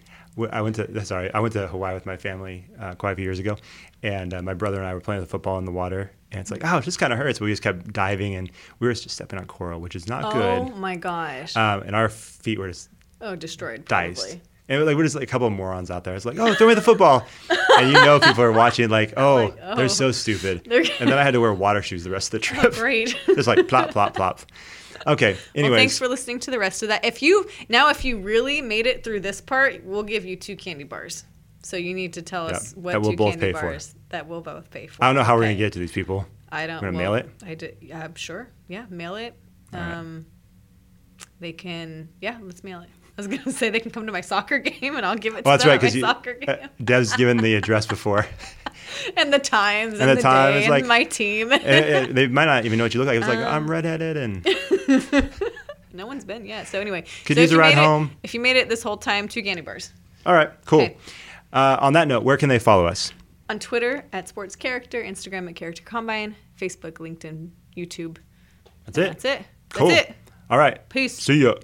I 0.52 0.60
went 0.62 0.76
to 0.76 1.04
sorry, 1.04 1.32
I 1.32 1.40
went 1.40 1.52
to 1.54 1.66
Hawaii 1.68 1.94
with 1.94 2.06
my 2.06 2.16
family 2.16 2.64
uh, 2.78 2.94
quite 2.94 3.12
a 3.12 3.16
few 3.16 3.24
years 3.24 3.38
ago, 3.38 3.56
and 4.02 4.32
uh, 4.34 4.42
my 4.42 4.54
brother 4.54 4.78
and 4.78 4.86
I 4.86 4.94
were 4.94 5.00
playing 5.00 5.20
the 5.20 5.26
football 5.26 5.58
in 5.58 5.64
the 5.64 5.72
water, 5.72 6.10
and 6.32 6.40
it's 6.40 6.50
like, 6.50 6.62
oh, 6.64 6.78
it 6.78 6.84
just 6.84 6.98
kind 6.98 7.12
of 7.12 7.18
hurts. 7.18 7.38
But 7.38 7.46
we 7.46 7.52
just 7.52 7.62
kept 7.62 7.92
diving, 7.92 8.34
and 8.36 8.50
we 8.78 8.86
were 8.86 8.94
just 8.94 9.10
stepping 9.10 9.38
on 9.38 9.46
coral, 9.46 9.80
which 9.80 9.96
is 9.96 10.06
not 10.08 10.24
oh 10.24 10.32
good. 10.32 10.72
Oh 10.72 10.76
my 10.76 10.96
gosh. 10.96 11.56
Um, 11.56 11.82
and 11.82 11.96
our 11.96 12.08
feet 12.08 12.58
were 12.58 12.68
just 12.68 12.90
oh, 13.20 13.34
destroyed. 13.36 13.84
diced. 13.86 14.38
And 14.70 14.84
like 14.84 14.96
we're 14.96 15.02
just 15.04 15.14
like 15.14 15.24
a 15.24 15.26
couple 15.26 15.46
of 15.46 15.52
morons 15.54 15.90
out 15.90 16.04
there. 16.04 16.14
It's 16.14 16.26
like, 16.26 16.38
oh, 16.38 16.52
throw 16.54 16.68
me 16.68 16.74
the 16.74 16.82
football, 16.82 17.26
and 17.78 17.88
you 17.88 17.94
know 17.94 18.20
people 18.20 18.44
are 18.44 18.52
watching, 18.52 18.90
like, 18.90 19.14
oh, 19.16 19.36
Like, 19.46 19.56
oh. 19.62 19.76
they're 19.76 19.88
so 19.88 20.12
stupid. 20.12 20.64
They're- 20.66 20.84
and 21.00 21.08
then 21.08 21.18
I 21.18 21.22
had 21.22 21.30
to 21.32 21.40
wear 21.40 21.54
water 21.54 21.80
shoes 21.80 22.04
the 22.04 22.10
rest 22.10 22.34
of 22.34 22.42
the 22.42 22.46
Oh, 22.58 22.60
trip. 22.60 22.74
great. 22.74 23.16
just 23.26 23.48
like 23.48 23.66
plop, 23.66 23.90
plop, 23.92 24.14
plop. 24.14 24.40
Okay. 25.06 25.36
Anyways, 25.54 25.70
Well, 25.70 25.78
thanks 25.78 25.98
for 25.98 26.08
listening 26.08 26.40
to 26.40 26.50
the 26.50 26.58
rest 26.58 26.82
of 26.82 26.88
that. 26.88 27.04
If 27.04 27.22
you 27.22 27.48
now, 27.68 27.88
if 27.90 28.04
you 28.04 28.18
really 28.18 28.60
made 28.62 28.86
it 28.86 29.04
through 29.04 29.20
this 29.20 29.40
part, 29.40 29.84
we'll 29.84 30.02
give 30.02 30.24
you 30.24 30.36
two 30.36 30.56
candy 30.56 30.84
bars. 30.84 31.24
So 31.62 31.76
you 31.76 31.94
need 31.94 32.12
to 32.14 32.22
tell 32.22 32.46
us 32.46 32.72
Yeah, 32.72 32.80
what 32.80 32.92
that 32.92 33.00
we'll 33.02 33.10
two 33.12 33.16
both 33.16 33.30
candy 33.32 33.46
pay 33.46 33.52
for. 33.52 33.62
bars 33.62 33.94
that 34.10 34.26
we'll 34.26 34.40
both 34.40 34.70
pay 34.70 34.86
for. 34.86 35.04
I 35.04 35.08
don't 35.08 35.16
know 35.16 35.24
how 35.24 35.36
we're 35.36 35.42
gonna 35.42 35.54
get 35.56 35.72
to 35.74 35.78
these 35.78 35.92
people. 35.92 36.26
I 36.50 36.66
don't. 36.66 36.76
We're 36.76 36.92
gonna 36.92 36.98
well, 36.98 37.12
mail 37.12 37.26
it? 37.26 37.30
I 37.44 37.54
did. 37.54 37.90
I'm 37.92 38.14
sure. 38.14 38.48
Yeah, 38.68 38.86
mail 38.90 39.16
it. 39.16 39.34
All 39.74 39.80
right. 39.80 39.92
Um, 39.92 40.26
they 41.40 41.52
can. 41.52 42.08
Yeah, 42.20 42.38
let's 42.42 42.64
mail 42.64 42.80
it. 42.80 42.88
I 43.18 43.20
was 43.20 43.26
gonna 43.26 43.50
say 43.52 43.70
they 43.70 43.80
can 43.80 43.90
come 43.90 44.06
to 44.06 44.12
my 44.12 44.20
soccer 44.20 44.58
game 44.60 44.96
and 44.96 45.04
I'll 45.04 45.16
give 45.16 45.34
it 45.34 45.38
to 45.38 45.42
Well, 45.44 45.54
that's 45.54 45.64
them 45.64 45.70
right 45.70 45.74
at 45.74 45.82
my 45.82 45.86
because 45.88 45.94
you, 45.96 46.00
soccer 46.02 46.34
game 46.34 46.56
uh, 46.62 46.68
Dev's 46.82 47.14
given 47.16 47.36
the 47.38 47.54
address 47.54 47.86
before. 47.86 48.26
and 49.16 49.32
the 49.32 49.38
times 49.38 49.98
and, 50.00 50.10
the 50.10 50.14
the, 50.16 50.22
time, 50.22 50.52
day 50.52 50.58
it's 50.58 50.64
and 50.66 50.70
like- 50.72 50.86
my 50.86 51.04
team. 51.04 51.52
And- 51.52 51.62
and 51.64 52.14
they 52.16 52.26
might 52.26 52.46
not 52.46 52.64
even 52.64 52.78
know 52.78 52.84
what 52.84 52.94
you 52.94 53.00
look 53.00 53.06
like. 53.08 53.16
It 53.16 53.20
was 53.20 53.28
like 53.28 53.38
Uh. 53.38 53.48
I'm 53.48 53.70
redheaded, 53.70 54.16
and 54.16 54.46
no 55.92 56.06
one's 56.06 56.24
been 56.24 56.44
yet. 56.46 56.68
So 56.68 56.80
anyway, 56.80 57.04
Could 57.24 57.36
so 57.36 57.42
use 57.42 57.50
if 57.50 57.52
a 57.52 57.54
you 57.56 57.60
ride 57.60 57.74
made 57.76 57.82
it- 57.82 57.86
home. 57.86 58.10
if 58.22 58.34
you 58.34 58.40
made 58.40 58.56
it 58.56 58.68
this 58.68 58.82
whole 58.82 58.96
time, 58.96 59.28
two 59.28 59.42
candy 59.42 59.62
bars. 59.62 59.92
all 60.26 60.34
right, 60.34 60.50
cool. 60.66 60.80
Okay. 60.82 60.96
Uh, 61.52 61.78
on 61.80 61.94
that 61.94 62.08
note, 62.08 62.24
where 62.24 62.36
can 62.36 62.48
they 62.48 62.58
follow 62.58 62.86
us? 62.86 63.12
on 63.50 63.58
Twitter 63.58 64.04
at 64.12 64.28
Sports 64.28 64.54
Character, 64.54 65.02
Instagram 65.02 65.48
at 65.48 65.56
Character 65.56 65.82
Combine, 65.82 66.36
Facebook, 66.60 66.92
LinkedIn, 66.98 67.48
YouTube. 67.74 68.18
That's 68.84 68.98
it. 68.98 69.06
That's 69.08 69.24
it. 69.24 69.42
Cool. 69.70 69.88
That's 69.88 70.10
it. 70.10 70.16
All 70.50 70.58
right. 70.58 70.86
Peace. 70.90 71.16
See 71.16 71.42
ya. 71.44 71.54